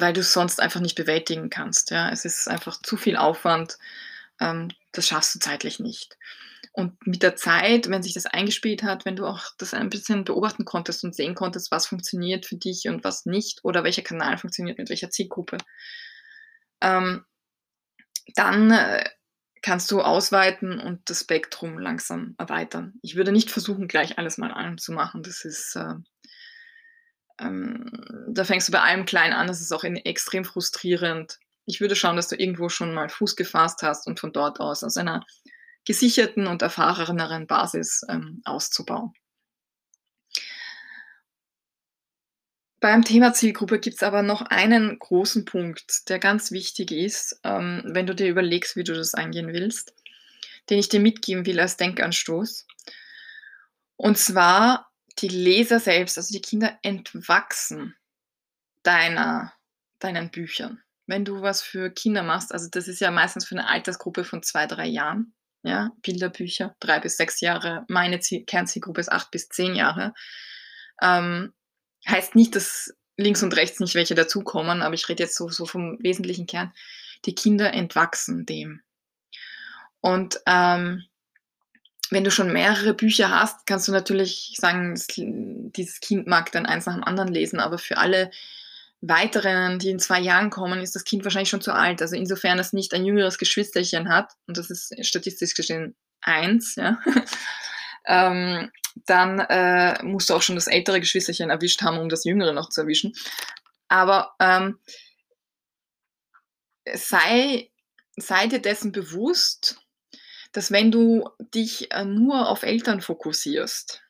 weil 0.00 0.12
du 0.12 0.20
es 0.20 0.32
sonst 0.32 0.60
einfach 0.60 0.80
nicht 0.80 0.94
bewältigen 0.94 1.50
kannst. 1.50 1.90
Ja? 1.90 2.10
Es 2.10 2.24
ist 2.24 2.48
einfach 2.48 2.80
zu 2.82 2.96
viel 2.96 3.16
Aufwand, 3.16 3.78
ähm, 4.40 4.70
das 4.92 5.08
schaffst 5.08 5.34
du 5.34 5.38
zeitlich 5.38 5.80
nicht. 5.80 6.16
Und 6.72 7.06
mit 7.06 7.22
der 7.22 7.36
Zeit, 7.36 7.88
wenn 7.88 8.02
sich 8.02 8.14
das 8.14 8.26
eingespielt 8.26 8.82
hat, 8.82 9.04
wenn 9.04 9.14
du 9.14 9.26
auch 9.26 9.44
das 9.58 9.74
ein 9.74 9.90
bisschen 9.90 10.24
beobachten 10.24 10.64
konntest 10.64 11.04
und 11.04 11.14
sehen 11.14 11.36
konntest, 11.36 11.70
was 11.70 11.86
funktioniert 11.86 12.46
für 12.46 12.56
dich 12.56 12.88
und 12.88 13.04
was 13.04 13.26
nicht, 13.26 13.60
oder 13.62 13.84
welcher 13.84 14.02
Kanal 14.02 14.38
funktioniert 14.38 14.78
mit 14.78 14.88
welcher 14.88 15.10
Zielgruppe, 15.10 15.58
ähm, 16.80 17.24
dann 18.34 18.70
äh, 18.72 19.04
kannst 19.62 19.90
du 19.90 20.02
ausweiten 20.02 20.80
und 20.80 21.08
das 21.08 21.20
Spektrum 21.20 21.78
langsam 21.78 22.34
erweitern. 22.38 22.94
Ich 23.02 23.14
würde 23.14 23.32
nicht 23.32 23.50
versuchen, 23.50 23.86
gleich 23.86 24.18
alles 24.18 24.36
mal 24.36 24.52
allem 24.52 24.78
zu 24.78 24.92
machen. 24.92 25.22
Das 25.22 25.44
ist 25.44 25.76
äh, 25.76 25.94
ähm, 27.40 27.90
da 28.28 28.44
fängst 28.44 28.68
du 28.68 28.72
bei 28.72 28.80
allem 28.80 29.06
klein 29.06 29.32
an, 29.32 29.46
das 29.46 29.60
ist 29.60 29.72
auch 29.72 29.84
extrem 29.84 30.44
frustrierend. 30.44 31.38
Ich 31.66 31.80
würde 31.80 31.96
schauen, 31.96 32.16
dass 32.16 32.28
du 32.28 32.36
irgendwo 32.36 32.68
schon 32.68 32.94
mal 32.94 33.08
Fuß 33.08 33.36
gefasst 33.36 33.82
hast 33.82 34.06
und 34.06 34.20
von 34.20 34.32
dort 34.32 34.60
aus 34.60 34.84
aus 34.84 34.96
einer 34.96 35.24
gesicherten 35.84 36.46
und 36.46 36.62
erfahreneren 36.62 37.46
Basis 37.46 38.02
ähm, 38.08 38.40
auszubauen. 38.44 39.12
Beim 42.80 43.02
Thema 43.02 43.32
Zielgruppe 43.32 43.78
gibt 43.78 43.96
es 43.96 44.02
aber 44.02 44.22
noch 44.22 44.42
einen 44.42 44.98
großen 44.98 45.46
Punkt, 45.46 46.08
der 46.10 46.18
ganz 46.18 46.50
wichtig 46.50 46.90
ist, 46.92 47.40
ähm, 47.42 47.82
wenn 47.86 48.06
du 48.06 48.14
dir 48.14 48.28
überlegst, 48.28 48.76
wie 48.76 48.84
du 48.84 48.94
das 48.94 49.14
angehen 49.14 49.48
willst, 49.48 49.94
den 50.68 50.78
ich 50.78 50.90
dir 50.90 51.00
mitgeben 51.00 51.46
will 51.46 51.60
als 51.60 51.78
Denkanstoß. 51.78 52.66
Und 53.96 54.18
zwar 54.18 54.92
die 55.18 55.28
Leser 55.28 55.80
selbst, 55.80 56.18
also 56.18 56.32
die 56.32 56.42
Kinder 56.42 56.78
entwachsen 56.82 57.96
deiner, 58.82 59.52
deinen 59.98 60.30
Büchern. 60.30 60.82
Wenn 61.06 61.24
du 61.24 61.42
was 61.42 61.62
für 61.62 61.90
Kinder 61.90 62.22
machst, 62.22 62.52
also 62.52 62.68
das 62.70 62.88
ist 62.88 63.00
ja 63.00 63.10
meistens 63.10 63.46
für 63.46 63.56
eine 63.56 63.68
Altersgruppe 63.68 64.24
von 64.24 64.42
zwei, 64.42 64.66
drei 64.66 64.86
Jahren, 64.86 65.34
ja, 65.62 65.90
Bilderbücher, 66.02 66.76
drei 66.80 67.00
bis 67.00 67.16
sechs 67.16 67.40
Jahre, 67.40 67.84
meine 67.88 68.20
Ziel 68.20 68.44
Kernzielgruppe 68.44 69.00
ist 69.00 69.12
acht 69.12 69.30
bis 69.30 69.48
zehn 69.48 69.74
Jahre. 69.74 70.14
Ähm, 71.00 71.52
heißt 72.06 72.34
nicht, 72.34 72.54
dass 72.54 72.94
links 73.16 73.42
und 73.42 73.56
rechts 73.56 73.80
nicht 73.80 73.94
welche 73.94 74.14
dazukommen, 74.14 74.82
aber 74.82 74.94
ich 74.94 75.08
rede 75.08 75.22
jetzt 75.22 75.36
so, 75.36 75.48
so 75.48 75.66
vom 75.66 75.98
wesentlichen 76.02 76.46
Kern. 76.46 76.72
Die 77.24 77.34
Kinder 77.34 77.72
entwachsen 77.72 78.44
dem. 78.44 78.82
Und 80.00 80.40
ähm, 80.46 81.04
wenn 82.10 82.24
du 82.24 82.30
schon 82.30 82.52
mehrere 82.52 82.94
Bücher 82.94 83.30
hast, 83.30 83.66
kannst 83.66 83.88
du 83.88 83.92
natürlich 83.92 84.54
sagen, 84.58 84.94
dieses 85.16 86.00
Kind 86.00 86.26
mag 86.26 86.52
dann 86.52 86.66
eins 86.66 86.86
nach 86.86 86.94
dem 86.94 87.04
anderen 87.04 87.32
lesen, 87.32 87.60
aber 87.60 87.78
für 87.78 87.96
alle 87.96 88.30
weiteren, 89.00 89.78
die 89.78 89.90
in 89.90 89.98
zwei 89.98 90.20
Jahren 90.20 90.50
kommen, 90.50 90.80
ist 90.80 90.94
das 90.94 91.04
Kind 91.04 91.24
wahrscheinlich 91.24 91.50
schon 91.50 91.60
zu 91.60 91.72
alt. 91.72 92.00
Also 92.00 92.16
insofern 92.16 92.58
es 92.58 92.72
nicht 92.72 92.94
ein 92.94 93.04
jüngeres 93.04 93.38
Geschwisterchen 93.38 94.08
hat, 94.08 94.32
und 94.46 94.56
das 94.56 94.70
ist 94.70 94.94
statistisch 95.04 95.54
gesehen 95.54 95.94
eins, 96.20 96.76
ja, 96.76 96.98
ähm, 98.06 98.70
dann 99.06 99.40
äh, 99.40 100.02
musst 100.02 100.30
du 100.30 100.34
auch 100.34 100.42
schon 100.42 100.54
das 100.54 100.68
ältere 100.68 101.00
Geschwisterchen 101.00 101.50
erwischt 101.50 101.82
haben, 101.82 101.98
um 101.98 102.08
das 102.08 102.24
jüngere 102.24 102.52
noch 102.52 102.68
zu 102.70 102.82
erwischen. 102.82 103.12
Aber 103.88 104.34
ähm, 104.40 104.78
sei, 106.94 107.70
sei 108.16 108.46
dir 108.46 108.60
dessen 108.60 108.92
bewusst, 108.92 109.83
dass 110.54 110.70
wenn 110.70 110.90
du 110.90 111.28
dich 111.38 111.90
äh, 111.90 112.04
nur 112.04 112.48
auf 112.48 112.62
Eltern 112.62 113.00
fokussierst, 113.02 114.02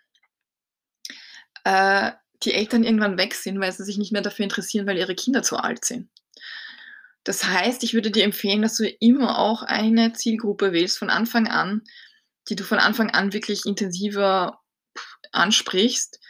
äh, 1.65 2.13
die 2.43 2.53
Eltern 2.53 2.85
irgendwann 2.85 3.19
weg 3.19 3.35
sind, 3.35 3.59
weil 3.59 3.73
sie 3.73 3.83
sich 3.83 3.97
nicht 3.97 4.13
mehr 4.13 4.21
dafür 4.21 4.45
interessieren, 4.45 4.87
weil 4.87 4.99
ihre 4.99 5.15
Kinder 5.15 5.43
zu 5.43 5.57
alt 5.57 5.85
sind. 5.85 6.11
Das 7.25 7.45
heißt, 7.45 7.83
ich 7.83 7.95
würde 7.95 8.11
dir 8.11 8.25
empfehlen, 8.25 8.61
dass 8.61 8.77
du 8.77 8.87
immer 8.87 9.39
auch 9.39 9.63
eine 9.63 10.13
Zielgruppe 10.13 10.73
wählst 10.73 10.99
von 10.99 11.09
Anfang 11.09 11.49
an, 11.49 11.83
die 12.51 12.57
du 12.57 12.63
von 12.63 12.79
Anfang 12.79 13.11
an 13.11 13.33
wirklich 13.33 13.65
intensiver 13.65 14.61
ansprichst, 15.33 16.21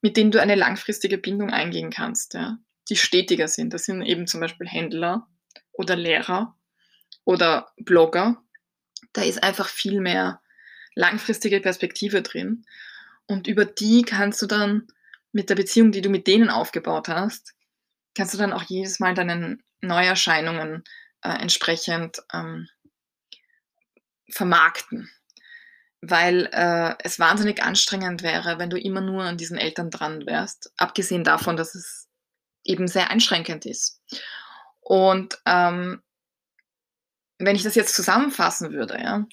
mit 0.00 0.16
denen 0.16 0.30
du 0.30 0.40
eine 0.40 0.54
langfristige 0.54 1.18
Bindung 1.18 1.50
eingehen 1.50 1.90
kannst, 1.90 2.32
ja, 2.32 2.56
die 2.88 2.96
stetiger 2.96 3.48
sind. 3.48 3.74
Das 3.74 3.84
sind 3.84 4.00
eben 4.00 4.26
zum 4.26 4.40
Beispiel 4.40 4.66
Händler 4.66 5.28
oder 5.72 5.94
Lehrer 5.94 6.56
oder 7.24 7.70
Blogger, 7.76 8.42
da 9.12 9.22
ist 9.22 9.42
einfach 9.42 9.68
viel 9.68 10.00
mehr 10.00 10.40
langfristige 10.94 11.60
Perspektive 11.60 12.22
drin. 12.22 12.64
Und 13.26 13.46
über 13.46 13.64
die 13.64 14.02
kannst 14.02 14.40
du 14.42 14.46
dann 14.46 14.88
mit 15.32 15.50
der 15.50 15.54
Beziehung, 15.54 15.92
die 15.92 16.00
du 16.00 16.08
mit 16.08 16.26
denen 16.26 16.48
aufgebaut 16.48 17.08
hast, 17.08 17.54
kannst 18.14 18.34
du 18.34 18.38
dann 18.38 18.52
auch 18.52 18.62
jedes 18.62 19.00
Mal 19.00 19.14
deinen 19.14 19.62
Neuerscheinungen 19.80 20.82
äh, 21.22 21.30
entsprechend 21.30 22.22
ähm, 22.32 22.68
vermarkten. 24.30 25.10
Weil 26.00 26.48
äh, 26.52 26.94
es 27.02 27.18
wahnsinnig 27.18 27.62
anstrengend 27.62 28.22
wäre, 28.22 28.58
wenn 28.58 28.70
du 28.70 28.78
immer 28.78 29.00
nur 29.00 29.24
an 29.24 29.36
diesen 29.36 29.58
Eltern 29.58 29.90
dran 29.90 30.26
wärst, 30.26 30.72
abgesehen 30.76 31.24
davon, 31.24 31.56
dass 31.56 31.74
es 31.74 32.08
eben 32.64 32.86
sehr 32.86 33.10
einschränkend 33.10 33.66
ist. 33.66 34.00
Und 34.80 35.38
ähm, 35.44 36.02
wenn 37.38 37.54
ich 37.54 37.62
das 37.62 37.76
jetzt 37.76 37.94
zusammenfassen 37.94 38.72
würde, 38.72 38.98
ja, 39.00 39.26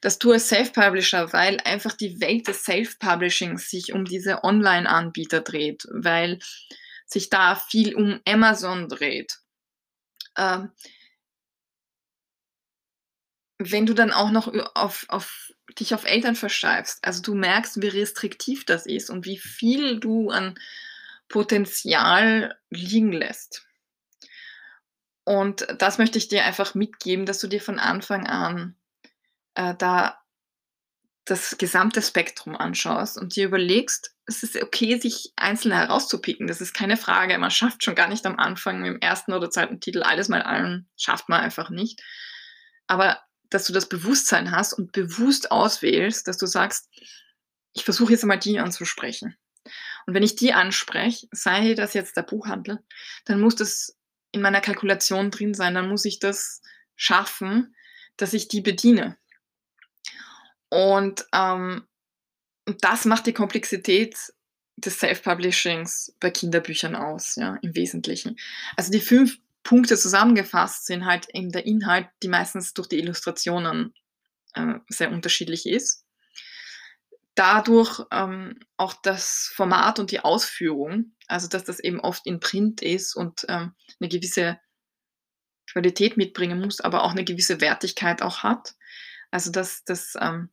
dass 0.00 0.18
du 0.18 0.32
als 0.32 0.48
Self-Publisher, 0.48 1.32
weil 1.32 1.58
einfach 1.60 1.94
die 1.94 2.20
Welt 2.20 2.46
des 2.46 2.64
Self-Publishings 2.64 3.68
sich 3.68 3.92
um 3.92 4.04
diese 4.04 4.44
Online-Anbieter 4.44 5.40
dreht, 5.40 5.86
weil 5.90 6.38
sich 7.06 7.28
da 7.28 7.56
viel 7.56 7.94
um 7.94 8.20
Amazon 8.26 8.88
dreht. 8.88 9.38
Ähm, 10.38 10.70
wenn 13.58 13.84
du 13.84 13.94
dann 13.94 14.12
auch 14.12 14.30
noch 14.30 14.52
auf, 14.74 15.04
auf 15.08 15.52
dich 15.78 15.92
auf 15.92 16.04
Eltern 16.04 16.36
versteifst, 16.36 16.98
also 17.02 17.20
du 17.20 17.34
merkst, 17.34 17.82
wie 17.82 17.88
restriktiv 17.88 18.64
das 18.64 18.86
ist 18.86 19.10
und 19.10 19.26
wie 19.26 19.38
viel 19.38 20.00
du 20.00 20.30
an 20.30 20.58
Potenzial 21.28 22.56
liegen 22.70 23.12
lässt. 23.12 23.66
Und 25.30 25.64
das 25.78 25.98
möchte 25.98 26.18
ich 26.18 26.26
dir 26.26 26.44
einfach 26.44 26.74
mitgeben, 26.74 27.24
dass 27.24 27.38
du 27.38 27.46
dir 27.46 27.60
von 27.60 27.78
Anfang 27.78 28.26
an 28.26 28.74
äh, 29.54 29.76
da 29.78 30.18
das 31.24 31.56
gesamte 31.56 32.02
Spektrum 32.02 32.56
anschaust 32.56 33.16
und 33.16 33.36
dir 33.36 33.44
überlegst, 33.44 34.12
es 34.26 34.42
ist 34.42 34.60
okay, 34.60 34.98
sich 34.98 35.32
einzelne 35.36 35.76
herauszupicken. 35.76 36.48
Das 36.48 36.60
ist 36.60 36.74
keine 36.74 36.96
Frage. 36.96 37.38
Man 37.38 37.52
schafft 37.52 37.84
schon 37.84 37.94
gar 37.94 38.08
nicht 38.08 38.26
am 38.26 38.40
Anfang 38.40 38.80
mit 38.80 38.88
dem 38.88 39.00
ersten 39.00 39.32
oder 39.32 39.50
zweiten 39.50 39.78
Titel 39.78 40.02
alles 40.02 40.28
mal 40.28 40.42
allen. 40.42 40.88
Schafft 40.96 41.28
man 41.28 41.40
einfach 41.40 41.70
nicht. 41.70 42.02
Aber 42.88 43.20
dass 43.50 43.68
du 43.68 43.72
das 43.72 43.88
Bewusstsein 43.88 44.50
hast 44.50 44.72
und 44.72 44.90
bewusst 44.90 45.52
auswählst, 45.52 46.26
dass 46.26 46.38
du 46.38 46.46
sagst, 46.46 46.88
ich 47.72 47.84
versuche 47.84 48.10
jetzt 48.10 48.24
einmal 48.24 48.40
die 48.40 48.58
anzusprechen. 48.58 49.36
Und 50.06 50.14
wenn 50.14 50.24
ich 50.24 50.34
die 50.34 50.54
anspreche, 50.54 51.28
sei 51.30 51.74
das 51.74 51.94
jetzt 51.94 52.16
der 52.16 52.22
Buchhandel, 52.22 52.80
dann 53.26 53.40
muss 53.40 53.54
das 53.54 53.96
in 54.32 54.42
meiner 54.42 54.60
Kalkulation 54.60 55.30
drin 55.30 55.54
sein, 55.54 55.74
dann 55.74 55.88
muss 55.88 56.04
ich 56.04 56.18
das 56.18 56.62
schaffen, 56.96 57.74
dass 58.16 58.32
ich 58.32 58.48
die 58.48 58.60
bediene. 58.60 59.16
Und 60.68 61.26
ähm, 61.32 61.86
das 62.80 63.04
macht 63.04 63.26
die 63.26 63.32
Komplexität 63.32 64.16
des 64.76 64.98
Self-Publishings 64.98 66.14
bei 66.20 66.30
Kinderbüchern 66.30 66.94
aus, 66.94 67.36
ja, 67.36 67.56
im 67.62 67.74
Wesentlichen. 67.74 68.36
Also 68.76 68.92
die 68.92 69.00
fünf 69.00 69.38
Punkte 69.62 69.96
zusammengefasst 69.96 70.86
sind 70.86 71.04
halt 71.04 71.28
eben 71.34 71.50
der 71.50 71.66
Inhalt, 71.66 72.08
die 72.22 72.28
meistens 72.28 72.72
durch 72.72 72.88
die 72.88 72.98
Illustrationen 72.98 73.94
äh, 74.54 74.74
sehr 74.88 75.10
unterschiedlich 75.10 75.66
ist. 75.66 76.04
Dadurch 77.40 78.04
ähm, 78.10 78.60
auch 78.76 78.92
das 78.92 79.50
Format 79.54 79.98
und 79.98 80.10
die 80.10 80.20
Ausführung, 80.20 81.14
also 81.26 81.48
dass 81.48 81.64
das 81.64 81.80
eben 81.80 81.98
oft 81.98 82.26
in 82.26 82.38
Print 82.38 82.82
ist 82.82 83.14
und 83.14 83.46
ähm, 83.48 83.72
eine 83.98 84.10
gewisse 84.10 84.60
Qualität 85.72 86.18
mitbringen 86.18 86.60
muss, 86.60 86.82
aber 86.82 87.02
auch 87.02 87.12
eine 87.12 87.24
gewisse 87.24 87.62
Wertigkeit 87.62 88.20
auch 88.20 88.42
hat. 88.42 88.74
Also 89.30 89.50
dass, 89.50 89.84
dass 89.84 90.18
ähm, 90.20 90.50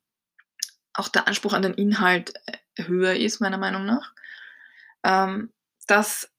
auch 0.93 1.09
der 1.09 1.27
Anspruch 1.27 1.51
an 1.51 1.63
den 1.63 1.73
Inhalt 1.73 2.31
äh, 2.45 2.85
höher 2.85 3.17
ist, 3.17 3.41
meiner 3.41 3.57
Meinung 3.57 3.85
nach. 3.85 4.13
Ähm, 5.03 5.51
dass 5.87 6.31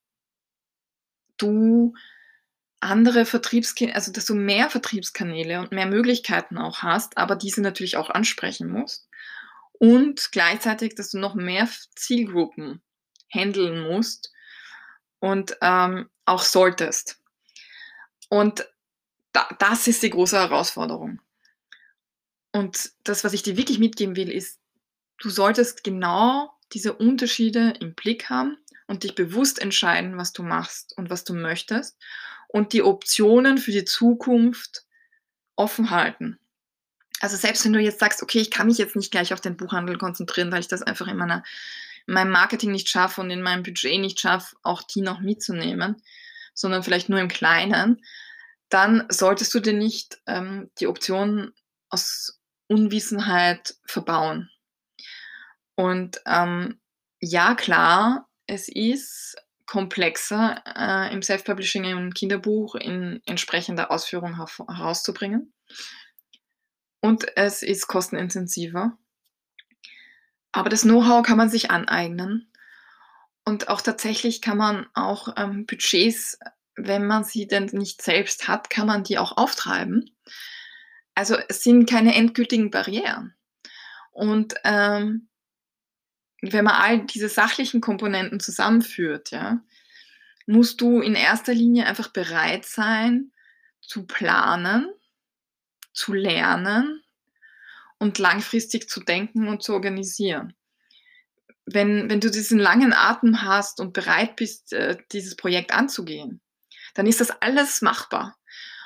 du 1.36 1.92
andere 2.80 3.26
Vertriebskanäle, 3.26 3.96
also 3.96 4.12
dass 4.12 4.24
du 4.24 4.34
mehr 4.34 4.70
Vertriebskanäle 4.70 5.60
und 5.60 5.72
mehr 5.72 5.84
Möglichkeiten 5.84 6.56
auch 6.56 6.82
hast, 6.82 7.18
aber 7.18 7.36
diese 7.36 7.60
natürlich 7.60 7.98
auch 7.98 8.08
ansprechen 8.08 8.70
musst. 8.70 9.10
Und 9.78 10.32
gleichzeitig, 10.32 10.94
dass 10.94 11.10
du 11.10 11.18
noch 11.18 11.34
mehr 11.34 11.68
Zielgruppen 11.94 12.82
handeln 13.32 13.82
musst 13.82 14.32
und 15.20 15.56
ähm, 15.60 16.08
auch 16.24 16.42
solltest. 16.42 17.20
Und 18.28 18.66
da, 19.32 19.48
das 19.58 19.86
ist 19.86 20.02
die 20.02 20.10
große 20.10 20.38
Herausforderung. 20.38 21.20
Und 22.52 22.90
das, 23.04 23.24
was 23.24 23.32
ich 23.32 23.42
dir 23.42 23.56
wirklich 23.56 23.78
mitgeben 23.78 24.16
will, 24.16 24.30
ist, 24.30 24.58
du 25.18 25.30
solltest 25.30 25.84
genau 25.84 26.50
diese 26.72 26.92
Unterschiede 26.92 27.74
im 27.80 27.94
Blick 27.94 28.30
haben 28.30 28.56
und 28.86 29.04
dich 29.04 29.14
bewusst 29.14 29.60
entscheiden, 29.60 30.16
was 30.16 30.32
du 30.32 30.42
machst 30.42 30.96
und 30.96 31.10
was 31.10 31.24
du 31.24 31.34
möchtest 31.34 31.96
und 32.48 32.72
die 32.72 32.82
Optionen 32.82 33.58
für 33.58 33.72
die 33.72 33.84
Zukunft 33.84 34.84
offen 35.56 35.90
halten. 35.90 36.38
Also 37.20 37.36
selbst 37.36 37.64
wenn 37.64 37.72
du 37.72 37.80
jetzt 37.80 38.00
sagst, 38.00 38.22
okay, 38.22 38.38
ich 38.38 38.50
kann 38.50 38.66
mich 38.66 38.78
jetzt 38.78 38.96
nicht 38.96 39.10
gleich 39.10 39.32
auf 39.32 39.40
den 39.40 39.56
Buchhandel 39.56 39.98
konzentrieren, 39.98 40.52
weil 40.52 40.60
ich 40.60 40.68
das 40.68 40.82
einfach 40.82 41.08
in, 41.08 41.16
meiner, 41.16 41.42
in 42.06 42.14
meinem 42.14 42.30
Marketing 42.30 42.70
nicht 42.70 42.88
schaffe 42.88 43.20
und 43.20 43.30
in 43.30 43.42
meinem 43.42 43.62
Budget 43.62 44.00
nicht 44.00 44.20
schaffe, 44.20 44.56
auch 44.62 44.82
die 44.82 45.00
noch 45.00 45.20
mitzunehmen, 45.20 46.02
sondern 46.54 46.82
vielleicht 46.82 47.08
nur 47.08 47.20
im 47.20 47.28
Kleinen, 47.28 48.04
dann 48.68 49.06
solltest 49.08 49.54
du 49.54 49.60
dir 49.60 49.72
nicht 49.72 50.18
ähm, 50.26 50.70
die 50.78 50.86
Option 50.86 51.52
aus 51.88 52.40
Unwissenheit 52.68 53.76
verbauen. 53.84 54.50
Und 55.74 56.20
ähm, 56.26 56.80
ja, 57.20 57.54
klar, 57.54 58.28
es 58.46 58.68
ist 58.68 59.36
komplexer 59.66 60.62
äh, 60.66 61.12
im 61.12 61.22
Self-Publishing 61.22 61.84
ein 61.84 62.14
Kinderbuch 62.14 62.74
in 62.74 63.20
entsprechender 63.26 63.90
Ausführung 63.90 64.36
herauszubringen. 64.36 65.52
Und 67.00 67.36
es 67.36 67.62
ist 67.62 67.86
kostenintensiver. 67.86 68.96
Aber 70.52 70.68
das 70.68 70.82
Know-how 70.82 71.24
kann 71.24 71.36
man 71.38 71.50
sich 71.50 71.70
aneignen. 71.70 72.50
Und 73.44 73.68
auch 73.68 73.80
tatsächlich 73.80 74.42
kann 74.42 74.58
man 74.58 74.86
auch 74.94 75.34
ähm, 75.36 75.66
Budgets, 75.66 76.38
wenn 76.74 77.06
man 77.06 77.24
sie 77.24 77.46
denn 77.46 77.66
nicht 77.66 78.02
selbst 78.02 78.48
hat, 78.48 78.70
kann 78.70 78.86
man 78.86 79.04
die 79.04 79.18
auch 79.18 79.36
auftreiben. 79.36 80.10
Also 81.14 81.36
es 81.48 81.62
sind 81.62 81.88
keine 81.88 82.14
endgültigen 82.14 82.70
Barrieren. 82.70 83.34
Und 84.12 84.54
ähm, 84.64 85.28
wenn 86.42 86.64
man 86.64 86.74
all 86.74 87.06
diese 87.06 87.28
sachlichen 87.28 87.80
Komponenten 87.80 88.38
zusammenführt, 88.38 89.30
ja, 89.30 89.60
musst 90.46 90.80
du 90.80 91.00
in 91.00 91.14
erster 91.14 91.54
Linie 91.54 91.86
einfach 91.86 92.08
bereit 92.08 92.64
sein, 92.64 93.32
zu 93.80 94.06
planen, 94.06 94.92
zu 95.92 96.12
lernen 96.12 97.02
und 97.98 98.18
langfristig 98.18 98.88
zu 98.88 99.00
denken 99.00 99.48
und 99.48 99.62
zu 99.62 99.72
organisieren. 99.74 100.54
Wenn, 101.66 102.08
wenn 102.08 102.20
du 102.20 102.30
diesen 102.30 102.58
langen 102.58 102.92
Atem 102.94 103.42
hast 103.42 103.80
und 103.80 103.92
bereit 103.92 104.36
bist, 104.36 104.72
äh, 104.72 104.96
dieses 105.12 105.36
Projekt 105.36 105.72
anzugehen, 105.72 106.40
dann 106.94 107.06
ist 107.06 107.20
das 107.20 107.30
alles 107.42 107.82
machbar. 107.82 108.38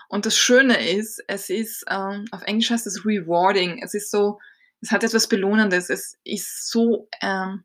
Und 0.09 0.27
das 0.27 0.37
Schöne 0.37 0.91
ist, 0.91 1.23
es 1.27 1.49
ist, 1.49 1.85
ähm, 1.89 2.27
auf 2.33 2.43
Englisch 2.43 2.71
heißt 2.71 2.87
es 2.87 3.07
rewarding. 3.07 3.83
Es 3.83 3.95
ist 3.95 4.11
so, 4.11 4.39
es 4.83 4.91
hat 4.91 5.05
etwas 5.05 5.29
Belohnendes. 5.29 5.89
Es 5.89 6.19
ist 6.25 6.71
so 6.71 7.09
ähm, 7.23 7.65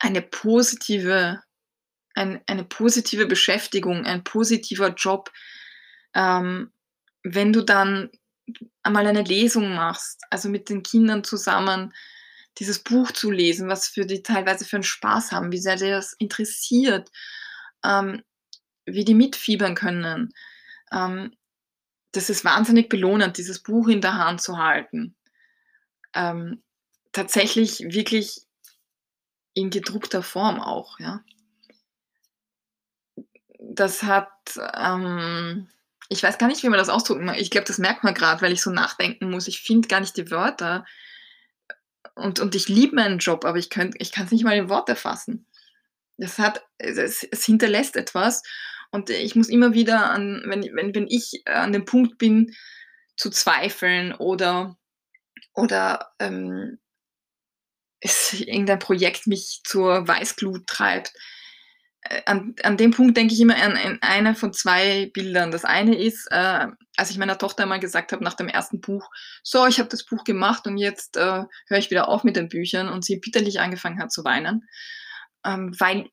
eine 0.00 0.22
positive, 0.22 1.40
ein, 2.14 2.40
eine 2.46 2.64
positive 2.64 3.26
Beschäftigung, 3.26 4.04
ein 4.04 4.24
positiver 4.24 4.88
Job. 4.94 5.30
Ähm, 6.14 6.72
wenn 7.22 7.52
du 7.52 7.62
dann 7.62 8.10
einmal 8.82 9.06
eine 9.06 9.22
Lesung 9.22 9.74
machst, 9.74 10.22
also 10.30 10.48
mit 10.48 10.68
den 10.68 10.82
Kindern 10.82 11.24
zusammen 11.24 11.94
dieses 12.58 12.80
Buch 12.80 13.12
zu 13.12 13.30
lesen, 13.30 13.68
was 13.68 13.88
für 13.88 14.04
die 14.04 14.22
teilweise 14.22 14.64
für 14.64 14.76
einen 14.76 14.82
Spaß 14.82 15.32
haben, 15.32 15.52
wie 15.52 15.58
sehr 15.58 15.76
dir 15.76 15.90
das 15.90 16.12
interessiert, 16.14 17.10
ähm, 17.84 18.22
wie 18.84 19.04
die 19.04 19.14
mitfiebern 19.14 19.74
können. 19.74 20.34
Ähm, 20.92 21.34
das 22.12 22.28
ist 22.28 22.44
wahnsinnig 22.44 22.88
belohnend, 22.90 23.38
dieses 23.38 23.60
Buch 23.60 23.88
in 23.88 24.02
der 24.02 24.18
Hand 24.18 24.42
zu 24.42 24.58
halten 24.58 25.16
ähm, 26.14 26.62
tatsächlich 27.12 27.80
wirklich 27.80 28.42
in 29.54 29.70
gedruckter 29.70 30.22
Form 30.22 30.60
auch, 30.60 30.98
ja. 30.98 31.22
Das 33.58 34.02
hat, 34.02 34.30
ähm, 34.74 35.68
ich 36.12 36.22
weiß 36.22 36.38
gar 36.38 36.46
nicht, 36.46 36.62
wie 36.62 36.68
man 36.68 36.78
das 36.78 36.88
ausdrücken 36.88 37.28
Ich 37.36 37.50
glaube, 37.50 37.66
das 37.66 37.78
merkt 37.78 38.04
man 38.04 38.14
gerade, 38.14 38.42
weil 38.42 38.52
ich 38.52 38.62
so 38.62 38.70
nachdenken 38.70 39.30
muss. 39.30 39.48
Ich 39.48 39.60
finde 39.60 39.88
gar 39.88 40.00
nicht 40.00 40.16
die 40.16 40.30
Wörter. 40.30 40.84
Und, 42.14 42.40
und 42.40 42.54
ich 42.54 42.68
liebe 42.68 42.96
meinen 42.96 43.18
Job, 43.18 43.44
aber 43.44 43.58
ich, 43.58 43.70
ich 43.98 44.12
kann 44.12 44.24
es 44.26 44.30
nicht 44.30 44.44
mal 44.44 44.56
in 44.56 44.68
Worte 44.68 44.96
fassen. 44.96 45.46
Das 46.18 46.38
hat, 46.38 46.64
es, 46.78 47.24
es 47.24 47.44
hinterlässt 47.44 47.96
etwas. 47.96 48.42
Und 48.90 49.08
ich 49.08 49.34
muss 49.34 49.48
immer 49.48 49.72
wieder 49.72 50.10
an, 50.10 50.42
wenn, 50.46 50.62
wenn, 50.74 50.94
wenn 50.94 51.06
ich 51.08 51.42
an 51.46 51.72
dem 51.72 51.86
Punkt 51.86 52.18
bin, 52.18 52.54
zu 53.16 53.30
zweifeln 53.30 54.14
oder 54.14 54.76
oder 55.54 56.12
ähm, 56.18 56.78
es 58.00 58.32
irgendein 58.32 58.78
Projekt 58.78 59.26
mich 59.26 59.60
zur 59.64 60.06
Weißglut 60.06 60.66
treibt. 60.66 61.12
Äh, 62.02 62.22
an, 62.26 62.54
an 62.62 62.76
dem 62.76 62.90
Punkt 62.90 63.16
denke 63.16 63.34
ich 63.34 63.40
immer 63.40 63.56
an, 63.56 63.76
an 63.76 63.98
eine 64.00 64.34
von 64.34 64.52
zwei 64.52 65.10
Bildern. 65.14 65.50
Das 65.50 65.64
eine 65.64 65.96
ist, 65.96 66.28
äh, 66.30 66.66
als 66.96 67.10
ich 67.10 67.18
meiner 67.18 67.38
Tochter 67.38 67.62
einmal 67.62 67.80
gesagt 67.80 68.12
habe 68.12 68.24
nach 68.24 68.34
dem 68.34 68.48
ersten 68.48 68.80
Buch, 68.80 69.08
so, 69.42 69.66
ich 69.66 69.78
habe 69.78 69.88
das 69.88 70.04
Buch 70.04 70.24
gemacht 70.24 70.66
und 70.66 70.78
jetzt 70.78 71.16
äh, 71.16 71.44
höre 71.68 71.78
ich 71.78 71.90
wieder 71.90 72.08
auf 72.08 72.24
mit 72.24 72.36
den 72.36 72.48
Büchern 72.48 72.88
und 72.88 73.04
sie 73.04 73.18
bitterlich 73.18 73.60
angefangen 73.60 74.00
hat 74.00 74.12
zu 74.12 74.24
weinen, 74.24 74.68
ähm, 75.44 75.74
weil 75.78 76.08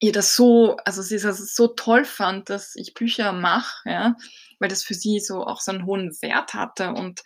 ihr 0.00 0.12
das 0.12 0.36
so, 0.36 0.76
also 0.84 1.00
sie 1.00 1.18
das 1.18 1.54
so 1.54 1.68
toll 1.68 2.04
fand, 2.04 2.50
dass 2.50 2.74
ich 2.74 2.94
Bücher 2.94 3.32
mache, 3.32 3.88
ja, 3.88 4.16
weil 4.58 4.68
das 4.68 4.82
für 4.82 4.94
sie 4.94 5.20
so 5.20 5.44
auch 5.44 5.60
so 5.60 5.72
einen 5.72 5.86
hohen 5.86 6.10
Wert 6.20 6.54
hatte 6.54 6.90
und 6.90 7.22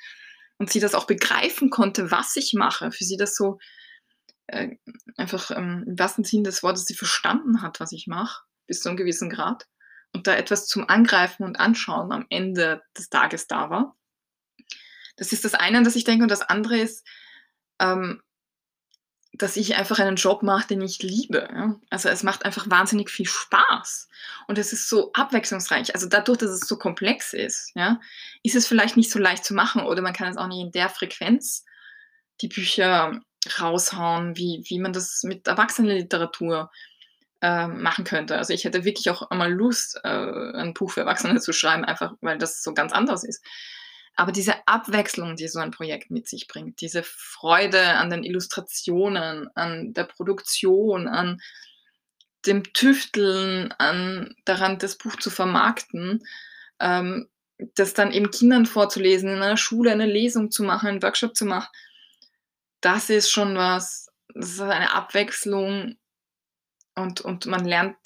und 0.59 0.71
sie 0.71 0.81
das 0.81 0.95
auch 0.95 1.07
begreifen 1.07 1.69
konnte, 1.69 2.11
was 2.11 2.35
ich 2.37 2.55
mache. 2.55 2.91
Für 2.91 3.05
sie 3.05 3.19
das 3.19 3.37
so 3.37 3.59
äh, 4.49 4.77
einfach 5.17 5.51
ähm, 5.51 5.85
im 5.87 5.99
wahrsten 5.99 6.25
Sinn 6.25 6.45
des 6.45 6.63
Wortes, 6.63 6.87
sie 6.87 6.95
verstanden 6.95 7.63
hat, 7.63 7.81
was 7.81 7.93
ich 7.93 8.07
mache, 8.07 8.45
bis 8.67 8.81
zu 8.81 8.89
einem 8.89 8.97
gewissen 8.97 9.31
Grad. 9.31 9.67
Und 10.13 10.27
da 10.27 10.35
etwas 10.35 10.67
zum 10.67 10.89
Angreifen 10.89 11.45
und 11.45 11.61
Anschauen 11.61 12.13
am 12.13 12.27
Ende 12.31 12.83
des 12.97 13.11
Tages 13.11 13.47
da 13.47 13.71
war. 13.71 13.97
Das 15.17 15.33
ist 15.33 15.45
das 15.45 15.55
eine, 15.55 15.83
das 15.83 15.97
ich 15.97 16.05
denke. 16.05 16.23
Und 16.23 16.31
das 16.31 16.43
andere 16.43 16.79
ist, 16.79 17.07
ähm, 17.81 18.23
dass 19.39 19.57
ich 19.57 19.77
einfach 19.77 19.99
einen 19.99 20.17
Job 20.17 20.43
mache, 20.43 20.69
den 20.69 20.81
ich 20.81 21.03
liebe. 21.03 21.49
Ja? 21.53 21.77
Also 21.91 22.09
es 22.09 22.23
macht 22.23 22.45
einfach 22.45 22.71
wahnsinnig 22.71 23.11
viel 23.11 23.27
Spaß 23.27 24.09
und 24.49 24.59
es 24.59 24.73
ist 24.73 24.89
so 24.89 25.13
abwechslungsreich. 25.13 25.95
Also 25.95 26.09
dadurch, 26.09 26.39
dass 26.39 26.51
es 26.51 26.61
so 26.61 26.79
komplex 26.79 27.33
ist, 27.33 27.73
ja, 27.75 28.01
ist 28.43 28.57
es 28.57 28.67
vielleicht 28.67 28.97
nicht 28.97 29.11
so 29.11 29.19
leicht 29.19 29.45
zu 29.45 29.55
machen 29.55 29.83
oder 29.83 30.03
man 30.03 30.15
kann 30.15 30.29
es 30.29 30.37
auch 30.37 30.47
nicht 30.47 30.61
in 30.61 30.73
der 30.73 30.89
Frequenz 30.89 31.65
die 32.41 32.49
Bücher 32.49 33.21
raushauen, 33.61 34.37
wie, 34.37 34.63
wie 34.67 34.79
man 34.79 34.93
das 34.93 35.23
mit 35.23 35.47
Erwachsenenliteratur 35.47 36.71
äh, 37.43 37.67
machen 37.67 38.05
könnte. 38.05 38.37
Also 38.37 38.53
ich 38.53 38.65
hätte 38.65 38.85
wirklich 38.85 39.11
auch 39.11 39.31
einmal 39.31 39.53
Lust, 39.53 40.01
äh, 40.05 40.09
ein 40.09 40.75
Buch 40.75 40.93
für 40.93 41.01
Erwachsene 41.01 41.41
zu 41.41 41.53
schreiben, 41.53 41.85
einfach 41.85 42.15
weil 42.21 42.39
das 42.39 42.63
so 42.63 42.75
ganz 42.75 42.93
anders 42.93 43.25
ist. 43.25 43.45
Aber 44.17 44.33
diese 44.33 44.55
Abwechslung, 44.67 45.37
die 45.37 45.47
so 45.47 45.59
ein 45.59 45.71
Projekt 45.71 46.11
mit 46.11 46.27
sich 46.27 46.49
bringt, 46.49 46.81
diese 46.81 47.03
Freude 47.03 47.83
an 47.97 48.09
den 48.09 48.25
Illustrationen, 48.25 49.51
an 49.55 49.93
der 49.93 50.05
Produktion, 50.05 51.07
an 51.07 51.41
dem 52.47 52.73
Tüfteln, 52.73 53.73
an 53.79 54.35
daran, 54.47 54.79
das 54.79 54.97
Buch 54.97 55.17
zu 55.17 55.29
vermarkten, 55.29 56.25
ähm, 56.81 57.29
das 57.75 57.93
dann 57.93 58.13
eben 58.13 58.31
Kindern 58.31 58.67
vorzulesen, 58.67 59.29
in 59.29 59.43
einer 59.43 59.57
Schule 59.57 59.91
eine 59.91 60.07
Lesung 60.07 60.51
zu 60.51 60.63
machen, 60.63 60.89
einen 60.89 61.03
Workshop 61.03 61.37
zu 61.37 61.45
machen, 61.45 61.69
das 62.87 63.11
ist 63.11 63.31
schon 63.31 63.57
was, 63.57 64.13
das 64.33 64.51
ist 64.51 64.61
eine 64.61 64.93
Abwechslung 64.95 65.97
und, 66.95 67.21
und 67.21 67.47
man 67.47 67.65
lernt 67.65 67.97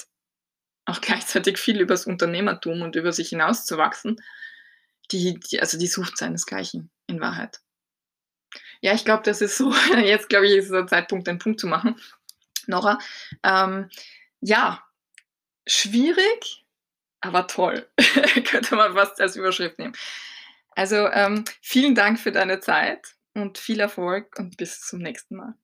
auch 0.87 1.01
gleichzeitig 1.03 1.59
viel 1.59 1.81
über 1.81 1.95
das 1.95 2.07
Unternehmertum 2.07 2.81
und 2.81 2.97
über 2.97 3.12
sich 3.12 3.28
hinauszuwachsen 3.28 4.20
die, 5.12 5.39
die, 5.39 5.61
also 5.61 5.78
die 5.78 5.87
sucht 5.87 6.16
seinesgleichen 6.16 6.91
in 7.07 7.20
Wahrheit. 7.20 7.61
Ja, 8.81 8.95
ich 8.95 9.05
glaube, 9.05 9.22
das 9.24 9.41
ist 9.41 9.57
so 9.59 9.72
jetzt 10.03 10.28
glaube 10.28 10.47
ich, 10.47 10.55
ist 10.55 10.70
der 10.70 10.87
Zeitpunkt, 10.87 11.26
den 11.26 11.39
Punkt 11.39 11.61
zu 11.61 11.66
machen. 11.66 12.01
Nora, 12.66 12.99
ähm, 13.43 13.91
ja, 14.41 14.83
schwierig, 15.66 16.64
aber 17.20 17.47
toll. 17.47 17.87
Könnte 18.45 18.76
man 18.76 18.95
fast 18.95 19.20
als 19.20 19.37
Überschrift 19.37 19.78
nehmen. 19.78 19.95
Also, 20.76 21.09
ähm, 21.09 21.45
vielen 21.61 21.95
Dank 21.95 22.18
für 22.18 22.33
deine 22.33 22.61
Zeit 22.61 23.16
und 23.35 23.59
viel 23.59 23.81
Erfolg 23.81 24.39
und 24.39 24.57
bis 24.57 24.81
zum 24.81 25.01
nächsten 25.01 25.37
Mal. 25.37 25.55